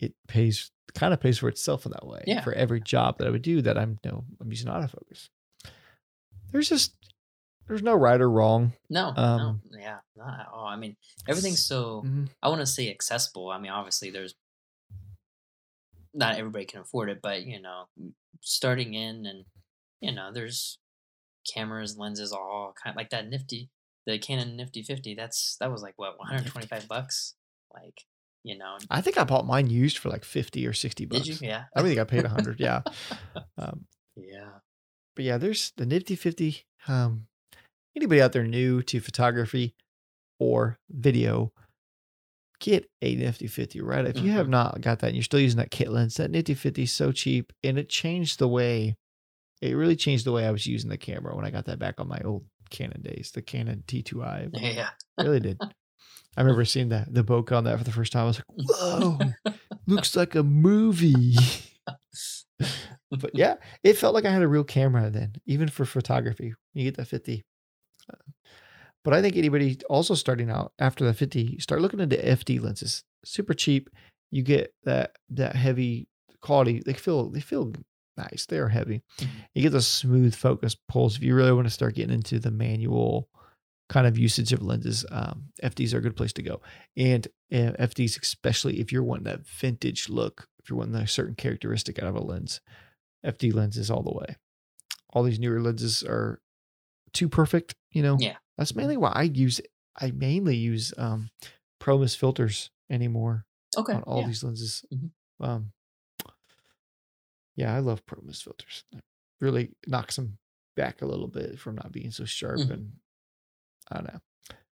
it 0.00 0.14
pays 0.28 0.70
kind 0.94 1.12
of 1.14 1.20
pays 1.20 1.38
for 1.38 1.48
itself 1.48 1.84
in 1.86 1.92
that 1.92 2.06
way. 2.06 2.22
Yeah. 2.26 2.42
For 2.42 2.52
every 2.52 2.80
job 2.80 3.18
that 3.18 3.26
I 3.26 3.30
would 3.30 3.42
do 3.42 3.60
that 3.62 3.76
I'm 3.78 3.98
you 4.04 4.10
know, 4.10 4.24
I'm 4.40 4.50
using 4.50 4.68
autofocus. 4.70 5.28
There's 6.52 6.68
just 6.68 6.94
there's 7.68 7.82
no 7.82 7.94
right 7.94 8.20
or 8.20 8.30
wrong. 8.30 8.72
No, 8.88 9.12
Um, 9.16 9.60
no, 9.70 9.78
yeah, 9.78 9.98
not 10.16 10.40
at 10.40 10.46
all. 10.52 10.66
I 10.66 10.76
mean, 10.76 10.96
everything's 11.28 11.64
so 11.66 12.02
Mhm. 12.06 12.28
I 12.42 12.48
want 12.48 12.60
to 12.60 12.66
say 12.66 12.90
accessible. 12.90 13.50
I 13.50 13.58
mean, 13.58 13.72
obviously, 13.72 14.10
there's 14.10 14.34
not 16.14 16.36
everybody 16.38 16.64
can 16.64 16.80
afford 16.80 17.10
it, 17.10 17.20
but 17.22 17.44
you 17.44 17.60
know, 17.60 17.84
starting 18.40 18.94
in 18.94 19.26
and 19.26 19.44
you 20.00 20.12
know, 20.12 20.30
there's 20.32 20.78
cameras, 21.52 21.96
lenses, 21.96 22.32
all 22.32 22.74
kind 22.82 22.94
of, 22.94 22.96
like 22.96 23.10
that 23.10 23.28
nifty, 23.28 23.70
the 24.04 24.18
Canon 24.18 24.56
Nifty 24.56 24.82
50. 24.82 25.14
That's 25.14 25.56
that 25.60 25.70
was 25.70 25.82
like 25.82 25.94
what 25.96 26.18
125 26.18 26.88
bucks. 26.88 27.34
Like 27.72 28.04
you 28.42 28.56
know. 28.56 28.78
I 28.90 29.00
think 29.00 29.18
I 29.18 29.24
bought 29.24 29.46
mine 29.46 29.68
used 29.68 29.98
for 29.98 30.08
like 30.08 30.24
50 30.24 30.66
or 30.66 30.72
60 30.72 31.04
bucks. 31.06 31.24
Did 31.26 31.40
you? 31.40 31.48
Yeah. 31.48 31.64
I 31.74 31.82
think 31.82 31.98
I 31.98 32.04
paid 32.04 32.22
100. 32.24 32.60
yeah. 32.60 32.82
Um, 33.58 33.86
Yeah. 34.16 34.60
but 35.16 35.24
yeah, 35.24 35.36
there's 35.38 35.72
the 35.76 35.84
Nifty 35.86 36.14
50. 36.14 36.64
Um, 36.88 37.26
anybody 37.96 38.20
out 38.20 38.32
there 38.32 38.44
new 38.44 38.82
to 38.82 39.00
photography 39.00 39.74
or 40.38 40.78
video, 40.90 41.52
get 42.60 42.88
a 43.02 43.14
Nifty 43.16 43.46
50, 43.46 43.80
right? 43.80 44.06
If 44.06 44.18
you 44.22 44.30
have 44.30 44.46
Mhm. 44.46 44.50
not 44.50 44.80
got 44.80 45.00
that 45.00 45.08
and 45.08 45.16
you're 45.16 45.22
still 45.22 45.40
using 45.40 45.58
that 45.58 45.70
kit 45.70 45.90
lens, 45.90 46.14
that 46.16 46.30
Nifty 46.30 46.54
50 46.54 46.82
is 46.84 46.92
so 46.92 47.12
cheap 47.12 47.52
and 47.64 47.78
it 47.78 47.88
changed 47.88 48.38
the 48.38 48.48
way, 48.48 48.96
it 49.60 49.74
really 49.74 49.96
changed 49.96 50.24
the 50.24 50.32
way 50.32 50.46
I 50.46 50.50
was 50.50 50.66
using 50.66 50.90
the 50.90 50.98
camera 50.98 51.34
when 51.34 51.44
I 51.44 51.50
got 51.50 51.64
that 51.66 51.78
back 51.78 51.98
on 52.00 52.08
my 52.08 52.20
old 52.24 52.46
Canon 52.70 53.00
days, 53.02 53.30
the 53.32 53.42
Canon 53.42 53.84
T2i. 53.86 54.48
Yeah. 54.52 54.90
Really 55.18 55.40
did. 55.40 55.58
I 56.36 56.40
remember 56.42 56.64
seeing 56.66 56.90
that 56.90 57.12
the 57.12 57.24
bokeh 57.24 57.56
on 57.56 57.64
that 57.64 57.78
for 57.78 57.84
the 57.84 57.92
first 57.92 58.12
time. 58.12 58.24
I 58.24 58.26
was 58.26 58.38
like, 58.38 58.46
whoa, 58.56 59.32
looks 59.86 60.14
like 60.16 60.34
a 60.34 60.42
movie. 60.42 61.36
but 63.10 63.30
yeah, 63.34 63.54
it 63.82 63.94
felt 63.94 64.14
like 64.14 64.24
I 64.26 64.30
had 64.30 64.42
a 64.42 64.48
real 64.48 64.64
camera 64.64 65.08
then, 65.10 65.36
even 65.46 65.68
for 65.68 65.84
photography. 65.84 66.52
You 66.74 66.84
get 66.84 66.96
that 66.96 67.06
50. 67.08 67.44
But 69.04 69.14
I 69.14 69.22
think 69.22 69.36
anybody 69.36 69.78
also 69.88 70.14
starting 70.14 70.50
out 70.50 70.72
after 70.80 71.04
the 71.04 71.14
50, 71.14 71.60
start 71.60 71.80
looking 71.80 72.00
into 72.00 72.16
FD 72.16 72.60
lenses. 72.60 73.04
Super 73.24 73.54
cheap. 73.54 73.88
You 74.32 74.42
get 74.42 74.74
that 74.84 75.12
that 75.30 75.54
heavy 75.54 76.08
quality. 76.40 76.82
They 76.84 76.92
feel 76.94 77.30
they 77.30 77.40
feel 77.40 77.72
nice. 78.16 78.46
They're 78.46 78.68
heavy. 78.68 79.02
Mhm. 79.18 79.28
You 79.54 79.62
get 79.62 79.70
the 79.72 79.82
smooth 79.82 80.34
focus 80.34 80.74
pulls. 80.88 81.16
If 81.16 81.22
you 81.22 81.34
really 81.36 81.52
want 81.52 81.66
to 81.66 81.72
start 81.72 81.94
getting 81.94 82.14
into 82.14 82.40
the 82.40 82.50
manual 82.50 83.28
kind 83.88 84.08
of 84.08 84.18
usage 84.18 84.52
of 84.52 84.62
lenses, 84.62 85.06
um, 85.12 85.52
FDs 85.62 85.94
are 85.94 85.98
a 85.98 86.02
good 86.02 86.16
place 86.16 86.32
to 86.32 86.42
go. 86.42 86.60
And 86.96 87.28
uh, 87.52 87.72
FDs, 87.78 88.20
especially 88.20 88.80
if 88.80 88.90
you're 88.90 89.04
wanting 89.04 89.24
that 89.24 89.46
vintage 89.46 90.08
look, 90.08 90.48
if 90.58 90.68
you're 90.68 90.78
wanting 90.78 90.96
a 90.96 91.06
certain 91.06 91.36
characteristic 91.36 92.00
out 92.00 92.08
of 92.08 92.16
a 92.16 92.20
lens, 92.20 92.60
FD 93.24 93.54
lenses 93.54 93.88
all 93.88 94.02
the 94.02 94.12
way. 94.12 94.36
All 95.10 95.22
these 95.22 95.38
newer 95.38 95.60
lenses 95.60 96.02
are 96.02 96.40
too 97.12 97.28
perfect, 97.28 97.74
you 97.90 98.02
know. 98.02 98.16
Yeah. 98.20 98.36
That's 98.58 98.74
mainly 98.74 98.96
why 98.96 99.12
I 99.14 99.22
use 99.22 99.60
I 100.00 100.10
mainly 100.10 100.56
use 100.56 100.92
um 100.98 101.30
ProMist 101.80 102.16
filters 102.16 102.70
anymore 102.90 103.44
Okay. 103.76 103.92
on 103.94 104.02
all 104.02 104.20
yeah. 104.20 104.26
these 104.26 104.42
lenses. 104.44 104.84
Mhm. 104.92 105.10
Um 105.40 105.72
yeah, 107.56 107.74
I 107.74 107.78
love 107.78 108.04
ProMist 108.06 108.42
filters. 108.42 108.84
It 108.92 109.02
really 109.40 109.72
knocks 109.86 110.16
them 110.16 110.38
back 110.76 111.00
a 111.02 111.06
little 111.06 111.28
bit 111.28 111.58
from 111.58 111.76
not 111.76 111.92
being 111.92 112.10
so 112.10 112.24
sharp 112.24 112.58
Mhm. 112.60 112.70
and 112.70 112.92
I 113.90 113.94
don't 113.96 114.12
know. 114.14 114.20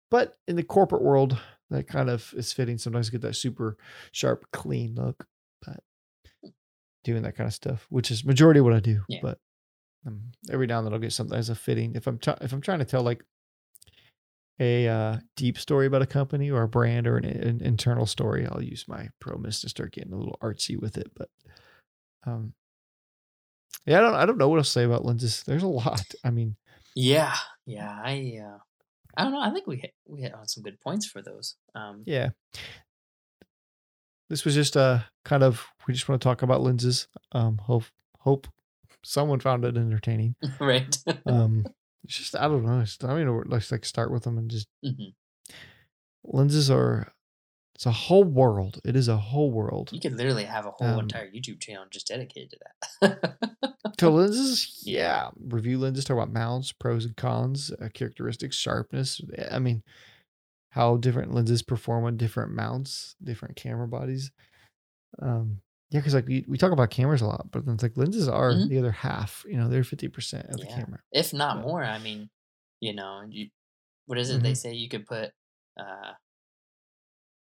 But 0.10 0.38
in 0.48 0.56
the 0.56 0.64
corporate 0.64 1.02
world, 1.02 1.38
that 1.70 1.88
kind 1.88 2.10
of 2.10 2.34
is 2.38 2.54
fitting. 2.54 2.78
Sometimes 2.78 3.10
get 3.10 3.22
that 3.22 3.36
super 3.36 3.78
sharp, 4.12 4.46
clean 4.54 4.96
look. 4.96 5.28
But 5.66 5.84
doing 7.04 7.24
that 7.24 7.36
kind 7.36 7.48
of 7.48 7.54
stuff, 7.54 7.86
which 7.90 8.12
is 8.12 8.24
majority 8.24 8.60
of 8.60 8.66
what 8.66 8.74
I 8.74 8.80
do. 8.80 9.04
Yeah. 9.10 9.20
But 9.22 9.40
um, 10.08 10.32
every 10.50 10.68
now 10.68 10.80
and 10.80 10.88
then 10.88 10.94
I'll 10.94 11.00
get 11.00 11.12
something 11.14 11.38
as 11.38 11.50
a 11.50 11.56
fitting. 11.56 11.96
If 11.96 12.08
I'm 12.08 12.18
try- 12.18 12.38
if 12.42 12.54
I'm 12.54 12.62
trying 12.62 12.80
to 12.80 12.86
tell 12.86 13.04
like 13.04 13.24
a 14.60 14.88
uh, 14.88 15.18
deep 15.36 15.60
story 15.60 15.86
about 15.86 16.02
a 16.02 16.08
company 16.08 16.50
or 16.50 16.64
a 16.64 16.68
brand 16.68 17.06
or 17.06 17.18
an, 17.18 17.26
an 17.26 17.62
internal 17.62 18.06
story, 18.06 18.48
I'll 18.48 18.64
use 18.64 18.88
my 18.88 19.10
ProMist 19.22 19.62
to 19.62 19.70
start 19.70 19.92
getting 19.92 20.14
a 20.14 20.18
little 20.18 20.38
artsy 20.42 20.80
with 20.80 20.98
it. 20.98 21.12
But 21.16 21.30
um, 22.26 22.54
yeah, 23.86 24.00
I 24.00 24.02
don't 24.02 24.16
I 24.16 24.26
don't 24.26 24.38
know 24.38 24.48
what 24.48 24.58
else 24.58 24.70
to 24.70 24.74
say 24.74 24.84
about 24.84 25.06
lenses. 25.06 25.44
There's 25.44 25.64
a 25.64 25.68
lot. 25.68 26.06
I 26.24 26.32
mean, 26.32 26.56
Yeah. 26.96 27.36
Yeah. 27.66 27.90
I. 28.04 28.40
Uh, 28.44 28.58
I 29.20 29.24
don't 29.24 29.32
know. 29.34 29.42
I 29.42 29.50
think 29.50 29.66
we 29.66 29.78
hit, 29.78 29.94
we 30.08 30.22
hit 30.22 30.36
on 30.36 30.48
some 30.48 30.62
good 30.62 30.80
points 30.80 31.08
for 31.08 31.24
those. 31.24 31.56
Um, 31.74 32.04
yeah. 32.06 32.30
This 34.30 34.46
was 34.46 34.54
just 34.54 34.76
a 34.76 35.06
kind 35.26 35.42
of 35.42 35.66
we 35.88 35.94
just 35.96 36.08
want 36.08 36.22
to 36.22 36.24
talk 36.24 36.44
about 36.44 36.62
lenses. 36.62 37.08
Um, 37.32 37.58
hope 37.58 37.86
hope 38.20 38.48
someone 39.04 39.40
found 39.40 39.66
it 39.66 39.78
entertaining. 39.78 40.36
right. 40.60 40.98
Um, 41.26 41.66
it's 42.04 42.18
just 42.18 42.36
I 42.36 42.44
don't 42.48 42.66
know. 42.66 42.80
It's, 42.82 42.98
I 43.04 43.16
mean, 43.16 43.44
let's 43.48 43.72
like 43.72 43.86
start 43.86 44.12
with 44.12 44.24
them 44.24 44.38
and 44.38 44.50
just 44.50 44.68
Mhm. 44.86 45.14
lenses 46.24 46.70
are 46.70 47.12
it's 47.76 47.86
a 47.86 47.92
whole 47.92 48.24
world. 48.24 48.80
It 48.84 48.96
is 48.96 49.08
a 49.08 49.18
whole 49.18 49.52
world. 49.52 49.92
You 49.94 50.00
could 50.00 50.14
literally 50.18 50.46
have 50.46 50.66
a 50.66 50.72
whole 50.72 50.88
Um, 50.88 51.00
entire 51.02 51.30
YouTube 51.30 51.62
channel 51.62 51.86
just 51.92 52.08
dedicated 52.08 52.50
to 52.52 52.58
that. 53.02 53.98
To 54.00 54.10
lenses, 54.10 54.82
yeah. 54.84 55.30
Review 55.40 55.78
lenses, 55.78 56.04
talk 56.06 56.16
about 56.16 56.34
mounts, 56.34 56.72
pros 56.72 57.06
and 57.06 57.16
cons, 57.16 57.72
uh, 57.80 57.90
characteristics, 57.94 58.56
sharpness. 58.56 59.22
eh, 59.38 59.48
I 59.52 59.60
mean, 59.60 59.84
how 60.72 60.98
different 60.98 61.36
lenses 61.36 61.62
perform 61.62 62.06
on 62.06 62.18
different 62.18 62.52
mounts, 62.52 63.16
different 63.24 63.56
camera 63.56 63.88
bodies. 63.88 64.32
Um, 65.22 65.62
yeah, 65.90 66.00
because 66.00 66.14
like 66.14 66.28
we, 66.28 66.46
we 66.48 66.58
talk 66.58 66.72
about 66.72 66.90
cameras 66.90 67.22
a 67.22 67.28
lot, 67.28 67.50
but 67.52 67.66
then 67.66 67.76
it's 67.76 67.84
like 67.84 67.98
lenses 67.98 68.28
are 68.28 68.56
Mhm. 68.56 68.68
the 68.68 68.78
other 68.78 68.92
half. 68.92 69.46
You 69.48 69.58
know, 69.58 69.70
they're 69.70 69.84
fifty 69.84 70.08
percent 70.08 70.48
of 70.50 70.60
the 70.60 70.68
camera. 70.68 71.02
if 71.12 71.34
not 71.34 71.58
Yeah. 71.58 71.62
more. 71.62 71.84
I 71.84 71.98
mean, 72.00 72.30
you 72.80 72.94
know, 72.94 73.24
you 73.30 73.50
what 74.08 74.18
is 74.20 74.30
it 74.32 74.44
they 74.44 74.54
Mhm. 74.54 74.56
say 74.56 74.74
you 74.74 74.90
could 74.90 75.08
put 75.08 75.34
uh, 75.78 76.14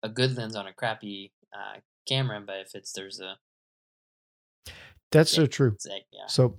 a 0.02 0.08
good 0.08 0.36
lens 0.36 0.56
on 0.56 0.66
a 0.66 0.72
crappy 0.72 1.32
uh, 1.52 1.80
camera, 2.06 2.40
but 2.40 2.60
if 2.60 2.74
it's 2.74 2.92
there's 2.92 3.20
a 3.20 3.38
That's 5.10 5.30
Yeah. 5.32 5.36
so 5.36 5.46
true. 5.46 5.76
like, 5.86 6.06
yeah, 6.12 6.26
So 6.28 6.58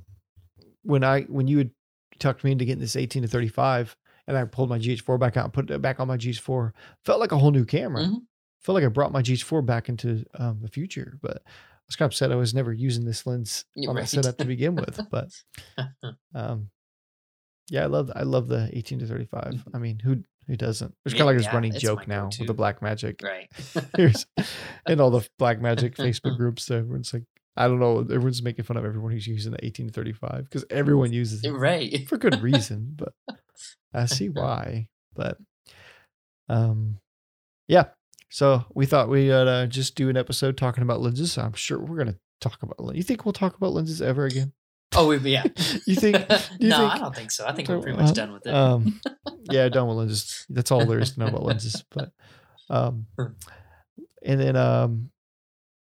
when 0.84 1.04
I 1.04 1.24
when 1.24 1.48
you 1.48 1.58
would 1.58 1.72
talk 2.20 2.44
me 2.44 2.52
into 2.52 2.66
getting 2.66 2.82
this 2.82 2.96
18 2.96 3.24
to 3.24 3.28
35 3.28 3.98
and 4.28 4.38
I 4.38 4.46
pulled 4.46 4.70
my 4.70 4.80
GH4 4.80 5.20
back 5.20 5.38
out 5.38 5.46
and 5.46 5.54
put 5.54 5.72
it 5.72 5.82
back 5.82 6.00
on 6.00 6.08
my 6.08 6.18
GH4, 6.18 6.74
felt 7.06 7.20
like 7.20 7.32
a 7.32 7.38
whole 7.40 7.52
new 7.52 7.66
camera. 7.66 8.12
Mhm. 8.12 8.29
Felt 8.62 8.76
like 8.76 8.84
I 8.84 8.88
brought 8.88 9.12
my 9.12 9.22
GH4 9.22 9.66
back 9.66 9.89
into 9.89 10.26
um, 10.38 10.60
the 10.62 10.68
future, 10.68 11.18
but 11.22 11.38
I 11.45 11.49
was 11.88 11.95
kind 11.95 12.07
of 12.07 12.12
upset 12.12 12.32
I 12.32 12.36
was 12.36 12.53
never 12.53 12.74
using 12.74 13.05
this 13.05 13.26
lens 13.26 13.66
Yeah, 13.76 13.89
on 13.89 13.95
that 13.95 14.01
right. 14.01 14.10
setup 14.10 14.38
to 14.38 14.45
begin 14.45 14.76
with. 14.76 14.99
But 15.10 15.30
um, 16.36 16.70
yeah, 17.70 17.84
I 17.84 17.88
love 17.88 18.12
I 18.16 18.24
love 18.24 18.47
the 18.47 18.70
18 18.74 18.99
to 18.99 19.07
35. 19.07 19.43
Mhm. 19.43 19.64
I 19.74 19.78
mean, 19.78 19.99
who 19.99 20.24
who 20.47 20.55
doesn't? 20.57 20.93
It's 21.05 21.14
Yeah, 21.14 21.20
kind 21.20 21.22
of 21.22 21.28
like 21.28 21.38
this 21.38 21.45
yeah, 21.45 21.53
running 21.53 21.74
joke 21.74 22.07
now 22.07 22.24
go-to. 22.26 22.41
with 22.43 22.47
the 22.47 22.62
Blackmagic. 22.62 23.24
right. 23.24 23.47
Here's 23.97 24.26
and 24.86 24.99
all 24.99 25.12
the 25.12 25.28
Blackmagic 25.39 25.95
Facebook 25.95 26.36
groups. 26.38 26.66
So 26.66 26.78
everyone's 26.78 27.14
like, 27.14 27.24
I 27.55 27.68
don't 27.68 27.80
know, 27.80 27.99
everyone's 27.99 28.41
making 28.41 28.66
fun 28.66 28.76
of 28.78 28.86
everyone 28.86 29.12
who's 29.12 29.28
using 29.28 29.51
the 29.51 29.64
18 29.64 29.88
to 29.88 29.93
35 29.93 30.45
because 30.45 30.66
everyone 30.72 31.14
uses 31.14 31.43
it 31.43 31.51
right. 31.51 32.07
for 32.10 32.18
good 32.18 32.41
reason, 32.41 32.95
but 32.95 33.14
I 33.93 34.05
see 34.05 34.30
why. 34.30 34.88
But 35.16 35.38
um, 36.47 36.97
yeah. 37.68 37.86
So 38.30 38.64
we 38.74 38.86
thought 38.86 39.10
we 39.10 39.28
would 39.30 39.48
uh, 39.48 39.66
just 39.68 39.96
do 39.96 40.10
an 40.10 40.18
episode 40.18 40.58
talking 40.58 40.84
about 40.84 41.02
lenses. 41.02 41.38
I'm 41.38 41.54
sure 41.54 41.80
we're 41.80 41.98
gonna 41.98 42.18
talk 42.42 42.62
about. 42.62 42.80
len- 42.80 42.96
You 42.96 43.04
think 43.04 43.26
we'll 43.26 43.34
talk 43.34 43.56
about 43.58 43.74
lenses 43.74 44.02
ever 44.02 44.26
again? 44.26 44.54
Oh, 44.96 45.08
we, 45.08 45.18
yeah. 45.18 45.44
You 45.86 45.96
think- 45.96 46.18
you 46.60 46.70
no, 46.70 46.86
I 46.86 46.98
don't 47.00 47.16
think 47.16 47.32
so. 47.32 47.46
I 47.48 47.54
think 47.54 47.70
we're 47.70 47.82
pretty 47.82 47.98
much 47.98 48.10
uh, 48.12 48.14
done 48.14 48.32
with 48.34 48.46
it. 48.46 48.54
Um, 48.54 49.02
yeah, 49.52 49.68
done 49.70 49.88
with 49.88 49.98
lenses. 49.98 50.46
That's 50.50 50.72
all 50.72 50.86
there 50.86 51.00
is 51.00 51.14
to 51.14 51.20
know 51.22 51.28
about 51.28 51.44
lenses. 51.44 51.84
But 51.92 52.12
um, 52.70 53.08
and 54.24 54.40
then 54.40 54.56
um, 54.56 55.10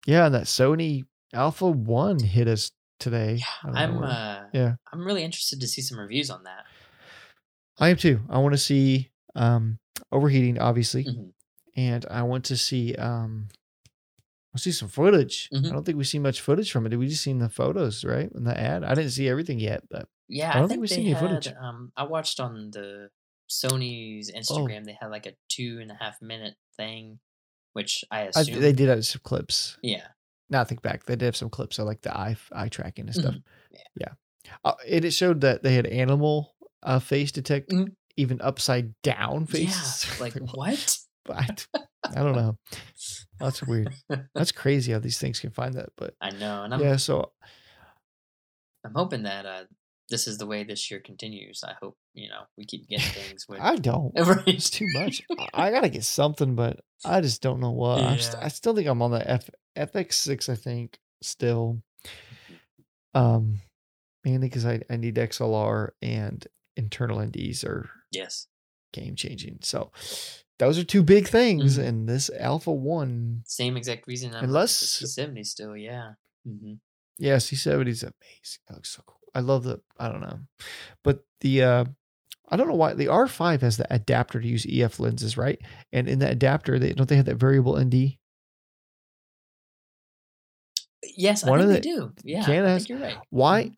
yeah, 0.05 0.25
and 0.25 0.35
that 0.35 0.43
Sony 0.43 1.05
Alpha 1.33 1.67
One 1.69 2.19
hit 2.19 2.47
us 2.47 2.71
today. 2.99 3.41
Know 3.65 3.71
I'm 3.73 3.99
where- 3.99 4.09
uh, 4.09 4.43
yeah. 4.53 4.75
I'm 4.91 5.05
really 5.05 5.23
interested 5.23 5.61
to 5.61 5.67
see 5.67 5.81
some 5.81 5.97
reviews 5.99 6.29
on 6.29 6.43
that. 6.43 6.65
I 7.79 7.89
am 7.89 7.97
too. 7.97 8.19
I 8.29 8.37
want 8.39 8.53
to 8.53 8.57
see 8.59 9.11
um 9.35 9.79
overheating, 10.11 10.59
obviously, 10.59 11.05
Mhm. 11.05 11.31
And 11.75 12.05
I 12.09 12.23
want 12.23 12.45
to 12.45 12.57
see 12.57 12.95
um 12.95 13.47
I 14.55 14.59
see 14.59 14.71
some 14.71 14.87
footage. 14.89 15.49
Mhm. 15.51 15.67
I 15.67 15.71
don't 15.71 15.83
think 15.83 15.97
we 15.97 16.03
see 16.03 16.19
much 16.19 16.39
footage 16.41 16.71
from 16.71 16.85
it. 16.85 16.89
Did 16.89 16.99
we 16.99 17.07
just 17.07 17.23
seen 17.23 17.39
the 17.39 17.49
photos, 17.49 18.03
right? 18.05 18.29
In 18.31 18.43
the 18.43 18.55
ad. 18.59 18.83
I 18.83 18.93
didn't 18.93 19.09
see 19.11 19.27
everything 19.27 19.59
yet, 19.59 19.83
but 19.89 20.07
Yeah, 20.27 20.51
I 20.51 20.57
I, 20.57 20.59
don't 20.59 20.67
think, 20.69 20.69
think 20.69 20.81
we've 20.81 20.89
they 20.91 20.95
seen 20.97 21.15
any 21.15 21.19
footage. 21.19 21.47
Um, 21.59 21.91
I 21.97 22.03
watched 22.03 22.39
on 22.39 22.69
the 22.71 23.09
Sony's 23.49 24.31
Instagram. 24.31 24.85
They 24.85 24.97
had 24.99 25.07
like 25.09 25.25
a 25.25 25.33
two 25.49 25.79
and 25.81 25.89
a 25.91 25.95
half 25.95 26.21
minute 26.21 26.55
thing, 26.77 27.19
which 27.73 28.03
I 28.11 28.21
I, 28.21 28.23
assume. 28.25 28.61
they 28.61 28.73
did 28.73 28.89
have 28.89 29.05
some 29.05 29.21
clips. 29.23 29.77
yeah, 29.81 30.07
Now 30.49 30.61
I 30.61 30.65
think 30.65 30.81
back, 30.83 31.05
they 31.05 31.15
did 31.15 31.25
have 31.25 31.35
some 31.35 31.49
clips 31.49 31.79
of 31.79 31.87
like 31.87 32.01
the 32.01 32.15
eye 32.15 32.35
eye 32.51 32.69
tracking 32.69 33.05
and 33.07 33.15
stuff. 33.15 33.33
Mhm. 33.35 33.43
Yeah, 33.99 34.13
uh, 34.63 34.73
and 34.87 35.03
it 35.05 35.11
showed 35.11 35.41
that 35.41 35.63
they 35.63 35.73
had 35.73 35.87
animal 35.87 36.55
uh, 36.83 36.99
face 36.99 37.31
detect, 37.31 37.69
Mhm. 37.71 37.95
even 38.17 38.39
upside 38.41 38.93
down 39.01 39.45
faces. 39.47 40.05
yeah. 40.07 40.13
Like 40.21 40.35
Like, 40.35 40.53
what? 40.55 40.97
But 41.25 41.67
I 42.05 42.15
don't 42.23 42.35
know. 42.35 42.57
That's 43.39 43.63
weird. 43.63 43.93
That's 44.35 44.51
crazy 44.63 44.91
how 44.91 44.99
these 44.99 45.17
things 45.19 45.39
can 45.39 45.51
find 45.51 45.75
that. 45.75 45.89
But 45.97 46.15
I 46.21 46.31
know, 46.31 46.63
and 46.63 46.73
I'm 46.73 46.79
yeah, 46.81 46.97
so 46.97 47.31
I'm 48.85 48.93
hoping 48.93 49.23
that 49.23 49.45
uh, 49.45 49.63
this 50.09 50.27
is 50.27 50.37
the 50.37 50.45
way 50.45 50.63
this 50.63 50.91
year 50.91 50.99
continues. 50.99 51.63
I 51.65 51.73
hope 51.81 51.95
you 52.13 52.29
know 52.29 52.41
we 52.57 52.65
keep 52.65 52.87
getting 52.89 53.05
things. 53.23 53.45
With, 53.47 53.61
I 53.61 53.77
don't. 53.77 54.11
It's 54.47 54.69
too 54.69 54.85
much. 54.93 55.21
I- 55.53 55.67
I 55.67 55.71
gotta 55.71 55.89
get 55.89 56.03
something, 56.03 56.55
but 56.55 56.81
I 57.05 57.21
just 57.21 57.41
don't 57.41 57.59
know 57.61 57.71
what. 57.71 58.01
I'm 58.01 58.19
st- 58.19 58.43
I 58.43 58.47
still 58.49 58.75
think 58.75 58.87
I'm 58.87 59.01
on 59.01 59.11
the 59.11 59.29
F 59.29 59.49
FX 59.77 60.13
six. 60.13 60.49
I 60.49 60.55
think 60.55 60.99
still, 61.21 61.81
um, 63.13 63.61
mainly 64.23 64.47
because 64.49 64.65
I 64.65 64.81
I 64.89 64.97
need 64.97 65.15
XLR 65.15 65.89
and 66.01 66.45
internal 66.75 67.19
NDs 67.19 67.63
are 67.65 67.89
Yes. 68.11 68.47
game 68.91 69.15
changing. 69.15 69.59
So 69.61 69.91
those 70.65 70.77
are 70.79 70.83
two 70.83 71.03
big 71.03 71.27
things, 71.27 71.77
Mhm. 71.77 71.87
and 71.87 72.09
this 72.09 72.29
Alpha 72.39 72.71
One, 72.71 73.43
Same 73.45 73.77
exact 73.77 74.07
reason. 74.07 74.33
I'm 74.35 74.43
Unless- 74.45 74.73
C70 75.01 75.43
still, 75.45 75.75
yeah. 75.77 76.13
hmm 76.45 76.73
yeah, 77.19 77.37
C70 77.37 77.89
is 77.91 78.03
amazing. 78.03 78.61
It 78.69 78.73
looks 78.73 78.89
so 78.89 79.03
cool. 79.05 79.19
I 79.35 79.39
love 79.41 79.63
the. 79.63 79.81
I 79.99 80.09
don't 80.09 80.21
know, 80.21 80.39
but 81.03 81.23
the. 81.41 81.63
uh 81.63 81.85
I 82.49 82.57
don't 82.57 82.67
know 82.67 82.75
why 82.75 82.93
the 82.93 83.07
R5 83.07 83.61
has 83.61 83.77
the 83.77 83.91
adapter 83.91 84.39
to 84.41 84.47
use 84.47 84.65
EF 84.67 84.99
lenses, 84.99 85.37
right? 85.37 85.59
And 85.91 86.07
in 86.09 86.19
the 86.19 86.29
adapter, 86.29 86.77
they 86.77 86.93
don't 86.93 87.07
they 87.09 87.15
have 87.15 87.25
that 87.25 87.37
variable 87.37 87.77
ND? 87.79 88.19
Yes, 91.15 91.43
One 91.43 91.59
I 91.59 91.63
of 91.63 91.69
think 91.69 91.83
the- 91.83 91.89
they 91.89 91.95
do. 91.95 92.13
Yeah, 92.23 92.41
I 92.41 92.77
think 92.77 92.89
you're 92.89 92.99
right. 92.99 93.17
Why? 93.29 93.63
Mhm. 93.65 93.75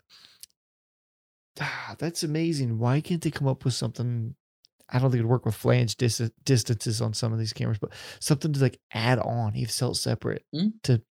Ah, 1.61 1.95
that's 1.97 2.23
amazing. 2.23 2.77
Why 2.79 3.01
can't 3.01 3.21
they 3.21 3.31
come 3.31 3.47
up 3.47 3.63
with 3.65 3.73
something? 3.73 4.35
I 4.89 4.99
don't 4.99 5.09
think 5.09 5.19
it'd 5.19 5.29
work 5.29 5.45
with 5.45 5.55
flange 5.55 5.95
dis- 5.95 6.31
distances 6.43 7.01
on 7.01 7.13
some 7.13 7.33
of 7.33 7.39
these 7.39 7.53
cameras, 7.53 7.79
but 7.79 7.91
something 8.19 8.53
to 8.53 8.59
like 8.59 8.79
add 8.93 9.19
on, 9.19 9.55
even 9.55 9.69
sell 9.69 9.93
separate. 9.93 10.43
Mm. 10.53 10.73
To 10.83 11.01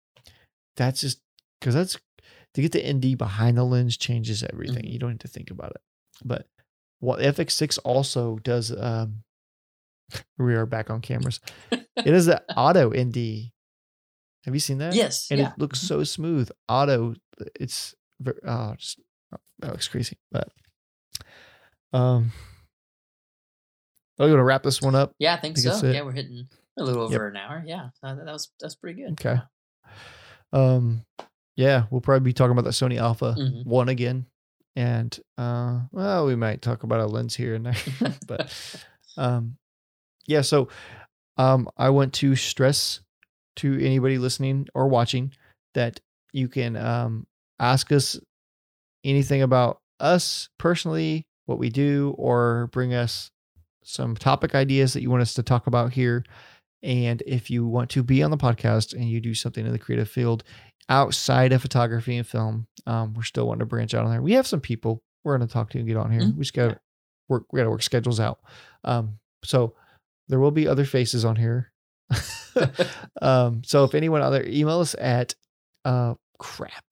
that's 0.76 1.00
just 1.00 1.20
because 1.60 1.74
that's 1.74 1.98
to 2.54 2.62
get 2.62 2.72
the 2.72 2.92
ND 2.92 3.18
behind 3.18 3.56
the 3.56 3.64
lens 3.64 3.96
changes 3.96 4.42
everything. 4.44 4.84
Mhm. 4.84 4.92
You 4.92 4.98
don't 4.98 5.10
need 5.10 5.20
to 5.20 5.28
think 5.28 5.50
about 5.50 5.72
it. 5.72 5.82
But 6.24 6.46
what 7.00 7.20
FX6 7.20 7.78
also 7.84 8.36
does, 8.38 8.70
um, 8.76 9.24
we 10.38 10.54
are 10.54 10.66
back 10.66 10.90
on 10.90 11.00
cameras. 11.00 11.40
it 11.70 11.86
is 12.06 12.26
the 12.26 12.42
auto 12.56 12.90
ND. 12.90 13.50
Have 14.44 14.54
you 14.54 14.60
seen 14.60 14.78
that? 14.78 14.94
Yes, 14.94 15.28
and 15.30 15.40
yeah. 15.40 15.52
it 15.52 15.58
looks 15.58 15.80
so 15.80 16.04
smooth. 16.04 16.50
Auto, 16.68 17.14
it's 17.58 17.94
oh, 18.46 18.74
just 18.76 19.00
oh, 19.32 19.38
that 19.60 19.70
looks 19.72 19.88
crazy. 19.88 20.18
But 20.30 20.48
um, 21.94 22.30
are 24.18 24.26
you 24.26 24.32
gonna 24.32 24.44
wrap 24.44 24.62
this 24.62 24.80
one 24.82 24.94
up? 24.94 25.12
Yeah, 25.18 25.34
I 25.34 25.40
think 25.40 25.56
think 25.56 25.74
so. 25.74 25.90
Yeah, 25.90 26.02
we're 26.02 26.12
hitting 26.12 26.48
a 26.78 26.82
little 26.84 27.10
Yep. 27.10 27.14
over 27.20 27.28
an 27.28 27.36
hour. 27.36 27.62
Yeah, 27.66 27.88
uh, 28.02 28.14
that, 28.14 28.24
that 28.26 28.32
was 28.32 28.50
that's 28.60 28.74
pretty 28.74 29.02
good. 29.02 29.12
Okay. 29.12 29.40
Um, 30.52 31.04
yeah, 31.56 31.84
we'll 31.90 32.00
probably 32.00 32.24
be 32.24 32.32
talking 32.32 32.52
about 32.52 32.64
the 32.64 32.70
Sony 32.70 32.98
Alpha 32.98 33.34
Mhm. 33.38 33.64
One 33.66 33.88
again, 33.88 34.26
and 34.76 35.18
uh, 35.38 35.80
well, 35.92 36.26
we 36.26 36.36
might 36.36 36.62
talk 36.62 36.82
about 36.82 37.00
a 37.00 37.06
lens 37.06 37.34
here 37.36 37.54
and 37.54 37.66
there, 37.66 37.76
but 38.26 38.52
um, 39.16 39.56
yeah. 40.26 40.40
So, 40.42 40.68
um, 41.36 41.68
I 41.76 41.90
want 41.90 42.12
to 42.14 42.36
stress 42.36 43.00
to 43.56 43.78
anybody 43.84 44.18
listening 44.18 44.68
or 44.74 44.88
watching 44.88 45.32
that 45.74 46.00
you 46.32 46.48
can 46.48 46.76
um 46.76 47.26
ask 47.60 47.92
us 47.92 48.18
anything 49.04 49.42
about 49.42 49.80
us 50.00 50.48
personally, 50.58 51.26
what 51.46 51.58
we 51.58 51.68
do, 51.70 52.14
or 52.18 52.68
bring 52.72 52.94
us 52.94 53.30
some 53.84 54.16
topic 54.16 54.54
ideas 54.54 54.92
that 54.94 55.02
you 55.02 55.10
want 55.10 55.22
us 55.22 55.34
to 55.34 55.42
talk 55.42 55.66
about 55.66 55.92
here. 55.92 56.24
And 56.82 57.22
if 57.26 57.50
you 57.50 57.66
want 57.66 57.90
to 57.90 58.02
be 58.02 58.22
on 58.22 58.30
the 58.30 58.36
podcast 58.36 58.92
and 58.92 59.08
you 59.08 59.20
do 59.20 59.34
something 59.34 59.64
in 59.64 59.72
the 59.72 59.78
creative 59.78 60.08
field 60.08 60.42
outside 60.88 61.52
of 61.52 61.62
photography 61.62 62.16
and 62.16 62.26
film, 62.26 62.66
um, 62.86 63.14
we're 63.14 63.22
still 63.22 63.46
wanting 63.46 63.60
to 63.60 63.66
branch 63.66 63.94
out 63.94 64.04
on 64.04 64.10
there. 64.10 64.20
We 64.20 64.32
have 64.32 64.46
some 64.46 64.60
people 64.60 65.02
we're 65.22 65.36
going 65.38 65.48
to 65.48 65.52
talk 65.52 65.70
to 65.70 65.78
and 65.78 65.86
get 65.86 65.96
on 65.96 66.10
here. 66.10 66.20
Mhm. 66.22 66.34
We 66.36 66.40
just 66.42 66.52
got 66.52 66.68
to 66.68 66.80
work. 67.28 67.44
We 67.52 67.58
got 67.58 67.64
to 67.64 67.70
work 67.70 67.82
schedules 67.82 68.20
out. 68.20 68.40
Um, 68.84 69.18
so 69.44 69.74
there 70.28 70.38
will 70.40 70.50
be 70.50 70.68
other 70.68 70.84
faces 70.84 71.24
on 71.24 71.36
here. 71.36 71.72
um, 73.22 73.62
so 73.64 73.84
if 73.84 73.94
anyone 73.94 74.20
out 74.22 74.30
there, 74.30 74.46
email 74.46 74.80
us 74.80 74.94
at 74.98 75.34
uh, 75.84 76.14
crap. 76.38 76.84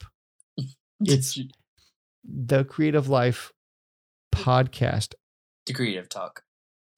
It's 1.01 1.39
the 2.25 2.65
Creative 2.65 3.09
Life 3.09 3.53
podcast. 4.35 5.15
the 5.67 5.75
Creative 5.75 6.09
Talk 6.09 6.43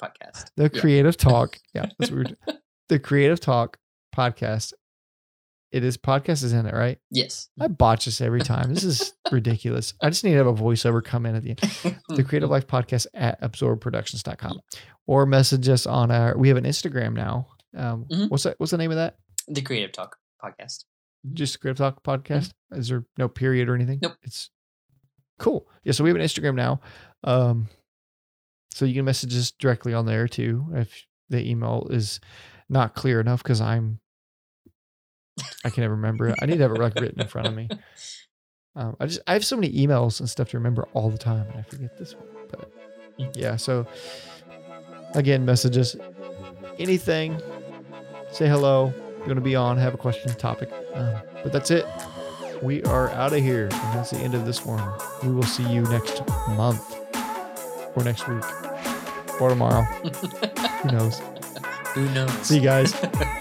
podcast. 0.02 0.46
The 0.56 0.70
Yeah. 0.72 0.80
Creative 0.80 1.16
Talk. 1.16 1.58
Yeah, 1.74 1.86
that's 1.98 2.10
weird. 2.10 2.36
the 2.88 2.98
Creative 2.98 3.40
Talk 3.40 3.78
podcast. 4.14 4.72
It 5.72 5.82
is 5.82 5.96
podcast 5.96 6.44
is 6.44 6.52
in 6.52 6.66
it, 6.66 6.74
right? 6.74 6.98
Yes. 7.10 7.48
I 7.60 7.66
botch 7.66 8.04
this 8.04 8.20
every 8.20 8.42
time. 8.42 8.72
This 8.72 8.84
is 8.84 9.12
ridiculous. 9.32 9.92
I 10.00 10.08
just 10.08 10.22
need 10.22 10.30
to 10.32 10.36
have 10.36 10.46
a 10.46 10.54
voiceover 10.54 11.02
come 11.02 11.26
in 11.26 11.34
at 11.34 11.42
the 11.42 11.50
end. 11.50 11.98
The 12.10 12.22
Creative 12.28 12.48
Life 12.48 12.68
Podcast 12.68 13.06
at 13.12 13.40
absorbproductions.com 13.40 14.60
or 15.08 15.26
message 15.26 15.68
us 15.68 15.84
on 15.86 16.12
our 16.12 16.38
we 16.38 16.46
have 16.48 16.56
an 16.56 16.64
Instagram 16.64 17.14
now. 17.14 17.48
Um, 17.76 18.06
Mhm. 18.08 18.30
what's 18.30 18.44
that 18.44 18.54
what's 18.58 18.70
the 18.70 18.78
name 18.78 18.92
of 18.92 18.98
that? 18.98 19.16
the 19.48 19.62
Creative 19.62 19.90
Talk 19.90 20.16
podcast. 20.42 20.84
Just 21.32 21.60
Creative 21.60 21.76
Talk 21.78 22.04
podcast? 22.04 22.52
Is 22.70 22.88
there 22.88 23.04
no 23.18 23.26
period 23.28 23.68
or 23.68 23.74
anything? 23.74 23.96
Mm-hmm. 23.98 24.10
Nope. 24.10 24.18
It's 24.22 24.50
cool. 25.40 25.66
Yeah, 25.82 25.90
so 25.92 26.04
we 26.04 26.10
have 26.10 26.16
an 26.16 26.22
Instagram 26.22 26.54
now. 26.54 26.80
Um 27.24 27.68
so 28.74 28.84
you 28.84 28.94
can 28.94 29.04
message 29.04 29.36
us 29.36 29.52
directly 29.52 29.94
on 29.94 30.04
there 30.04 30.26
too 30.26 30.66
if 30.74 31.06
the 31.30 31.48
email 31.48 31.86
is 31.90 32.18
not 32.68 32.94
clear 32.94 33.20
enough 33.20 33.42
because 33.42 33.60
I'm 33.60 34.00
I 35.64 35.70
can 35.70 35.82
never 35.82 35.94
remember 35.94 36.28
it. 36.28 36.36
I 36.42 36.46
need 36.46 36.56
to 36.56 36.62
have 36.62 36.72
it 36.72 36.80
like 36.80 36.94
written 36.96 37.20
in 37.20 37.28
front 37.28 37.48
of 37.48 37.54
me. 37.54 37.68
Um, 38.76 38.96
I 38.98 39.06
just 39.06 39.20
I 39.28 39.34
have 39.34 39.44
so 39.44 39.54
many 39.54 39.72
emails 39.72 40.18
and 40.18 40.28
stuff 40.28 40.50
to 40.50 40.58
remember 40.58 40.88
all 40.94 41.08
the 41.08 41.18
time, 41.18 41.46
and 41.50 41.60
I 41.60 41.62
forget 41.62 41.96
this 41.96 42.14
one. 42.16 42.26
But 42.50 42.72
yeah, 43.36 43.54
so 43.54 43.86
again, 45.14 45.44
messages, 45.44 45.94
anything, 46.78 47.40
say 48.32 48.48
hello. 48.48 48.92
You 49.20 49.26
want 49.26 49.36
to 49.36 49.42
be 49.42 49.54
on, 49.54 49.78
have 49.78 49.94
a 49.94 49.96
question, 49.96 50.34
topic. 50.34 50.72
Um, 50.92 51.14
but 51.44 51.52
that's 51.52 51.70
it. 51.70 51.86
We 52.62 52.82
are 52.82 53.10
out 53.10 53.32
of 53.32 53.40
here, 53.40 53.64
and 53.64 53.94
that's 53.94 54.10
the 54.10 54.18
end 54.18 54.34
of 54.34 54.44
this 54.44 54.64
one. 54.64 54.82
We 55.22 55.32
will 55.32 55.44
see 55.44 55.68
you 55.72 55.82
next 55.82 56.26
month, 56.48 56.98
or 57.94 58.04
next 58.04 58.26
week, 58.28 58.44
or 59.40 59.48
tomorrow. 59.48 59.82
Who 60.82 60.90
knows? 60.90 61.20
Who 61.94 62.08
knows? 62.10 62.30
See 62.42 62.56
you 62.56 62.62
guys. 62.62 62.94